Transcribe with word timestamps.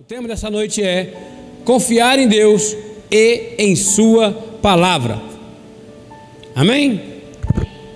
O 0.00 0.02
tema 0.02 0.26
dessa 0.26 0.48
noite 0.50 0.82
é 0.82 1.12
confiar 1.62 2.18
em 2.18 2.26
Deus 2.26 2.74
e 3.10 3.52
em 3.58 3.76
Sua 3.76 4.32
palavra. 4.62 5.20
Amém? 6.54 7.02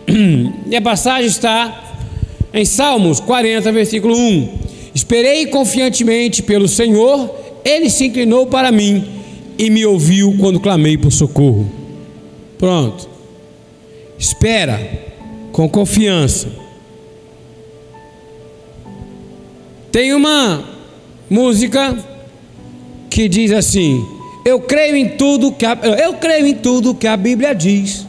E 0.69 0.77
a 0.77 0.83
passagem 0.83 1.31
está 1.31 1.97
em 2.53 2.67
Salmos 2.67 3.21
40, 3.21 3.73
versículo 3.73 4.15
1. 4.15 4.59
Esperei 4.95 5.47
confiantemente 5.47 6.43
pelo 6.43 6.69
Senhor, 6.69 7.35
ele 7.65 7.89
se 7.89 8.05
inclinou 8.05 8.49
para 8.49 8.71
mim 8.71 9.23
e 9.57 9.71
me 9.71 9.87
ouviu 9.87 10.37
quando 10.39 10.61
clamei 10.61 10.99
por 10.99 11.11
socorro. 11.11 11.73
Pronto. 12.59 13.09
Espera 14.19 14.79
com 15.53 15.67
confiança. 15.71 16.49
Tem 19.91 20.13
uma 20.13 20.74
música 21.29 21.97
que 23.11 23.29
diz 23.29 23.53
assim: 23.53 24.05
Eu 24.45 24.61
creio 24.61 24.97
em 24.97 25.11
tudo 25.11 25.53
que 25.53 25.65
a, 25.65 25.79
eu 26.03 26.15
creio 26.15 26.47
em 26.47 26.55
tudo 26.55 26.95
que 26.95 27.07
a 27.07 27.17
Bíblia 27.17 27.55
diz, 27.55 28.07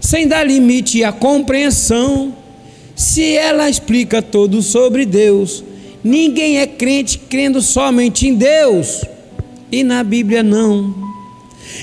sem 0.00 0.26
dar 0.26 0.44
limite 0.44 1.04
à 1.04 1.12
compreensão. 1.12 2.34
Se 2.94 3.34
ela 3.34 3.70
explica 3.70 4.20
tudo 4.20 4.60
sobre 4.60 5.06
Deus, 5.06 5.64
ninguém 6.04 6.58
é 6.58 6.66
crente 6.66 7.18
crendo 7.18 7.62
somente 7.62 8.28
em 8.28 8.34
Deus 8.34 9.02
e 9.72 9.82
na 9.82 10.04
Bíblia 10.04 10.42
não. 10.42 10.94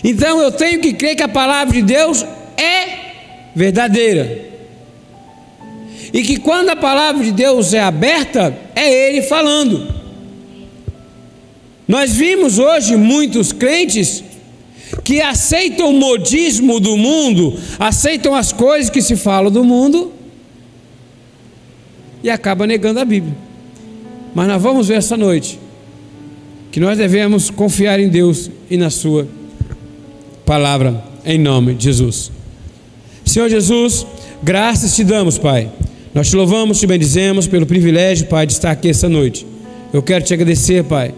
Então 0.03 0.41
eu 0.41 0.51
tenho 0.51 0.79
que 0.79 0.93
crer 0.93 1.15
que 1.15 1.23
a 1.23 1.27
palavra 1.27 1.73
de 1.73 1.81
Deus 1.81 2.23
é 2.55 3.51
verdadeira. 3.55 4.45
E 6.13 6.21
que 6.21 6.37
quando 6.37 6.69
a 6.69 6.75
palavra 6.75 7.23
de 7.23 7.31
Deus 7.31 7.73
é 7.73 7.81
aberta, 7.81 8.55
é 8.75 8.91
Ele 8.91 9.23
falando. 9.23 9.96
Nós 11.87 12.13
vimos 12.13 12.59
hoje 12.59 12.97
muitos 12.97 13.53
crentes 13.53 14.23
que 15.03 15.21
aceitam 15.21 15.89
o 15.91 15.93
modismo 15.93 16.79
do 16.79 16.97
mundo, 16.97 17.57
aceitam 17.79 18.35
as 18.35 18.51
coisas 18.51 18.89
que 18.89 19.01
se 19.01 19.15
falam 19.15 19.49
do 19.49 19.63
mundo 19.63 20.11
e 22.21 22.29
acaba 22.29 22.67
negando 22.67 22.99
a 22.99 23.05
Bíblia. 23.05 23.35
Mas 24.35 24.47
nós 24.47 24.61
vamos 24.61 24.89
ver 24.89 24.95
essa 24.95 25.15
noite 25.15 25.57
que 26.71 26.79
nós 26.79 26.97
devemos 26.97 27.49
confiar 27.49 27.99
em 27.99 28.09
Deus 28.09 28.51
e 28.69 28.75
na 28.75 28.89
Sua 28.89 29.27
palavra, 30.45 31.03
em 31.25 31.39
nome 31.39 31.73
de 31.73 31.85
Jesus. 31.85 32.31
Senhor 33.23 33.49
Jesus, 33.49 34.05
graças 34.43 34.93
te 34.93 35.05
damos, 35.05 35.37
Pai. 35.37 35.71
Nós 36.13 36.29
te 36.29 36.35
louvamos, 36.35 36.79
te 36.79 36.87
bendizemos 36.87 37.47
pelo 37.47 37.65
privilégio, 37.65 38.27
Pai, 38.27 38.45
de 38.45 38.53
estar 38.53 38.71
aqui 38.71 38.89
essa 38.89 39.07
noite. 39.07 39.47
Eu 39.93 40.03
quero 40.03 40.23
te 40.23 40.33
agradecer, 40.33 40.83
Pai 40.83 41.13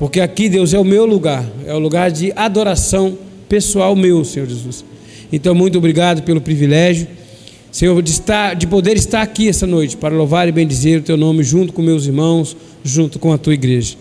porque 0.00 0.18
aqui, 0.18 0.48
Deus, 0.48 0.72
é 0.72 0.78
o 0.78 0.84
meu 0.84 1.04
lugar, 1.04 1.44
é 1.66 1.74
o 1.74 1.78
lugar 1.78 2.10
de 2.10 2.32
adoração 2.34 3.18
pessoal 3.46 3.94
meu, 3.94 4.24
Senhor 4.24 4.48
Jesus. 4.48 4.82
Então, 5.30 5.54
muito 5.54 5.76
obrigado 5.76 6.22
pelo 6.22 6.40
privilégio, 6.40 7.06
Senhor, 7.70 8.00
de, 8.00 8.10
estar, 8.10 8.56
de 8.56 8.66
poder 8.66 8.96
estar 8.96 9.20
aqui 9.20 9.46
essa 9.46 9.66
noite 9.66 9.98
para 9.98 10.14
louvar 10.14 10.48
e 10.48 10.52
bendizer 10.52 11.00
o 11.00 11.02
Teu 11.02 11.18
nome 11.18 11.42
junto 11.42 11.74
com 11.74 11.82
meus 11.82 12.06
irmãos, 12.06 12.56
junto 12.82 13.18
com 13.18 13.30
a 13.30 13.36
Tua 13.36 13.52
igreja. 13.52 13.94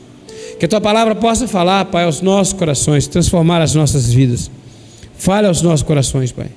Que 0.58 0.64
a 0.64 0.70
Tua 0.70 0.80
palavra 0.80 1.16
possa 1.16 1.50
falar, 1.50 1.84
Pai, 1.84 2.06
aos 2.06 2.22
nossos 2.22 2.54
corações, 2.54 3.06
transformar 3.06 3.62
as 3.62 3.76
nossas 3.76 4.14
vidas. 4.14 4.50
Fale 5.18 5.48
aos 5.48 5.62
nossos 5.62 5.84
corações, 5.84 6.32
Pai. 6.32 6.48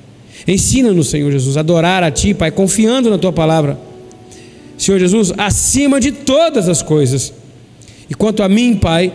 Ensina-nos, 0.46 1.08
Senhor 1.08 1.32
Jesus, 1.32 1.56
a 1.56 1.60
adorar 1.60 2.04
a 2.04 2.12
Ti, 2.12 2.32
Pai, 2.32 2.52
confiando 2.52 3.10
na 3.10 3.18
Tua 3.18 3.32
palavra. 3.32 3.76
Senhor 4.78 5.00
Jesus, 5.00 5.32
acima 5.36 5.98
de 5.98 6.12
todas 6.12 6.68
as 6.68 6.80
coisas. 6.80 7.32
E 8.08 8.14
quanto 8.14 8.44
a 8.44 8.48
mim, 8.48 8.76
Pai, 8.76 9.12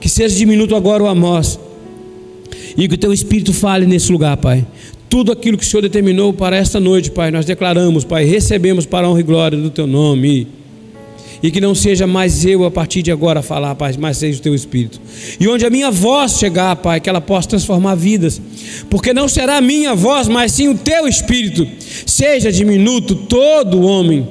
que 0.00 0.08
seja 0.08 0.34
diminuto 0.34 0.74
agora 0.74 1.02
o 1.02 1.06
amós. 1.06 1.58
E 2.76 2.88
que 2.88 2.94
o 2.94 2.98
teu 2.98 3.12
Espírito 3.12 3.52
fale 3.52 3.86
nesse 3.86 4.10
lugar, 4.10 4.36
Pai. 4.36 4.64
Tudo 5.08 5.32
aquilo 5.32 5.58
que 5.58 5.64
o 5.64 5.66
Senhor 5.66 5.82
determinou 5.82 6.32
para 6.32 6.56
esta 6.56 6.80
noite, 6.80 7.10
Pai, 7.10 7.30
nós 7.30 7.44
declaramos, 7.44 8.04
Pai, 8.04 8.24
recebemos 8.24 8.86
para 8.86 9.06
a 9.06 9.10
honra 9.10 9.20
e 9.20 9.24
glória 9.24 9.58
do 9.58 9.70
teu 9.70 9.86
nome. 9.86 10.46
E 11.42 11.50
que 11.50 11.60
não 11.60 11.74
seja 11.74 12.06
mais 12.06 12.44
eu 12.44 12.64
a 12.64 12.70
partir 12.70 13.02
de 13.02 13.10
agora 13.10 13.42
falar, 13.42 13.74
Pai, 13.74 13.94
mas 13.98 14.18
seja 14.18 14.38
o 14.38 14.42
teu 14.42 14.54
Espírito. 14.54 15.00
E 15.38 15.48
onde 15.48 15.64
a 15.64 15.70
minha 15.70 15.90
voz 15.90 16.38
chegar, 16.38 16.76
Pai, 16.76 17.00
que 17.00 17.08
ela 17.08 17.20
possa 17.20 17.48
transformar 17.48 17.94
vidas. 17.94 18.40
Porque 18.88 19.12
não 19.12 19.28
será 19.28 19.56
a 19.56 19.60
minha 19.60 19.94
voz, 19.94 20.28
mas 20.28 20.52
sim 20.52 20.68
o 20.68 20.76
teu 20.76 21.08
Espírito. 21.08 21.66
Seja 22.06 22.52
diminuto 22.52 23.14
todo 23.14 23.80
homem 23.80 24.28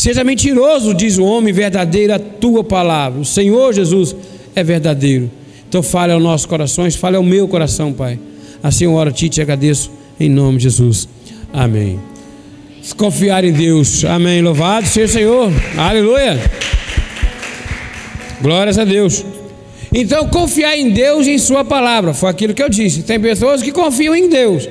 Seja 0.00 0.24
mentiroso, 0.24 0.94
diz 0.94 1.18
o 1.18 1.24
homem, 1.24 1.52
verdadeira 1.52 2.14
a 2.16 2.18
tua 2.18 2.64
palavra. 2.64 3.20
O 3.20 3.24
Senhor 3.26 3.74
Jesus 3.74 4.16
é 4.56 4.64
verdadeiro. 4.64 5.30
Então 5.68 5.82
fale 5.82 6.10
aos 6.10 6.22
nossos 6.22 6.46
corações, 6.46 6.96
fale 6.96 7.18
ao 7.18 7.22
meu 7.22 7.46
coração, 7.46 7.92
Pai. 7.92 8.18
Assim 8.62 8.84
eu 8.84 8.94
oro 8.94 9.10
a 9.10 9.12
ti 9.12 9.28
te 9.28 9.42
agradeço 9.42 9.90
em 10.18 10.30
nome 10.30 10.56
de 10.56 10.62
Jesus. 10.62 11.06
Amém. 11.52 12.00
Confiar 12.96 13.44
em 13.44 13.52
Deus. 13.52 14.02
Amém. 14.06 14.40
Louvado 14.40 14.86
seja 14.86 15.04
o 15.04 15.12
Senhor. 15.18 15.52
Aleluia. 15.76 16.40
Glórias 18.40 18.78
a 18.78 18.86
Deus. 18.86 19.22
Então, 19.92 20.26
confiar 20.28 20.78
em 20.78 20.88
Deus 20.88 21.26
e 21.26 21.32
em 21.32 21.38
Sua 21.38 21.62
palavra. 21.62 22.14
Foi 22.14 22.30
aquilo 22.30 22.54
que 22.54 22.62
eu 22.62 22.70
disse. 22.70 23.02
Tem 23.02 23.20
pessoas 23.20 23.62
que 23.62 23.70
confiam 23.70 24.16
em 24.16 24.30
Deus. 24.30 24.66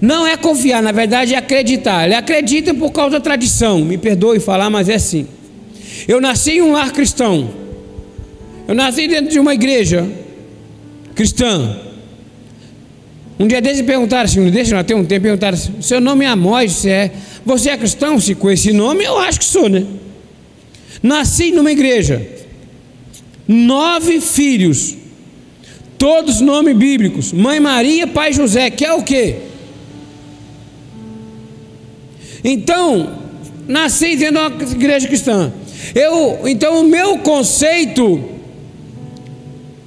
Não 0.00 0.26
é 0.26 0.36
confiar, 0.36 0.82
na 0.82 0.92
verdade 0.92 1.34
é 1.34 1.38
acreditar. 1.38 2.04
Ele 2.04 2.14
acredita 2.14 2.72
por 2.72 2.92
causa 2.92 3.12
da 3.12 3.20
tradição. 3.20 3.80
Me 3.80 3.98
perdoe 3.98 4.38
falar, 4.38 4.70
mas 4.70 4.88
é 4.88 4.94
assim. 4.94 5.26
Eu 6.06 6.20
nasci 6.20 6.52
em 6.52 6.62
um 6.62 6.72
lar 6.72 6.92
cristão. 6.92 7.50
Eu 8.66 8.74
nasci 8.74 9.08
dentro 9.08 9.30
de 9.30 9.40
uma 9.40 9.54
igreja 9.54 10.08
cristã. 11.14 11.80
Um 13.38 13.46
dia 13.46 13.60
desses 13.60 13.82
perguntaram 13.82 14.24
assim, 14.24 14.50
deixa 14.50 14.76
eu 14.76 14.84
ter 14.84 14.94
um 14.94 15.04
tempo, 15.04 15.22
perguntaram 15.22 15.56
assim, 15.56 15.72
seu 15.80 16.00
nome 16.00 16.24
é 16.24 16.28
Amós, 16.28 16.72
você 16.72 16.90
é, 16.90 17.10
você 17.44 17.70
é 17.70 17.76
cristão? 17.76 18.20
Se 18.20 18.34
com 18.34 18.50
esse 18.50 18.72
nome, 18.72 19.04
eu 19.04 19.16
acho 19.18 19.38
que 19.38 19.44
sou, 19.44 19.68
né? 19.68 19.86
Nasci 21.02 21.50
numa 21.50 21.72
igreja. 21.72 22.26
Nove 23.46 24.20
filhos. 24.20 24.96
Todos 25.96 26.40
nomes 26.40 26.76
bíblicos. 26.76 27.32
Mãe 27.32 27.58
Maria, 27.58 28.06
pai 28.06 28.32
José, 28.32 28.70
que 28.70 28.84
é 28.84 28.92
o 28.92 29.02
quê? 29.02 29.36
Então, 32.42 33.10
nasci 33.66 34.16
dentro 34.16 34.50
de 34.50 34.64
uma 34.64 34.72
igreja 34.72 35.06
cristã. 35.06 35.52
Eu, 35.94 36.40
então, 36.46 36.80
o 36.80 36.84
meu 36.84 37.18
conceito 37.18 38.22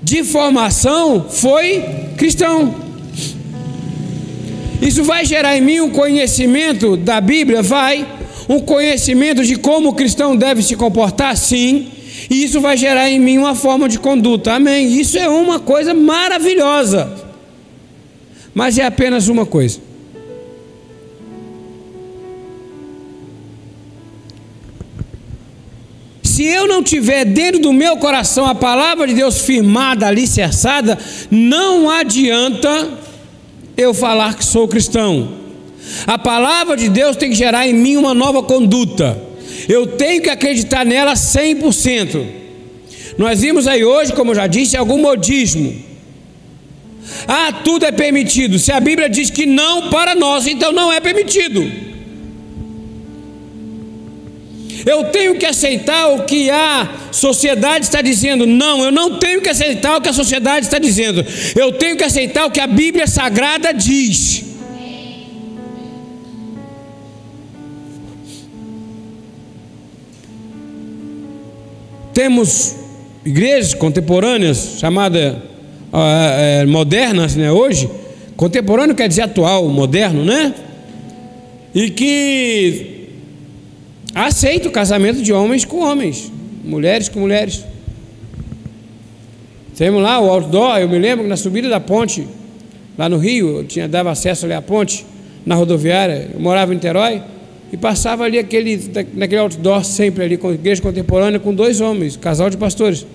de 0.01 0.23
formação 0.23 1.27
foi 1.29 1.83
cristão. 2.17 2.75
Isso 4.81 5.03
vai 5.03 5.25
gerar 5.25 5.55
em 5.57 5.61
mim 5.61 5.79
um 5.79 5.89
conhecimento 5.91 6.97
da 6.97 7.21
Bíblia? 7.21 7.61
Vai. 7.61 8.05
Um 8.49 8.59
conhecimento 8.59 9.43
de 9.43 9.55
como 9.55 9.89
o 9.89 9.93
cristão 9.93 10.35
deve 10.35 10.63
se 10.63 10.75
comportar? 10.75 11.37
Sim. 11.37 11.87
E 12.29 12.43
isso 12.43 12.59
vai 12.59 12.75
gerar 12.75 13.09
em 13.09 13.19
mim 13.19 13.37
uma 13.37 13.55
forma 13.55 13.87
de 13.87 13.99
conduta. 13.99 14.53
Amém. 14.53 14.99
Isso 14.99 15.17
é 15.17 15.29
uma 15.29 15.59
coisa 15.59 15.93
maravilhosa. 15.93 17.11
Mas 18.53 18.77
é 18.77 18.85
apenas 18.85 19.27
uma 19.27 19.45
coisa. 19.45 19.79
Se 26.41 26.47
eu 26.47 26.67
não 26.67 26.81
tiver 26.81 27.23
dentro 27.23 27.61
do 27.61 27.71
meu 27.71 27.97
coração 27.97 28.47
a 28.47 28.55
palavra 28.55 29.05
de 29.05 29.13
Deus 29.13 29.41
firmada, 29.41 30.07
alicerçada, 30.07 30.97
não 31.29 31.87
adianta 31.87 32.97
eu 33.77 33.93
falar 33.93 34.33
que 34.33 34.43
sou 34.43 34.67
cristão. 34.67 35.33
A 36.07 36.17
palavra 36.17 36.75
de 36.75 36.89
Deus 36.89 37.15
tem 37.15 37.29
que 37.29 37.35
gerar 37.35 37.67
em 37.67 37.75
mim 37.75 37.95
uma 37.95 38.15
nova 38.15 38.41
conduta. 38.41 39.21
Eu 39.69 39.85
tenho 39.85 40.19
que 40.23 40.31
acreditar 40.31 40.83
nela 40.83 41.13
100%. 41.13 42.25
Nós 43.19 43.41
vimos 43.41 43.67
aí 43.67 43.85
hoje, 43.85 44.11
como 44.11 44.31
eu 44.31 44.35
já 44.35 44.47
disse, 44.47 44.75
algum 44.75 44.97
modismo. 44.97 45.75
Ah, 47.27 47.53
tudo 47.63 47.85
é 47.85 47.91
permitido. 47.91 48.57
Se 48.57 48.71
a 48.71 48.79
Bíblia 48.79 49.07
diz 49.07 49.29
que 49.29 49.45
não 49.45 49.91
para 49.91 50.15
nós, 50.15 50.47
então 50.47 50.71
não 50.71 50.91
é 50.91 50.99
permitido. 50.99 51.90
Eu 54.85 55.05
tenho 55.05 55.35
que 55.35 55.45
aceitar 55.45 56.07
o 56.09 56.23
que 56.23 56.49
a 56.49 57.09
sociedade 57.11 57.85
está 57.85 58.01
dizendo. 58.01 58.45
Não, 58.45 58.83
eu 58.83 58.91
não 58.91 59.19
tenho 59.19 59.41
que 59.41 59.49
aceitar 59.49 59.97
o 59.97 60.01
que 60.01 60.09
a 60.09 60.13
sociedade 60.13 60.65
está 60.65 60.79
dizendo. 60.79 61.25
Eu 61.55 61.71
tenho 61.73 61.97
que 61.97 62.03
aceitar 62.03 62.45
o 62.45 62.51
que 62.51 62.59
a 62.59 62.67
Bíblia 62.67 63.07
Sagrada 63.07 63.73
diz. 63.73 64.45
Temos 72.13 72.75
igrejas 73.25 73.73
contemporâneas, 73.73 74.75
chamadas 74.79 75.35
uh, 75.35 76.67
modernas, 76.67 77.35
né, 77.35 77.51
hoje. 77.51 77.89
Contemporâneo 78.35 78.95
quer 78.95 79.07
dizer 79.07 79.21
atual, 79.21 79.67
moderno, 79.69 80.25
né? 80.25 80.53
E 81.73 81.89
que 81.89 82.90
aceita 84.13 84.67
o 84.67 84.71
casamento 84.71 85.21
de 85.21 85.31
homens 85.33 85.65
com 85.65 85.79
homens. 85.79 86.31
mulheres 86.63 87.09
com 87.09 87.19
mulheres. 87.19 87.65
Temos 89.75 90.03
lá 90.03 90.19
o 90.19 90.29
outdoor, 90.29 90.77
eu 90.77 90.87
me 90.87 90.99
lembro 90.99 91.23
que 91.23 91.29
na 91.29 91.35
subida 91.35 91.67
da 91.67 91.79
ponte, 91.79 92.27
lá 92.95 93.09
no 93.09 93.17
Rio, 93.17 93.57
eu 93.57 93.63
tinha, 93.63 93.87
dava 93.87 94.11
acesso 94.11 94.45
ali 94.45 94.53
à 94.53 94.61
ponte, 94.61 95.03
na 95.43 95.55
rodoviária, 95.55 96.29
eu 96.33 96.39
morava 96.39 96.71
em 96.71 96.75
Niterói, 96.75 97.23
e 97.73 97.77
passava 97.77 98.23
ali 98.25 98.37
aquele, 98.37 98.79
naquele 99.13 99.41
outdoor 99.41 99.83
sempre 99.83 100.23
ali, 100.23 100.37
com 100.37 100.51
igreja 100.51 100.81
contemporânea, 100.83 101.39
com 101.39 101.51
dois 101.51 101.81
homens, 101.81 102.15
casal 102.15 102.47
de 102.47 102.57
pastores. 102.57 103.07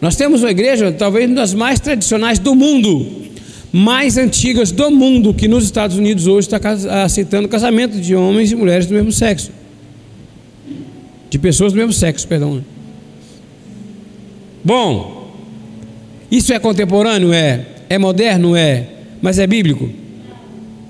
Nós 0.00 0.16
temos 0.16 0.42
uma 0.42 0.50
igreja, 0.50 0.90
talvez 0.90 1.26
uma 1.26 1.36
das 1.36 1.54
mais 1.54 1.78
tradicionais 1.78 2.40
do 2.40 2.54
mundo, 2.54 3.27
mais 3.72 4.16
antigas 4.16 4.72
do 4.72 4.90
mundo, 4.90 5.34
que 5.34 5.46
nos 5.46 5.64
Estados 5.64 5.96
Unidos 5.96 6.26
hoje 6.26 6.48
está 6.48 6.60
aceitando 7.04 7.48
casamento 7.48 8.00
de 8.00 8.14
homens 8.14 8.50
e 8.50 8.56
mulheres 8.56 8.86
do 8.86 8.94
mesmo 8.94 9.12
sexo. 9.12 9.50
De 11.28 11.38
pessoas 11.38 11.72
do 11.72 11.76
mesmo 11.76 11.92
sexo, 11.92 12.26
perdão. 12.26 12.64
Bom, 14.64 15.30
isso 16.30 16.52
é 16.52 16.58
contemporâneo? 16.58 17.32
É. 17.32 17.66
É 17.88 17.98
moderno? 17.98 18.56
É. 18.56 18.86
Mas 19.20 19.38
é 19.38 19.46
bíblico? 19.46 19.88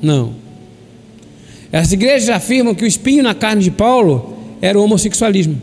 Não. 0.01 0.35
As 1.73 1.93
igrejas 1.93 2.29
afirmam 2.29 2.75
que 2.75 2.85
o 2.85 2.87
espinho 2.87 3.23
na 3.23 3.35
carne 3.35 3.63
de 3.63 3.71
Paulo 3.71 4.37
era 4.61 4.79
o 4.79 4.83
homossexualismo. 4.83 5.61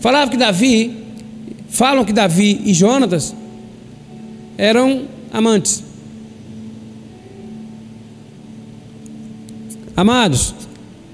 Falavam 0.00 0.30
que 0.30 0.36
Davi, 0.36 0.96
falam 1.68 2.04
que 2.04 2.12
Davi 2.12 2.60
e 2.64 2.72
Jonatas 2.72 3.34
eram 4.56 5.02
amantes. 5.32 5.84
Amados, 9.96 10.54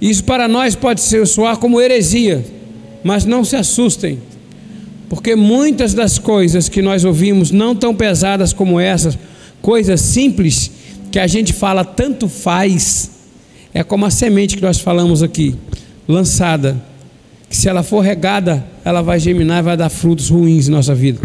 isso 0.00 0.22
para 0.24 0.46
nós 0.46 0.74
pode 0.74 1.00
soar 1.00 1.56
como 1.56 1.80
heresia, 1.80 2.44
mas 3.02 3.24
não 3.24 3.44
se 3.44 3.56
assustem, 3.56 4.20
porque 5.08 5.34
muitas 5.34 5.94
das 5.94 6.18
coisas 6.18 6.68
que 6.68 6.82
nós 6.82 7.04
ouvimos 7.04 7.50
não 7.50 7.74
tão 7.74 7.94
pesadas 7.94 8.52
como 8.52 8.78
essas, 8.78 9.18
coisas 9.60 10.00
simples 10.00 10.70
que 11.10 11.18
a 11.18 11.26
gente 11.26 11.52
fala 11.52 11.84
tanto 11.84 12.28
faz, 12.28 13.10
é 13.74 13.82
como 13.82 14.06
a 14.06 14.10
semente 14.10 14.56
que 14.56 14.62
nós 14.62 14.78
falamos 14.78 15.22
aqui, 15.22 15.56
lançada, 16.06 16.80
que 17.48 17.56
se 17.56 17.68
ela 17.68 17.82
for 17.82 18.00
regada, 18.00 18.64
ela 18.84 19.02
vai 19.02 19.18
germinar 19.18 19.58
e 19.60 19.62
vai 19.62 19.76
dar 19.76 19.88
frutos 19.88 20.30
ruins 20.30 20.68
em 20.68 20.70
nossa 20.70 20.94
vida. 20.94 21.20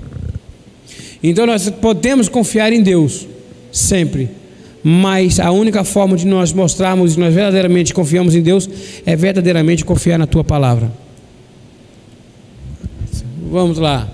Então 1.23 1.45
nós 1.45 1.69
podemos 1.69 2.27
confiar 2.27 2.73
em 2.73 2.81
Deus, 2.81 3.27
sempre. 3.71 4.29
Mas 4.83 5.39
a 5.39 5.51
única 5.51 5.83
forma 5.83 6.17
de 6.17 6.25
nós 6.25 6.51
mostrarmos 6.51 7.13
que 7.13 7.19
nós 7.19 7.33
verdadeiramente 7.33 7.93
confiamos 7.93 8.33
em 8.35 8.41
Deus 8.41 8.67
é 9.05 9.15
verdadeiramente 9.15 9.85
confiar 9.85 10.17
na 10.17 10.25
tua 10.25 10.43
palavra. 10.43 10.91
Vamos 13.51 13.77
lá. 13.77 14.09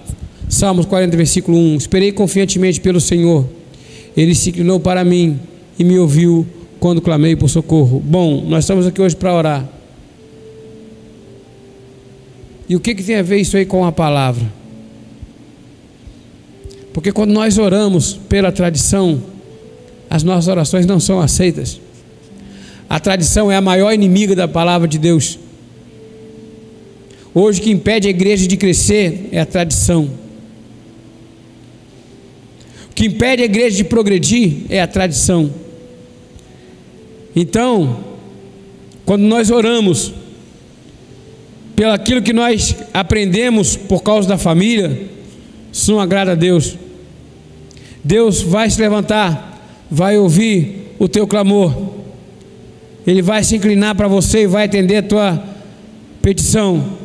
Salmos 0.50 0.86
40, 0.86 1.16
versículo 1.16 1.58
1. 1.58 1.78
Esperei 1.78 2.12
confiantemente 2.12 2.82
pelo 2.82 3.00
Senhor. 3.00 3.48
Ele 4.16 4.34
se 4.36 4.50
inclinou 4.50 4.80
para 4.80 5.04
mim 5.04 5.40
e 5.78 5.84
me 5.84 5.98
ouviu 6.00 6.46
quando 6.80 7.02
clamei 7.02 7.36
por 7.36 7.50
socorro. 7.50 8.00
Bom, 8.00 8.44
nós 8.48 8.64
estamos 8.64 8.86
aqui 8.86 9.02
hoje 9.02 9.16
para 9.16 9.34
orar. 9.34 9.70
E 12.68 12.76
o 12.76 12.80
que, 12.80 12.94
que 12.94 13.04
tem 13.04 13.16
a 13.16 13.22
ver 13.22 13.38
isso 13.38 13.56
aí 13.56 13.66
com 13.66 13.86
a 13.86 13.92
palavra? 13.92 14.46
Porque 16.98 17.12
quando 17.12 17.30
nós 17.30 17.60
oramos 17.60 18.20
pela 18.28 18.52
tradição, 18.52 19.22
as 20.10 20.24
nossas 20.24 20.48
orações 20.48 20.84
não 20.88 21.00
são 21.00 21.22
aceitas. 21.22 21.80
A 22.90 23.00
tradição 23.00 23.52
é 23.52 23.56
a 23.56 23.62
maior 23.62 23.94
inimiga 23.94 24.36
da 24.36 24.48
palavra 24.48 24.88
de 24.88 24.98
Deus. 24.98 25.38
Hoje 27.36 27.60
o 27.60 27.64
que 27.64 27.70
impede 27.70 28.08
a 28.08 28.10
igreja 28.10 28.48
de 28.48 28.58
crescer 28.58 29.30
é 29.32 29.40
a 29.40 29.46
tradição. 29.46 30.10
O 32.90 32.96
que 32.96 33.06
impede 33.06 33.44
a 33.44 33.46
igreja 33.46 33.78
de 33.78 33.84
progredir 33.84 34.64
é 34.68 34.82
a 34.82 34.88
tradição. 34.88 35.54
Então, 37.36 38.06
quando 39.06 39.22
nós 39.22 39.52
oramos 39.52 40.16
pelo 41.76 41.92
aquilo 41.92 42.24
que 42.24 42.34
nós 42.34 42.76
aprendemos 42.92 43.76
por 43.76 44.02
causa 44.02 44.28
da 44.28 44.40
família, 44.40 45.00
isso 45.72 45.92
não 45.92 46.00
agrada 46.00 46.32
a 46.32 46.36
Deus. 46.36 46.76
Deus 48.08 48.42
vai 48.42 48.70
se 48.70 48.80
levantar, 48.80 49.60
vai 49.92 50.18
ouvir 50.18 50.94
o 50.98 51.10
teu 51.10 51.28
clamor, 51.28 51.76
Ele 53.06 53.22
vai 53.22 53.44
se 53.44 53.58
inclinar 53.58 53.96
para 53.96 54.08
você 54.08 54.44
e 54.44 54.48
vai 54.48 54.64
atender 54.64 54.98
a 54.98 55.04
tua 55.04 55.44
petição, 56.22 56.98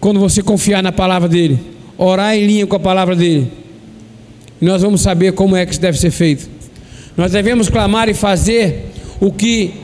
quando 0.00 0.18
você 0.18 0.42
confiar 0.42 0.82
na 0.82 0.90
palavra 0.90 1.28
dEle, 1.28 1.60
orar 1.98 2.34
em 2.34 2.46
linha 2.46 2.66
com 2.66 2.74
a 2.74 2.80
palavra 2.80 3.14
dEle, 3.14 3.52
e 4.58 4.64
nós 4.64 4.80
vamos 4.80 5.02
saber 5.02 5.32
como 5.32 5.54
é 5.54 5.66
que 5.66 5.72
isso 5.72 5.82
deve 5.82 5.98
ser 5.98 6.10
feito. 6.10 6.48
Nós 7.14 7.32
devemos 7.32 7.68
clamar 7.68 8.08
e 8.08 8.14
fazer 8.14 8.86
o 9.20 9.30
que, 9.30 9.74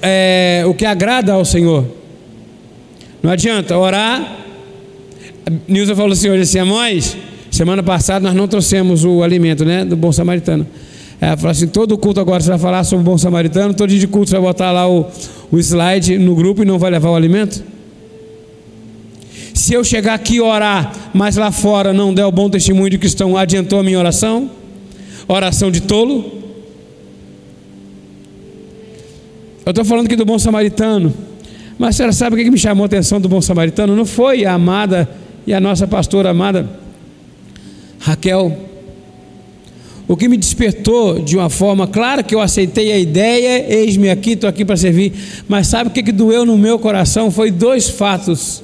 é, 0.00 0.64
o 0.66 0.72
que 0.72 0.86
agrada 0.86 1.34
ao 1.34 1.44
Senhor. 1.44 1.84
Não 3.22 3.30
adianta 3.30 3.76
orar. 3.76 4.38
Nilson 5.68 5.94
falou 5.94 6.12
assim 6.12 6.30
hoje 6.30 6.42
assim, 6.42 6.58
Amós, 6.58 7.16
Semana 7.56 7.82
passada 7.82 8.22
nós 8.22 8.34
não 8.34 8.46
trouxemos 8.46 9.02
o 9.02 9.22
alimento, 9.22 9.64
né? 9.64 9.82
Do 9.82 9.96
bom 9.96 10.12
samaritano. 10.12 10.66
Ela 11.18 11.38
falou 11.38 11.52
assim: 11.52 11.66
todo 11.66 11.96
culto 11.96 12.20
agora 12.20 12.38
você 12.38 12.50
vai 12.50 12.58
falar 12.58 12.84
sobre 12.84 13.00
o 13.00 13.04
bom 13.10 13.16
samaritano, 13.16 13.72
todo 13.72 13.88
dia 13.88 13.98
de 13.98 14.06
culto 14.06 14.28
você 14.28 14.36
vai 14.36 14.44
botar 14.44 14.72
lá 14.72 14.86
o, 14.86 15.06
o 15.50 15.58
slide 15.58 16.18
no 16.18 16.34
grupo 16.34 16.62
e 16.62 16.66
não 16.66 16.78
vai 16.78 16.90
levar 16.90 17.08
o 17.08 17.14
alimento? 17.14 17.64
Se 19.54 19.72
eu 19.72 19.82
chegar 19.82 20.12
aqui 20.12 20.34
e 20.34 20.40
orar, 20.42 20.92
mas 21.14 21.36
lá 21.36 21.50
fora 21.50 21.94
não 21.94 22.12
der 22.12 22.26
o 22.26 22.30
bom 22.30 22.50
testemunho 22.50 22.90
de 22.90 22.98
cristão, 22.98 23.38
adiantou 23.38 23.80
a 23.80 23.82
minha 23.82 23.98
oração? 23.98 24.50
Oração 25.26 25.70
de 25.70 25.80
tolo? 25.80 26.30
Eu 29.64 29.70
estou 29.70 29.82
falando 29.82 30.04
aqui 30.04 30.16
do 30.16 30.26
bom 30.26 30.38
samaritano. 30.38 31.10
Mas 31.78 31.88
a 31.88 31.92
senhora 31.96 32.12
sabe 32.12 32.36
o 32.36 32.44
que 32.44 32.50
me 32.50 32.58
chamou 32.58 32.82
a 32.82 32.86
atenção 32.86 33.18
do 33.18 33.30
bom 33.30 33.40
samaritano? 33.40 33.96
Não 33.96 34.04
foi 34.04 34.44
a 34.44 34.52
amada 34.52 35.08
e 35.46 35.54
a 35.54 35.60
nossa 35.60 35.86
pastora 35.86 36.28
amada 36.28 36.84
Raquel, 38.06 38.56
o 40.06 40.16
que 40.16 40.28
me 40.28 40.36
despertou 40.36 41.18
de 41.18 41.36
uma 41.36 41.50
forma, 41.50 41.88
claro 41.88 42.22
que 42.22 42.32
eu 42.32 42.40
aceitei 42.40 42.92
a 42.92 42.98
ideia, 42.98 43.66
eis-me 43.68 44.08
aqui, 44.10 44.34
estou 44.34 44.48
aqui 44.48 44.64
para 44.64 44.76
servir, 44.76 45.12
mas 45.48 45.66
sabe 45.66 45.90
o 45.90 45.92
que, 45.92 46.04
que 46.04 46.12
doeu 46.12 46.44
no 46.46 46.56
meu 46.56 46.78
coração? 46.78 47.32
Foi 47.32 47.50
dois 47.50 47.88
fatos. 47.88 48.62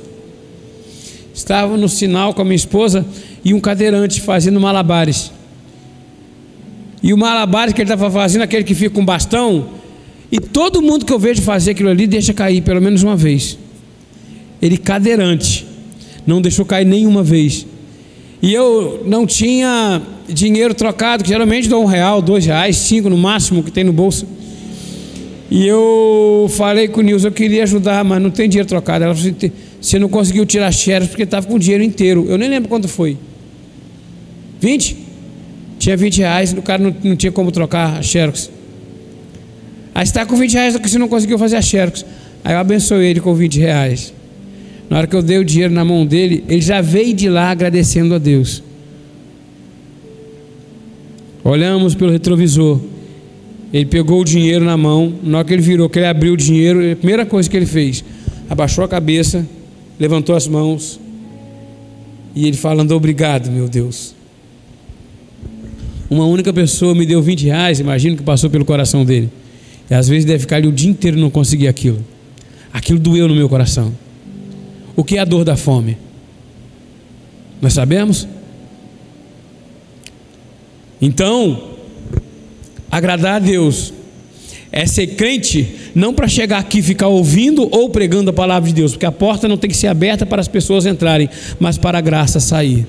Estava 1.35 1.77
no 1.77 1.89
sinal 1.89 2.33
com 2.33 2.43
a 2.43 2.45
minha 2.45 2.55
esposa 2.55 3.05
e 3.45 3.53
um 3.53 3.59
cadeirante 3.59 4.21
fazendo 4.21 4.61
malabares. 4.61 5.33
E 7.03 7.13
o 7.13 7.19
malabares 7.19 7.75
que 7.75 7.81
ele 7.81 7.91
estava 7.91 8.09
fazendo, 8.13 8.43
aquele 8.43 8.63
que 8.63 8.77
fica 8.77 8.95
com 8.95 9.05
bastão, 9.05 9.71
e 10.31 10.39
todo 10.39 10.81
mundo 10.81 11.05
que 11.05 11.13
eu 11.13 11.19
vejo 11.19 11.43
fazer 11.43 11.73
aquilo 11.73 11.89
ali 11.89 12.07
deixa 12.07 12.33
cair 12.33 12.63
pelo 12.63 12.81
menos 12.81 13.03
uma 13.03 13.17
vez. 13.17 13.59
Ele 14.61 14.79
cadeirante, 14.79 15.67
não 16.25 16.41
deixou 16.41 16.65
cair 16.65 16.85
nenhuma 16.85 17.25
vez. 17.25 17.67
E 18.43 18.53
eu 18.53 19.05
não 19.07 19.25
tinha 19.25 20.03
dinheiro 20.29 20.75
trocado, 20.75 21.23
que 21.23 21.29
geralmente 21.29 21.69
dou 21.69 21.81
um 21.81 21.87
real, 21.87 22.21
dois 22.21 22.45
reais, 22.45 22.77
cinco 22.77 23.09
no 23.09 23.17
máximo 23.17 23.63
que 23.63 23.71
tem 23.71 23.85
no 23.85 23.93
bolso. 23.93 24.27
E 25.49 25.65
eu 25.65 26.51
falei 26.57 26.89
com 26.89 27.01
o 27.01 27.03
Nilson, 27.05 27.29
eu 27.29 27.33
queria 27.33 27.63
ajudar, 27.63 28.03
mas 28.03 28.21
não 28.21 28.31
tem 28.31 28.49
dinheiro 28.49 28.69
trocado. 28.69 29.05
Ela 29.05 29.15
falou 29.15 29.31
assim, 29.31 29.53
você 29.81 29.99
não 29.99 30.09
conseguiu 30.09 30.45
tirar 30.45 30.73
xerox 30.73 31.09
porque 31.09 31.23
estava 31.23 31.47
com 31.47 31.55
o 31.55 31.59
dinheiro 31.59 31.85
inteiro. 31.85 32.27
Eu 32.29 32.37
nem 32.37 32.49
lembro 32.49 32.69
quanto 32.69 32.89
foi. 32.89 33.17
20? 34.61 34.97
Tinha 35.79 35.97
20 35.97 36.19
reais, 36.19 36.53
o 36.53 36.63
cara 36.63 36.83
não, 36.83 36.97
não 37.05 37.15
tinha 37.15 37.31
como 37.31 37.53
trocar 37.53 37.99
a 37.99 38.03
xerox. 38.03 38.51
Aí 39.95 40.03
está 40.03 40.27
com 40.27 40.35
20 40.35 40.53
reais, 40.55 40.77
você 40.77 40.99
não 40.99 41.07
conseguiu 41.07 41.39
fazer 41.39 41.57
a 41.57 41.63
xerox. 41.63 42.05
Aí 42.43 42.55
eu 42.55 42.59
abençoei 42.59 43.11
ele 43.11 43.21
com 43.21 43.35
20 43.35 43.61
reais. 43.61 44.13
Na 44.89 44.99
hora 44.99 45.07
que 45.07 45.17
eu 45.17 45.23
dei 45.23 45.39
o 45.39 45.45
dinheiro 45.45 45.73
na 45.73 45.85
mão 45.85 46.05
dele, 46.05 46.45
ele 46.49 46.61
já 46.61 46.81
veio 46.81 47.15
de 47.15 47.29
lá 47.29 47.51
agradecendo 47.51 48.15
a 48.15 48.19
Deus. 48.19 48.63
Olhamos 51.45 51.95
pelo 51.95 52.13
retrovisor. 52.13 52.81
Ele 53.73 53.87
pegou 53.87 54.21
o 54.21 54.25
dinheiro 54.25 54.65
na 54.65 54.77
mão. 54.77 55.15
Na 55.23 55.39
hora 55.39 55.47
que 55.47 55.55
ele 55.55 55.63
virou, 55.63 55.89
que 55.89 55.99
ele 55.99 56.07
abriu 56.07 56.35
o 56.35 56.37
dinheiro, 56.37 56.93
a 56.93 56.97
primeira 56.97 57.25
coisa 57.25 57.49
que 57.49 57.57
ele 57.57 57.67
fez, 57.67 58.05
abaixou 58.49 58.85
a 58.85 58.89
cabeça, 58.89 59.47
levantou 59.99 60.37
as 60.37 60.47
mãos 60.47 61.01
e 62.35 62.47
ele 62.47 62.57
falando: 62.57 62.93
Obrigado, 62.93 63.51
meu 63.51 63.69
Deus. 63.69 64.15
Uma 66.09 66.27
única 66.27 66.53
pessoa 66.53 66.95
me 66.95 67.07
deu 67.07 67.23
20 67.23 67.45
reais, 67.45 67.81
imagino 67.81 68.17
que 68.17 68.23
passou 68.23 68.51
pelo 68.51 68.65
coração 68.65 69.05
dele. 69.05 69.31
E 69.91 69.95
às 69.95 70.09
vezes 70.09 70.25
deve 70.25 70.41
ficar 70.41 70.57
ali 70.57 70.69
o 70.69 70.73
dia 70.73 70.91
inteiro 70.91 71.17
e 71.17 71.21
não 71.21 71.31
conseguir 71.31 71.69
aquilo. 71.69 72.05
Aquilo 72.73 72.99
doeu 72.99 73.27
no 73.29 73.35
meu 73.35 73.49
coração. 73.49 73.93
O 74.95 75.03
que 75.05 75.17
é 75.17 75.21
a 75.21 75.25
dor 75.25 75.45
da 75.45 75.57
fome? 75.57 75.97
Nós 77.61 77.73
sabemos? 77.73 78.27
Então, 81.01 81.71
agradar 82.91 83.37
a 83.37 83.39
Deus 83.39 83.93
é 84.71 84.87
ser 84.87 85.09
crente 85.09 85.77
não 85.95 86.15
para 86.15 86.27
chegar 86.27 86.59
aqui 86.59 86.79
e 86.79 86.83
ficar 86.83 87.09
ouvindo 87.09 87.69
ou 87.71 87.91
pregando 87.91 88.31
a 88.31 88.33
palavra 88.33 88.69
de 88.69 88.75
Deus, 88.75 88.93
porque 88.93 89.05
a 89.05 89.13
porta 89.13 89.47
não 89.47 89.57
tem 89.57 89.69
que 89.69 89.77
ser 89.77 89.89
aberta 89.89 90.25
para 90.25 90.41
as 90.41 90.49
pessoas 90.49 90.87
entrarem, 90.87 91.29
mas 91.61 91.77
para 91.77 91.99
a 91.99 92.01
graça 92.01 92.41
sair. 92.41 92.87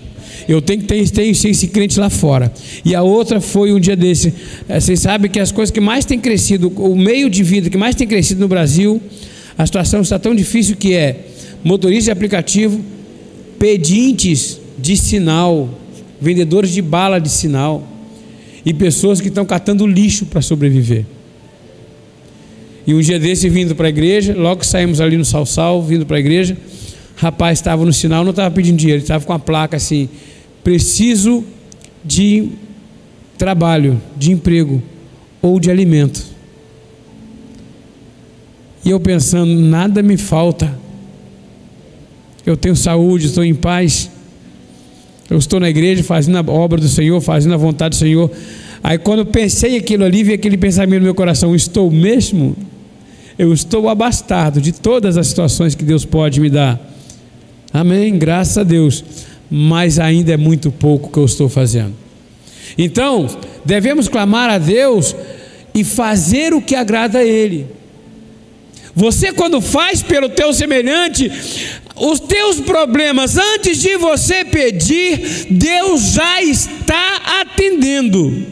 Eu 0.47 0.61
tenho 0.61 0.81
que 0.81 0.87
ter, 0.87 1.09
ter 1.09 1.27
esse 1.27 1.67
crente 1.67 1.99
lá 1.99 2.09
fora. 2.09 2.51
E 2.83 2.95
a 2.95 3.01
outra 3.01 3.39
foi 3.39 3.73
um 3.73 3.79
dia 3.79 3.95
desse. 3.95 4.33
Eh, 4.67 4.79
vocês 4.79 4.99
sabem 4.99 5.29
que 5.29 5.39
as 5.39 5.51
coisas 5.51 5.71
que 5.71 5.79
mais 5.79 6.05
têm 6.05 6.19
crescido, 6.19 6.69
o 6.69 6.95
meio 6.95 7.29
de 7.29 7.43
vida 7.43 7.69
que 7.69 7.77
mais 7.77 7.95
tem 7.95 8.07
crescido 8.07 8.41
no 8.41 8.47
Brasil, 8.47 9.01
a 9.57 9.65
situação 9.65 10.01
está 10.01 10.17
tão 10.17 10.33
difícil 10.33 10.75
que 10.75 10.93
é 10.93 11.32
motorista 11.63 12.05
de 12.05 12.11
aplicativo, 12.11 12.79
pedintes 13.57 14.59
de 14.77 14.97
sinal, 14.97 15.69
vendedores 16.19 16.71
de 16.71 16.81
bala 16.81 17.19
de 17.19 17.29
sinal 17.29 17.87
e 18.65 18.73
pessoas 18.73 19.21
que 19.21 19.27
estão 19.27 19.45
catando 19.45 19.85
lixo 19.85 20.25
para 20.25 20.41
sobreviver. 20.41 21.05
E 22.85 22.93
um 22.93 22.99
dia 22.99 23.17
desse 23.17 23.47
vindo 23.47 23.75
para 23.75 23.87
a 23.87 23.89
igreja, 23.89 24.35
logo 24.35 24.65
saímos 24.65 24.99
ali 24.99 25.17
no 25.17 25.23
Salsal, 25.23 25.81
vindo 25.81 26.05
para 26.05 26.17
a 26.17 26.19
igreja, 26.19 26.57
rapaz 27.15 27.59
estava 27.59 27.85
no 27.85 27.93
sinal, 27.93 28.23
não 28.23 28.31
estava 28.31 28.53
pedindo 28.53 28.77
dinheiro, 28.77 29.01
estava 29.01 29.23
com 29.23 29.31
a 29.31 29.39
placa 29.39 29.77
assim: 29.77 30.09
preciso 30.63 31.45
de 32.03 32.49
trabalho, 33.37 34.01
de 34.17 34.31
emprego 34.31 34.83
ou 35.41 35.59
de 35.59 35.71
alimento. 35.71 36.23
E 38.83 38.89
eu 38.89 38.99
pensando, 38.99 39.53
nada 39.53 40.03
me 40.03 40.17
falta. 40.17 40.82
Eu 42.45 42.57
tenho 42.57 42.75
saúde, 42.75 43.27
estou 43.27 43.43
em 43.43 43.53
paz. 43.53 44.09
Eu 45.29 45.37
estou 45.37 45.59
na 45.59 45.69
igreja 45.69 46.03
fazendo 46.03 46.37
a 46.37 46.51
obra 46.51 46.79
do 46.79 46.87
Senhor, 46.87 47.19
fazendo 47.21 47.53
a 47.53 47.57
vontade 47.57 47.95
do 47.95 47.99
Senhor. 47.99 48.29
Aí 48.83 48.97
quando 48.97 49.19
eu 49.19 49.25
pensei 49.25 49.77
aquilo 49.77 50.03
ali, 50.03 50.23
veio 50.23 50.35
aquele 50.35 50.57
pensamento 50.57 50.99
no 50.99 51.05
meu 51.05 51.15
coração: 51.15 51.55
estou 51.55 51.89
mesmo? 51.89 52.55
Eu 53.37 53.53
estou 53.53 53.89
abastado 53.89 54.61
de 54.61 54.71
todas 54.71 55.17
as 55.17 55.27
situações 55.27 55.73
que 55.73 55.83
Deus 55.83 56.05
pode 56.05 56.39
me 56.39 56.49
dar. 56.49 56.79
Amém, 57.73 58.17
graças 58.17 58.57
a 58.57 58.63
Deus. 58.63 59.03
Mas 59.49 59.97
ainda 59.97 60.33
é 60.33 60.37
muito 60.37 60.71
pouco 60.71 61.11
que 61.11 61.17
eu 61.17 61.25
estou 61.25 61.49
fazendo. 61.49 61.93
Então, 62.77 63.27
devemos 63.63 64.07
clamar 64.07 64.49
a 64.49 64.57
Deus 64.57 65.15
e 65.73 65.83
fazer 65.83 66.53
o 66.53 66.61
que 66.61 66.75
agrada 66.75 67.19
a 67.19 67.23
Ele. 67.23 67.67
Você, 68.95 69.31
quando 69.31 69.59
faz 69.59 70.03
pelo 70.03 70.29
teu 70.29 70.53
semelhante, 70.53 71.31
os 71.95 72.19
teus 72.19 72.59
problemas, 72.59 73.37
antes 73.37 73.81
de 73.81 73.97
você 73.97 74.45
pedir, 74.45 75.47
Deus 75.49 76.13
já 76.13 76.41
está 76.41 77.41
atendendo. 77.41 78.45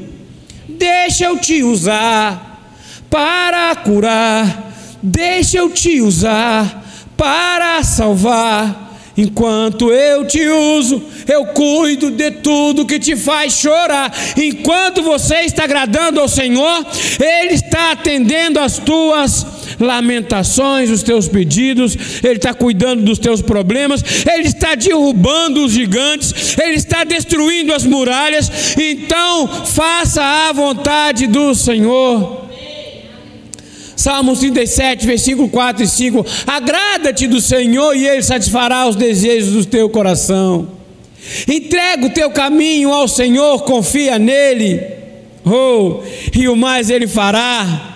Deixa 0.67 1.25
eu 1.25 1.38
te 1.38 1.62
usar 1.63 2.75
para 3.10 3.75
curar, 3.75 4.74
deixa 5.01 5.57
eu 5.57 5.69
te 5.69 6.01
usar 6.01 6.86
para 7.15 7.83
salvar. 7.83 8.90
Enquanto 9.21 9.91
eu 9.91 10.25
te 10.25 10.43
uso, 10.47 10.99
eu 11.27 11.45
cuido 11.45 12.09
de 12.09 12.31
tudo 12.31 12.87
que 12.87 12.97
te 12.97 13.15
faz 13.15 13.53
chorar. 13.53 14.11
Enquanto 14.35 15.03
você 15.03 15.41
está 15.41 15.65
agradando 15.65 16.19
ao 16.19 16.27
Senhor, 16.27 16.83
Ele 17.19 17.53
está 17.53 17.91
atendendo 17.91 18.59
as 18.59 18.79
tuas 18.79 19.45
lamentações, 19.79 20.89
os 20.89 21.03
teus 21.03 21.27
pedidos, 21.27 21.95
Ele 22.23 22.37
está 22.37 22.51
cuidando 22.51 23.03
dos 23.03 23.19
teus 23.19 23.43
problemas, 23.43 24.03
Ele 24.25 24.47
está 24.47 24.73
derrubando 24.73 25.65
os 25.65 25.71
gigantes, 25.71 26.57
Ele 26.57 26.77
está 26.77 27.03
destruindo 27.03 27.75
as 27.75 27.85
muralhas. 27.85 28.75
Então, 28.75 29.47
faça 29.65 30.23
a 30.23 30.51
vontade 30.51 31.27
do 31.27 31.53
Senhor. 31.53 32.49
Salmos 34.01 34.39
37, 34.39 35.05
versículo 35.05 35.50
4 35.50 35.84
e 35.84 35.88
5. 35.88 36.25
Agrada-te 36.48 37.27
do 37.27 37.39
Senhor 37.39 37.96
e 37.96 38.08
Ele 38.08 38.24
satisfará 38.24 38.88
os 38.88 38.96
desejos 38.96 39.53
do 39.53 39.65
teu 39.65 39.89
coração. 39.89 40.70
Entrega 41.48 42.08
o 42.08 42.10
teu 42.10 42.31
caminho 42.31 42.91
ao 42.91 43.08
Senhor, 43.08 43.63
confia 43.63 44.17
nele. 44.17 44.81
Oh, 45.46 46.01
e 46.36 46.48
o 46.48 46.55
mais 46.55 46.89
Ele 46.89 47.08
fará. 47.08 47.89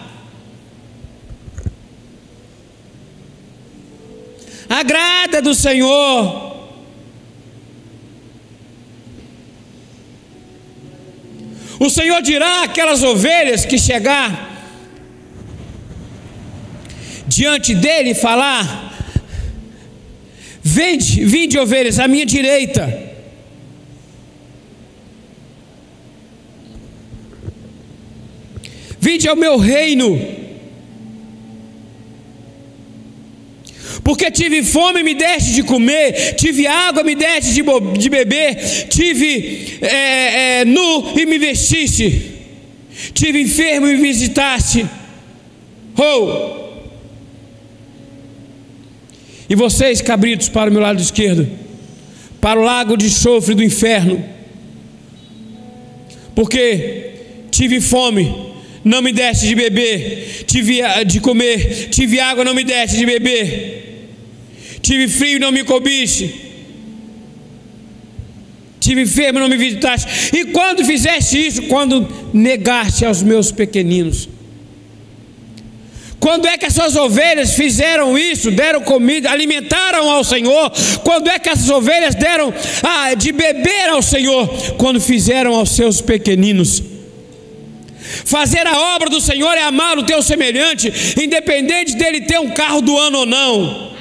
agrada 4.69 5.41
do 5.41 5.53
Senhor. 5.53 6.43
O 11.79 11.89
Senhor 11.89 12.21
dirá 12.21 12.63
aquelas 12.63 13.03
ovelhas 13.03 13.65
que 13.65 13.77
chegar 13.77 14.54
diante 17.27 17.75
dele 17.75 18.11
e 18.11 18.15
falar: 18.15 18.93
Vende, 20.63 21.23
vinde 21.25 21.59
ovelhas 21.59 21.99
à 21.99 22.07
minha 22.07 22.25
direita. 22.25 23.13
Vinde 28.99 29.27
ao 29.27 29.35
meu 29.35 29.57
reino. 29.57 30.35
porque 34.05 34.29
tive 34.29 34.61
fome, 34.61 35.01
me 35.01 35.15
deste 35.15 35.51
de 35.51 35.63
comer, 35.63 36.35
tive 36.35 36.67
água, 36.67 37.03
me 37.03 37.15
deste 37.15 37.51
de, 37.53 37.63
de 37.97 38.07
beber, 38.07 38.55
tive 38.87 39.79
é, 39.81 40.59
é, 40.59 40.65
nu 40.65 41.19
e 41.19 41.25
me 41.25 41.39
vestiste, 41.39 42.33
tive 43.15 43.41
enfermo 43.41 43.87
e 43.87 43.97
me 43.97 44.01
visitaste. 44.03 44.85
Oh! 45.97 46.64
E 49.49 49.55
vocês, 49.55 50.01
cabritos, 50.01 50.49
para 50.49 50.69
o 50.69 50.73
meu 50.73 50.81
lado 50.81 51.01
esquerdo, 51.01 51.47
para 52.41 52.59
o 52.59 52.63
lago 52.63 52.97
de 52.97 53.09
chofre 53.09 53.55
do 53.55 53.63
inferno, 53.63 54.23
porque 56.33 57.11
tive 57.51 57.79
fome, 57.79 58.33
não 58.83 59.01
me 59.01 59.11
deste 59.11 59.47
de 59.47 59.55
beber, 59.55 60.43
tive 60.45 60.81
de 61.05 61.19
comer, 61.19 61.89
tive 61.89 62.19
água, 62.19 62.43
não 62.43 62.53
me 62.53 62.63
deste 62.63 62.97
de 62.97 63.05
beber 63.05 63.85
Tive 64.85 65.07
frio, 65.07 65.39
não 65.39 65.51
me 65.51 65.63
cobiste. 65.63 66.31
Tive 68.79 69.01
enfermo, 69.01 69.39
não 69.39 69.49
me 69.49 69.57
visitaste. 69.57 70.29
E 70.37 70.45
quando 70.51 70.85
fizeste 70.85 71.43
isso? 71.43 71.63
Quando 71.63 72.07
negaste 72.31 73.03
aos 73.03 73.23
meus 73.23 73.51
pequeninos. 73.51 74.29
Quando 76.25 76.47
é 76.47 76.57
que 76.57 76.65
as 76.65 76.73
suas 76.73 76.95
ovelhas 76.95 77.53
fizeram 77.53 78.17
isso, 78.17 78.49
deram 78.49 78.81
comida, 78.81 79.29
alimentaram 79.29 80.09
ao 80.09 80.23
Senhor? 80.23 80.71
Quando 81.03 81.29
é 81.29 81.37
que 81.37 81.47
essas 81.47 81.69
ovelhas 81.69 82.15
deram 82.15 82.51
ah, 82.81 83.13
de 83.13 83.31
beber 83.31 83.89
ao 83.89 84.01
Senhor? 84.01 84.47
Quando 84.75 84.99
fizeram 84.99 85.53
aos 85.53 85.75
seus 85.75 86.01
pequeninos. 86.01 86.81
Fazer 88.25 88.65
a 88.65 88.95
obra 88.95 89.07
do 89.07 89.21
Senhor 89.21 89.53
é 89.53 89.61
amar 89.61 89.99
o 89.99 90.03
teu 90.03 90.23
semelhante, 90.23 90.91
independente 91.21 91.95
dele 91.95 92.21
ter 92.21 92.39
um 92.39 92.49
carro 92.49 92.81
do 92.81 92.97
ano 92.97 93.19
ou 93.19 93.25
não. 93.27 93.91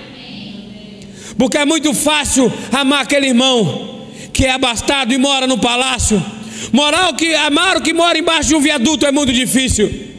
Porque 1.37 1.59
é 1.59 1.67
muito 1.67 1.93
fácil 1.93 2.51
amar 2.73 3.03
aquele 3.03 3.27
irmão 3.27 4.09
que 4.33 4.47
é 4.47 4.51
abastado 4.53 5.13
e 5.13 5.19
mora 5.19 5.47
no 5.47 5.59
palácio. 5.59 6.25
Moral 6.73 7.13
que 7.13 7.35
amar 7.35 7.77
o 7.77 7.83
que 7.83 7.93
mora 7.93 8.17
embaixo 8.17 8.49
de 8.49 8.55
um 8.55 8.61
viaduto 8.61 9.05
é 9.05 9.13
muito 9.13 9.31
difícil. 9.31 10.14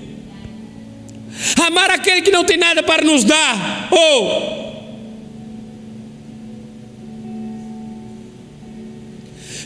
Amar 1.65 1.91
aquele 1.91 2.21
que 2.21 2.31
não 2.31 2.43
tem 2.43 2.57
nada 2.57 2.81
para 2.83 3.03
nos 3.03 3.23
dar. 3.23 3.87
Ou. 3.91 4.65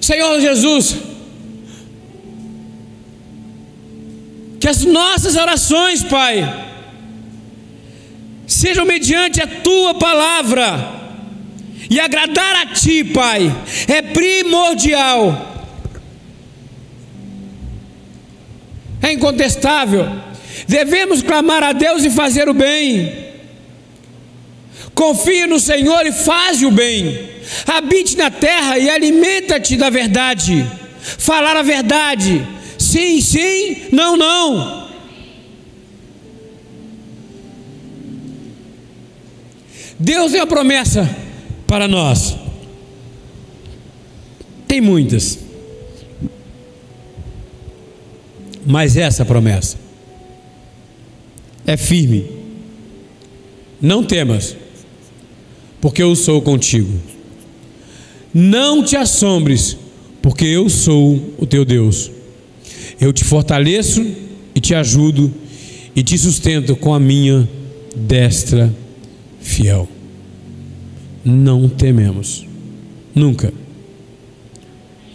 Senhor 0.02 0.40
Jesus, 0.42 0.98
que 4.60 4.68
as 4.68 4.84
nossas 4.84 5.36
orações, 5.36 6.04
Pai, 6.04 6.68
sejam 8.48 8.86
mediante 8.86 9.42
a 9.42 9.46
tua 9.46 9.94
palavra 9.94 11.00
e 11.90 12.00
agradar 12.00 12.56
a 12.56 12.66
Ti, 12.68 13.04
Pai, 13.04 13.56
é 13.88 14.02
primordial. 14.02 15.48
É 19.02 19.14
incontestável. 19.14 20.29
Devemos 20.70 21.24
clamar 21.24 21.64
a 21.64 21.72
Deus 21.72 22.06
e 22.06 22.12
fazer 22.12 22.48
o 22.48 22.54
bem. 22.54 23.12
Confie 24.94 25.48
no 25.48 25.60
Senhor 25.60 26.06
e 26.06 26.12
faz 26.12 26.62
o 26.62 26.70
bem. 26.70 27.28
Habite 27.66 28.16
na 28.16 28.30
terra 28.30 28.78
e 28.78 28.88
alimenta-te 28.88 29.76
da 29.76 29.90
verdade. 29.90 30.64
Falar 31.02 31.58
a 31.58 31.64
verdade. 31.64 32.46
Sim, 32.78 33.20
sim, 33.20 33.88
não, 33.92 34.16
não. 34.16 34.88
Deus 39.98 40.36
é 40.36 40.40
a 40.40 40.46
promessa 40.46 41.10
para 41.66 41.88
nós? 41.88 42.36
Tem 44.68 44.80
muitas. 44.80 45.40
Mas 48.64 48.96
essa 48.96 49.26
promessa 49.26 49.89
é 51.66 51.78
firme. 51.78 52.26
Não 53.82 54.04
temas, 54.04 54.56
porque 55.80 56.04
eu 56.04 56.16
sou 56.16 56.42
contigo. 56.42 56.94
Não 58.34 58.84
te 58.84 58.96
assombres, 58.96 59.78
porque 60.22 60.46
eu 60.46 60.70
sou 60.70 61.34
o 61.38 61.46
teu 61.46 61.64
Deus. 61.66 62.12
Eu 63.00 63.14
te 63.14 63.24
fortaleço 63.24 64.06
e 64.54 64.60
te 64.60 64.76
ajudo 64.76 65.34
e 65.96 66.04
te 66.04 66.18
sustento 66.18 66.76
com 66.76 66.94
a 66.94 67.00
minha 67.00 67.48
destra 67.96 68.74
fiel. 69.40 69.88
Não 71.24 71.68
tememos, 71.68 72.46
nunca. 73.16 73.54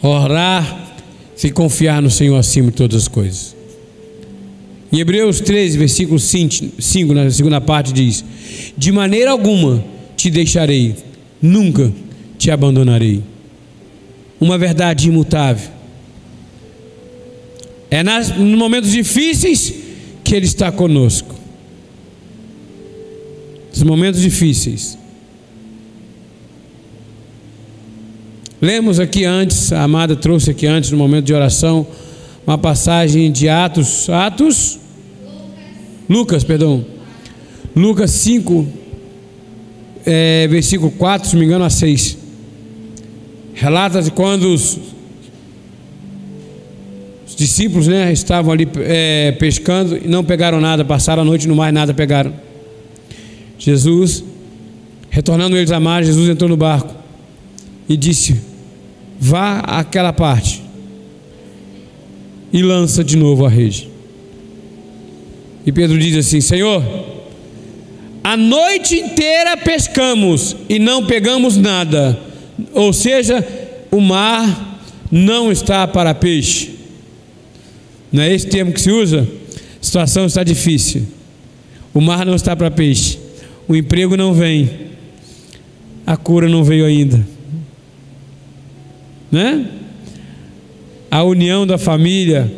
Orar 0.02 0.96
se 1.34 1.50
confiar 1.50 2.02
no 2.02 2.10
Senhor 2.10 2.36
acima 2.36 2.70
de 2.70 2.76
todas 2.76 3.02
as 3.02 3.08
coisas. 3.08 3.53
Em 4.94 5.00
Hebreus 5.00 5.40
13, 5.40 5.76
versículo 5.76 6.20
5, 6.20 7.14
na 7.14 7.28
segunda 7.28 7.60
parte, 7.60 7.92
diz: 7.92 8.24
De 8.78 8.92
maneira 8.92 9.32
alguma 9.32 9.84
te 10.16 10.30
deixarei, 10.30 10.94
nunca 11.42 11.92
te 12.38 12.48
abandonarei. 12.48 13.20
Uma 14.40 14.56
verdade 14.56 15.08
imutável. 15.08 15.68
É 17.90 18.04
nas, 18.04 18.38
nos 18.38 18.56
momentos 18.56 18.92
difíceis 18.92 19.74
que 20.22 20.32
Ele 20.32 20.46
está 20.46 20.70
conosco. 20.70 21.34
Nos 23.70 23.82
momentos 23.82 24.20
difíceis. 24.20 24.96
Lemos 28.62 29.00
aqui 29.00 29.24
antes, 29.24 29.72
a 29.72 29.82
amada 29.82 30.14
trouxe 30.14 30.52
aqui 30.52 30.68
antes, 30.68 30.92
no 30.92 30.96
momento 30.96 31.24
de 31.24 31.34
oração, 31.34 31.84
uma 32.46 32.56
passagem 32.56 33.32
de 33.32 33.48
Atos, 33.48 34.08
Atos, 34.08 34.83
Lucas, 36.08 36.44
perdão, 36.44 36.84
Lucas 37.74 38.10
5, 38.10 38.66
é, 40.04 40.46
versículo 40.48 40.90
4, 40.92 41.28
se 41.28 41.36
me 41.36 41.44
engano, 41.44 41.64
a 41.64 41.70
6. 41.70 42.18
Relata 43.54 44.02
de 44.02 44.10
quando 44.10 44.44
os, 44.44 44.78
os 47.26 47.34
discípulos 47.34 47.86
né, 47.86 48.12
estavam 48.12 48.52
ali 48.52 48.68
é, 48.76 49.32
pescando 49.32 49.96
e 49.96 50.06
não 50.06 50.22
pegaram 50.22 50.60
nada, 50.60 50.84
passaram 50.84 51.22
a 51.22 51.24
noite 51.24 51.48
no 51.48 51.56
mar 51.56 51.70
e 51.70 51.72
nada 51.72 51.94
pegaram. 51.94 52.32
Jesus, 53.58 54.22
retornando 55.08 55.56
eles 55.56 55.70
a 55.70 55.80
mar, 55.80 56.04
Jesus 56.04 56.28
entrou 56.28 56.50
no 56.50 56.56
barco 56.56 56.94
e 57.88 57.96
disse: 57.96 58.40
Vá 59.18 59.60
àquela 59.60 60.12
parte 60.12 60.62
e 62.52 62.62
lança 62.62 63.02
de 63.02 63.16
novo 63.16 63.46
a 63.46 63.48
rede. 63.48 63.93
E 65.66 65.72
Pedro 65.72 65.98
diz 65.98 66.16
assim: 66.16 66.40
Senhor, 66.40 66.82
a 68.22 68.36
noite 68.36 68.96
inteira 68.96 69.56
pescamos 69.56 70.56
e 70.68 70.78
não 70.78 71.06
pegamos 71.06 71.56
nada, 71.56 72.18
ou 72.72 72.92
seja, 72.92 73.46
o 73.90 74.00
mar 74.00 74.80
não 75.10 75.52
está 75.52 75.86
para 75.86 76.14
peixe. 76.14 76.70
Não 78.10 78.22
é 78.22 78.32
esse 78.32 78.46
termo 78.46 78.72
que 78.72 78.80
se 78.80 78.90
usa? 78.90 79.28
A 79.80 79.84
situação 79.84 80.26
está 80.26 80.42
difícil. 80.42 81.06
O 81.92 82.00
mar 82.00 82.24
não 82.24 82.34
está 82.34 82.54
para 82.56 82.70
peixe. 82.70 83.18
O 83.68 83.74
emprego 83.74 84.16
não 84.16 84.32
vem. 84.32 84.70
A 86.06 86.16
cura 86.16 86.48
não 86.48 86.64
veio 86.64 86.86
ainda. 86.86 87.26
Né? 89.30 89.66
A 91.10 91.22
união 91.22 91.66
da 91.66 91.76
família. 91.76 92.52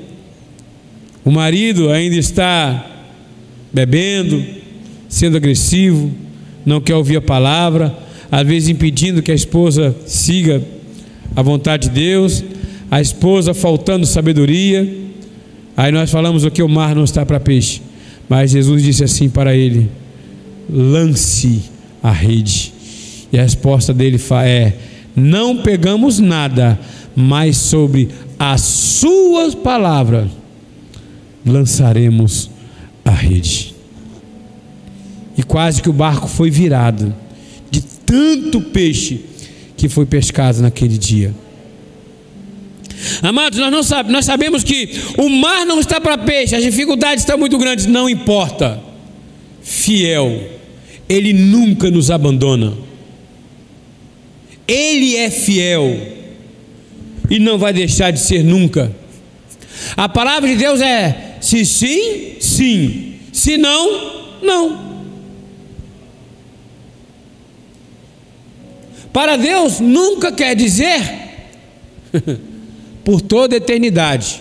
O 1.24 1.30
marido 1.30 1.90
ainda 1.90 2.16
está 2.16 2.95
bebendo, 3.76 4.42
sendo 5.06 5.36
agressivo, 5.36 6.10
não 6.64 6.80
quer 6.80 6.94
ouvir 6.94 7.18
a 7.18 7.20
palavra, 7.20 7.94
às 8.32 8.46
vezes 8.46 8.70
impedindo 8.70 9.20
que 9.20 9.30
a 9.30 9.34
esposa 9.34 9.94
siga 10.06 10.62
a 11.36 11.42
vontade 11.42 11.90
de 11.90 11.94
Deus, 11.94 12.42
a 12.90 13.02
esposa 13.02 13.52
faltando 13.52 14.06
sabedoria. 14.06 14.90
Aí 15.76 15.92
nós 15.92 16.10
falamos 16.10 16.42
o 16.42 16.50
que 16.50 16.62
o 16.62 16.68
mar 16.68 16.94
não 16.94 17.04
está 17.04 17.26
para 17.26 17.38
peixe, 17.38 17.82
mas 18.30 18.52
Jesus 18.52 18.82
disse 18.82 19.04
assim 19.04 19.28
para 19.28 19.54
ele: 19.54 19.90
lance 20.70 21.64
a 22.02 22.10
rede. 22.10 22.72
E 23.30 23.38
a 23.38 23.42
resposta 23.42 23.92
dele 23.92 24.18
é: 24.42 24.72
não 25.14 25.58
pegamos 25.58 26.18
nada, 26.18 26.80
mas 27.14 27.58
sobre 27.58 28.08
as 28.38 28.62
suas 28.62 29.54
palavras 29.54 30.30
lançaremos 31.44 32.55
a 33.06 33.10
rede. 33.12 33.74
E 35.38 35.42
quase 35.42 35.80
que 35.80 35.88
o 35.88 35.92
barco 35.92 36.26
foi 36.26 36.50
virado 36.50 37.14
de 37.70 37.80
tanto 37.80 38.60
peixe 38.60 39.20
que 39.76 39.88
foi 39.88 40.04
pescado 40.04 40.60
naquele 40.60 40.98
dia. 40.98 41.32
Amados, 43.22 43.58
nós, 43.58 43.70
não 43.70 43.82
sabe, 43.82 44.10
nós 44.10 44.24
sabemos 44.24 44.64
que 44.64 44.90
o 45.18 45.28
mar 45.28 45.64
não 45.64 45.78
está 45.78 46.00
para 46.00 46.18
peixe, 46.18 46.56
as 46.56 46.62
dificuldades 46.62 47.22
estão 47.22 47.38
muito 47.38 47.56
grandes, 47.58 47.86
não 47.86 48.08
importa. 48.08 48.82
Fiel, 49.62 50.42
Ele 51.08 51.32
nunca 51.32 51.90
nos 51.90 52.10
abandona. 52.10 52.72
Ele 54.66 55.16
é 55.16 55.30
fiel 55.30 55.96
e 57.30 57.38
não 57.38 57.56
vai 57.58 57.72
deixar 57.72 58.10
de 58.10 58.18
ser 58.18 58.42
nunca. 58.42 58.94
A 59.96 60.08
palavra 60.08 60.48
de 60.48 60.56
Deus 60.56 60.80
é: 60.80 61.36
se 61.40 61.64
sim, 61.64 62.35
sim, 62.56 63.14
se 63.32 63.58
não, 63.58 64.40
não. 64.42 64.86
Para 69.12 69.36
Deus 69.36 69.80
nunca 69.80 70.32
quer 70.32 70.54
dizer 70.54 71.00
por 73.04 73.20
toda 73.20 73.54
a 73.54 73.58
eternidade. 73.58 74.40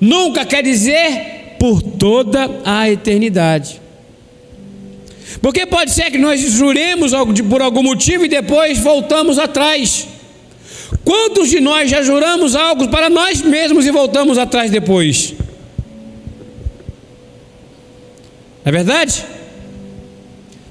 Nunca 0.00 0.44
quer 0.44 0.62
dizer 0.62 1.56
por 1.58 1.82
toda 1.82 2.50
a 2.64 2.90
eternidade. 2.90 3.80
Porque 5.40 5.66
pode 5.66 5.90
ser 5.92 6.10
que 6.10 6.18
nós 6.18 6.40
juremos 6.40 7.12
por 7.48 7.60
algum 7.60 7.82
motivo 7.82 8.24
e 8.24 8.28
depois 8.28 8.78
voltamos 8.78 9.38
atrás. 9.38 10.06
Quantos 11.04 11.50
de 11.50 11.60
nós 11.60 11.90
já 11.90 12.02
juramos 12.02 12.54
algo 12.54 12.88
para 12.88 13.10
nós 13.10 13.42
mesmos 13.42 13.86
e 13.86 13.90
voltamos 13.90 14.38
atrás 14.38 14.70
depois? 14.70 15.34
É 18.64 18.72
verdade? 18.72 19.24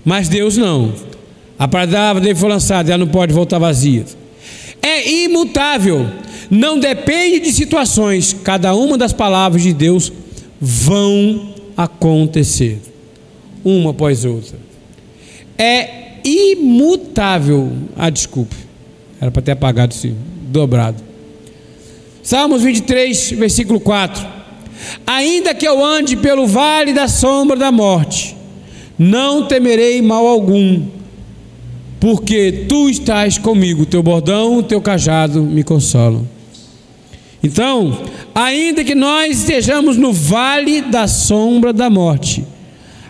Mas 0.04 0.28
Deus 0.28 0.58
não. 0.58 0.94
A 1.58 1.68
palavra 1.68 2.22
dele 2.22 2.36
foi 2.36 2.50
lançada, 2.50 2.92
ela 2.92 3.06
não 3.06 3.12
pode 3.12 3.34
voltar 3.34 3.60
vazia. 3.60 4.06
É 4.82 5.10
imutável, 5.10 6.10
não 6.50 6.78
depende 6.78 7.40
de 7.40 7.54
situações, 7.54 8.36
cada 8.44 8.76
uma 8.76 8.98
das 8.98 9.14
palavras 9.14 9.62
de 9.62 9.72
Deus 9.72 10.12
vão 10.60 11.54
acontecer, 11.78 12.82
uma 13.64 13.92
após 13.92 14.26
outra. 14.26 14.58
É 15.58 16.20
imutável. 16.24 17.72
Ah, 17.96 18.10
desculpe, 18.10 18.56
era 19.22 19.32
para 19.32 19.42
ter 19.42 19.52
apagado 19.52 19.94
esse 19.94 20.14
dobrado. 20.50 21.02
Salmos 22.22 22.64
23, 22.64 23.32
versículo 23.32 23.80
4: 23.80 24.26
Ainda 25.06 25.54
que 25.54 25.68
eu 25.68 25.84
ande 25.84 26.16
pelo 26.16 26.48
vale 26.48 26.94
da 26.94 27.08
sombra 27.08 27.58
da 27.58 27.72
morte, 27.72 28.36
não 28.98 29.48
temerei 29.48 30.02
mal 30.02 30.26
algum 30.28 30.82
porque 32.04 32.66
tu 32.68 32.90
estás 32.90 33.38
comigo, 33.38 33.86
teu 33.86 34.04
bordão, 34.04 34.62
teu 34.62 34.82
cajado 34.82 35.42
me 35.42 35.64
consolam. 35.64 36.28
Então, 37.42 37.98
ainda 38.36 38.84
que 38.84 38.94
nós 38.94 39.40
estejamos 39.40 39.96
no 39.96 40.12
vale 40.12 40.82
da 40.82 41.08
sombra 41.08 41.72
da 41.72 41.90
morte, 41.90 42.46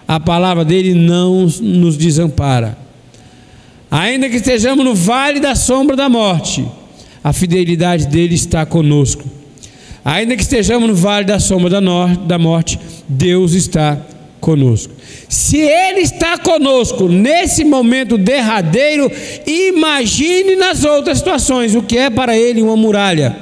a 0.07 0.19
palavra 0.19 0.63
dele 0.63 0.93
não 0.93 1.47
nos 1.59 1.97
desampara. 1.97 2.77
Ainda 3.89 4.29
que 4.29 4.35
estejamos 4.35 4.85
no 4.85 4.93
vale 4.93 5.39
da 5.39 5.55
sombra 5.55 5.95
da 5.95 6.07
morte, 6.07 6.63
a 7.23 7.33
fidelidade 7.33 8.05
dele 8.05 8.35
está 8.35 8.63
conosco. 8.63 9.23
Ainda 10.05 10.35
que 10.35 10.41
estejamos 10.41 10.89
no 10.89 10.95
vale 10.95 11.25
da 11.25 11.39
sombra 11.39 11.79
da 11.79 12.37
morte, 12.37 12.77
Deus 13.07 13.53
está 13.53 13.97
conosco. 14.41 14.93
Se 15.29 15.57
Ele 15.57 16.01
está 16.01 16.37
conosco 16.37 17.07
nesse 17.07 17.63
momento 17.63 18.17
derradeiro, 18.17 19.09
imagine 19.47 20.57
nas 20.57 20.83
outras 20.83 21.19
situações 21.19 21.73
o 21.73 21.81
que 21.81 21.97
é 21.97 22.09
para 22.09 22.37
Ele 22.37 22.61
uma 22.61 22.75
muralha, 22.75 23.33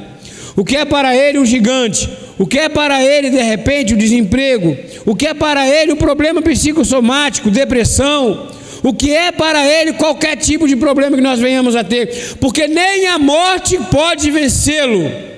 o 0.55 0.63
que 0.63 0.77
é 0.77 0.85
para 0.85 1.17
Ele 1.17 1.39
um 1.39 1.45
gigante, 1.45 2.07
o 2.37 2.45
que 2.45 2.59
é 2.59 2.69
para 2.69 3.03
Ele 3.03 3.31
de 3.31 3.41
repente 3.41 3.95
o 3.95 3.97
desemprego, 3.97 4.77
o 5.03 5.15
que 5.15 5.25
é 5.25 5.33
para 5.33 5.67
Ele 5.67 5.93
o 5.93 5.97
problema 5.97 6.43
psicossomático, 6.43 7.49
depressão, 7.49 8.49
o 8.83 8.93
que 8.93 9.11
é 9.11 9.31
para 9.31 9.65
Ele 9.67 9.93
qualquer 9.93 10.37
tipo 10.37 10.67
de 10.67 10.75
problema 10.75 11.17
que 11.17 11.23
nós 11.23 11.39
venhamos 11.39 11.75
a 11.75 11.83
ter, 11.83 12.35
porque 12.39 12.67
nem 12.67 13.07
a 13.07 13.17
morte 13.17 13.79
pode 13.89 14.29
vencê-lo. 14.29 15.30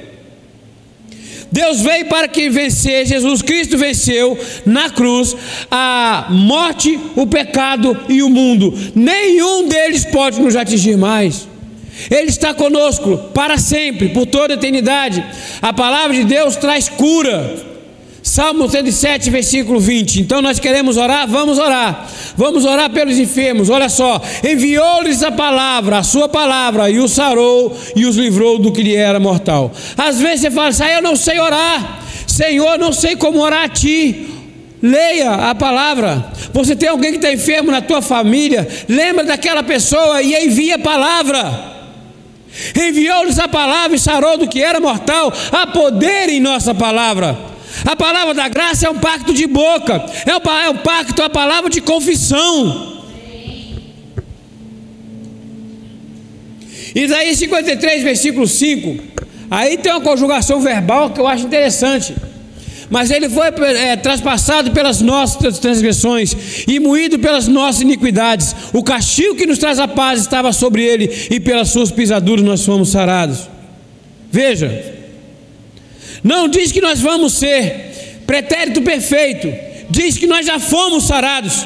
Deus 1.53 1.81
veio 1.81 2.07
para 2.07 2.27
que 2.27 2.49
vencer, 2.49 3.05
Jesus 3.05 3.43
Cristo 3.43 3.77
venceu 3.77 4.35
na 4.65 4.89
cruz 4.89 5.37
a 5.69 6.25
morte, 6.31 6.99
o 7.15 7.27
pecado 7.27 7.95
e 8.09 8.23
o 8.23 8.29
mundo. 8.29 8.73
Nenhum 8.95 9.67
deles 9.67 10.03
pode 10.03 10.41
nos 10.41 10.55
atingir 10.55 10.97
mais. 10.97 11.47
Ele 12.09 12.29
está 12.29 12.55
conosco 12.55 13.19
para 13.35 13.59
sempre, 13.59 14.09
por 14.09 14.25
toda 14.25 14.55
a 14.55 14.57
eternidade. 14.57 15.23
A 15.61 15.71
palavra 15.71 16.15
de 16.15 16.23
Deus 16.23 16.55
traz 16.55 16.89
cura. 16.89 17.72
Salmo 18.23 18.69
107, 18.69 19.29
versículo 19.29 19.81
20. 19.81 20.21
Então 20.21 20.41
nós 20.41 20.57
queremos 20.57 20.95
orar, 20.95 21.27
vamos 21.27 21.59
orar. 21.59 22.09
Vamos 22.37 22.63
orar 22.63 22.89
pelos 22.89 23.19
enfermos. 23.19 23.69
Olha 23.69 23.89
só, 23.89 24.21
enviou-lhes 24.41 25.21
a 25.21 25.31
palavra, 25.31 25.97
a 25.97 26.03
sua 26.03 26.29
palavra, 26.29 26.89
e 26.89 26.99
os 26.99 27.11
sarou 27.11 27.77
e 27.93 28.05
os 28.05 28.15
livrou 28.15 28.57
do 28.57 28.71
que 28.71 28.81
lhe 28.81 28.95
era 28.95 29.19
mortal. 29.19 29.73
Às 29.97 30.21
vezes 30.21 30.39
você 30.39 30.51
fala 30.51 30.69
assim: 30.69 30.83
ah, 30.83 30.93
eu 30.93 31.01
não 31.01 31.17
sei 31.17 31.37
orar. 31.37 31.99
Senhor, 32.25 32.79
não 32.79 32.93
sei 32.93 33.17
como 33.17 33.41
orar 33.41 33.65
a 33.65 33.69
ti. 33.69 34.29
Leia 34.81 35.49
a 35.49 35.53
palavra. 35.53 36.31
Você 36.53 36.77
tem 36.77 36.87
alguém 36.87 37.11
que 37.11 37.17
está 37.17 37.31
enfermo 37.31 37.71
na 37.71 37.81
tua 37.81 38.01
família, 38.01 38.65
lembra 38.87 39.25
daquela 39.25 39.63
pessoa 39.63 40.21
e 40.21 40.33
envia 40.45 40.75
a 40.75 40.79
palavra. 40.79 41.73
Enviou-lhes 42.73 43.37
a 43.37 43.49
palavra 43.49 43.97
e 43.97 43.99
sarou 43.99 44.37
do 44.37 44.47
que 44.47 44.61
era 44.61 44.79
mortal. 44.79 45.33
Há 45.51 45.67
poder 45.67 46.29
em 46.29 46.39
nossa 46.39 46.73
palavra. 46.73 47.52
A 47.85 47.95
palavra 47.95 48.33
da 48.33 48.47
graça 48.47 48.87
é 48.87 48.89
um 48.89 48.99
pacto 48.99 49.33
de 49.33 49.47
boca, 49.47 50.05
é 50.25 50.35
um, 50.35 50.59
é 50.59 50.69
um 50.69 50.77
pacto, 50.77 51.21
a 51.21 51.29
palavra 51.29 51.69
de 51.69 51.81
confissão. 51.81 52.93
Isaías 56.95 57.37
53, 57.39 58.03
versículo 58.03 58.47
5. 58.47 59.03
Aí 59.49 59.77
tem 59.77 59.91
uma 59.91 60.01
conjugação 60.01 60.61
verbal 60.61 61.09
que 61.09 61.19
eu 61.19 61.27
acho 61.27 61.45
interessante. 61.45 62.13
Mas 62.89 63.09
ele 63.09 63.27
foi 63.27 63.47
é, 63.47 63.95
traspassado 63.95 64.71
pelas 64.71 65.01
nossas 65.01 65.57
transgressões 65.57 66.63
e 66.67 66.79
moído 66.79 67.17
pelas 67.17 67.47
nossas 67.47 67.81
iniquidades. 67.81 68.55
O 68.71 68.83
castigo 68.83 69.35
que 69.35 69.47
nos 69.47 69.57
traz 69.57 69.79
a 69.79 69.87
paz 69.87 70.21
estava 70.21 70.53
sobre 70.53 70.83
ele, 70.83 71.09
e 71.31 71.39
pelas 71.39 71.69
suas 71.69 71.91
pisaduras 71.91 72.45
nós 72.45 72.63
fomos 72.63 72.89
sarados. 72.89 73.49
Veja, 74.31 75.02
não 76.23 76.47
diz 76.47 76.71
que 76.71 76.79
nós 76.79 77.01
vamos 77.01 77.33
ser 77.33 78.21
pretérito 78.25 78.81
perfeito, 78.81 79.53
diz 79.89 80.17
que 80.17 80.25
nós 80.25 80.45
já 80.45 80.59
fomos 80.59 81.03
sarados. 81.03 81.65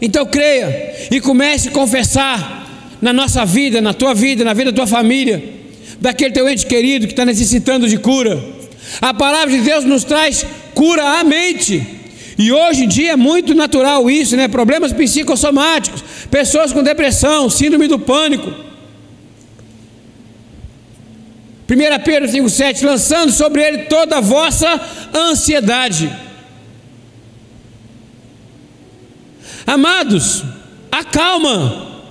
Então 0.00 0.24
creia 0.26 0.94
e 1.10 1.20
comece 1.20 1.68
a 1.68 1.72
confessar 1.72 2.66
na 3.00 3.12
nossa 3.12 3.44
vida, 3.44 3.80
na 3.80 3.92
tua 3.92 4.14
vida, 4.14 4.42
na 4.42 4.54
vida 4.54 4.72
da 4.72 4.76
tua 4.76 4.86
família, 4.86 5.42
daquele 6.00 6.32
teu 6.32 6.48
ente 6.48 6.66
querido 6.66 7.06
que 7.06 7.12
está 7.12 7.24
necessitando 7.24 7.88
de 7.88 7.98
cura. 7.98 8.42
A 9.00 9.12
palavra 9.12 9.56
de 9.56 9.62
Deus 9.62 9.84
nos 9.84 10.02
traz 10.02 10.44
cura 10.74 11.20
à 11.20 11.24
mente. 11.24 11.86
E 12.38 12.50
hoje 12.50 12.84
em 12.84 12.88
dia 12.88 13.12
é 13.12 13.16
muito 13.16 13.54
natural 13.54 14.10
isso, 14.10 14.36
né? 14.36 14.48
Problemas 14.48 14.92
psicossomáticos, 14.92 16.02
pessoas 16.30 16.72
com 16.72 16.82
depressão, 16.82 17.50
síndrome 17.50 17.86
do 17.86 17.98
pânico 17.98 18.71
1 21.72 22.02
Pedro 22.04 22.28
5,7: 22.28 22.84
lançando 22.84 23.32
sobre 23.32 23.62
ele 23.62 23.78
toda 23.84 24.18
a 24.18 24.20
vossa 24.20 24.80
ansiedade. 25.14 26.12
Amados, 29.66 30.44
acalma, 30.90 32.04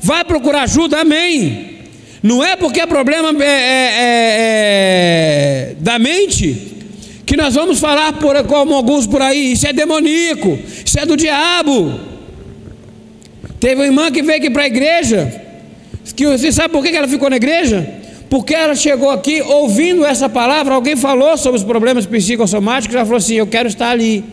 vai 0.00 0.24
procurar 0.24 0.62
ajuda, 0.62 1.00
amém. 1.00 1.74
Não 2.22 2.42
é 2.42 2.56
porque 2.56 2.80
é 2.80 2.86
problema 2.86 3.30
é, 3.42 3.46
é, 3.46 3.50
é, 3.50 4.00
é, 5.72 5.76
da 5.78 5.98
mente 5.98 6.72
que 7.26 7.36
nós 7.36 7.54
vamos 7.54 7.80
falar 7.80 8.12
por, 8.14 8.42
como 8.44 8.74
alguns 8.74 9.06
por 9.06 9.20
aí, 9.20 9.52
isso 9.52 9.66
é 9.66 9.72
demoníaco, 9.72 10.58
isso 10.84 10.98
é 10.98 11.04
do 11.04 11.16
diabo. 11.16 12.00
Teve 13.58 13.76
uma 13.76 13.86
irmã 13.86 14.10
que 14.10 14.22
veio 14.22 14.38
aqui 14.38 14.50
para 14.50 14.62
a 14.62 14.66
igreja, 14.66 15.42
que 16.14 16.26
você 16.26 16.52
sabe 16.52 16.72
por 16.72 16.82
que 16.82 16.94
ela 16.94 17.08
ficou 17.08 17.28
na 17.28 17.36
igreja? 17.36 18.03
Porque 18.34 18.52
ela 18.52 18.74
chegou 18.74 19.10
aqui 19.10 19.40
ouvindo 19.42 20.04
essa 20.04 20.28
palavra, 20.28 20.74
alguém 20.74 20.96
falou 20.96 21.38
sobre 21.38 21.56
os 21.60 21.62
problemas 21.64 22.04
psicossomáticos, 22.04 22.96
ela 22.96 23.04
falou 23.04 23.18
assim: 23.18 23.34
Eu 23.34 23.46
quero 23.46 23.68
estar 23.68 23.90
ali. 23.90 24.24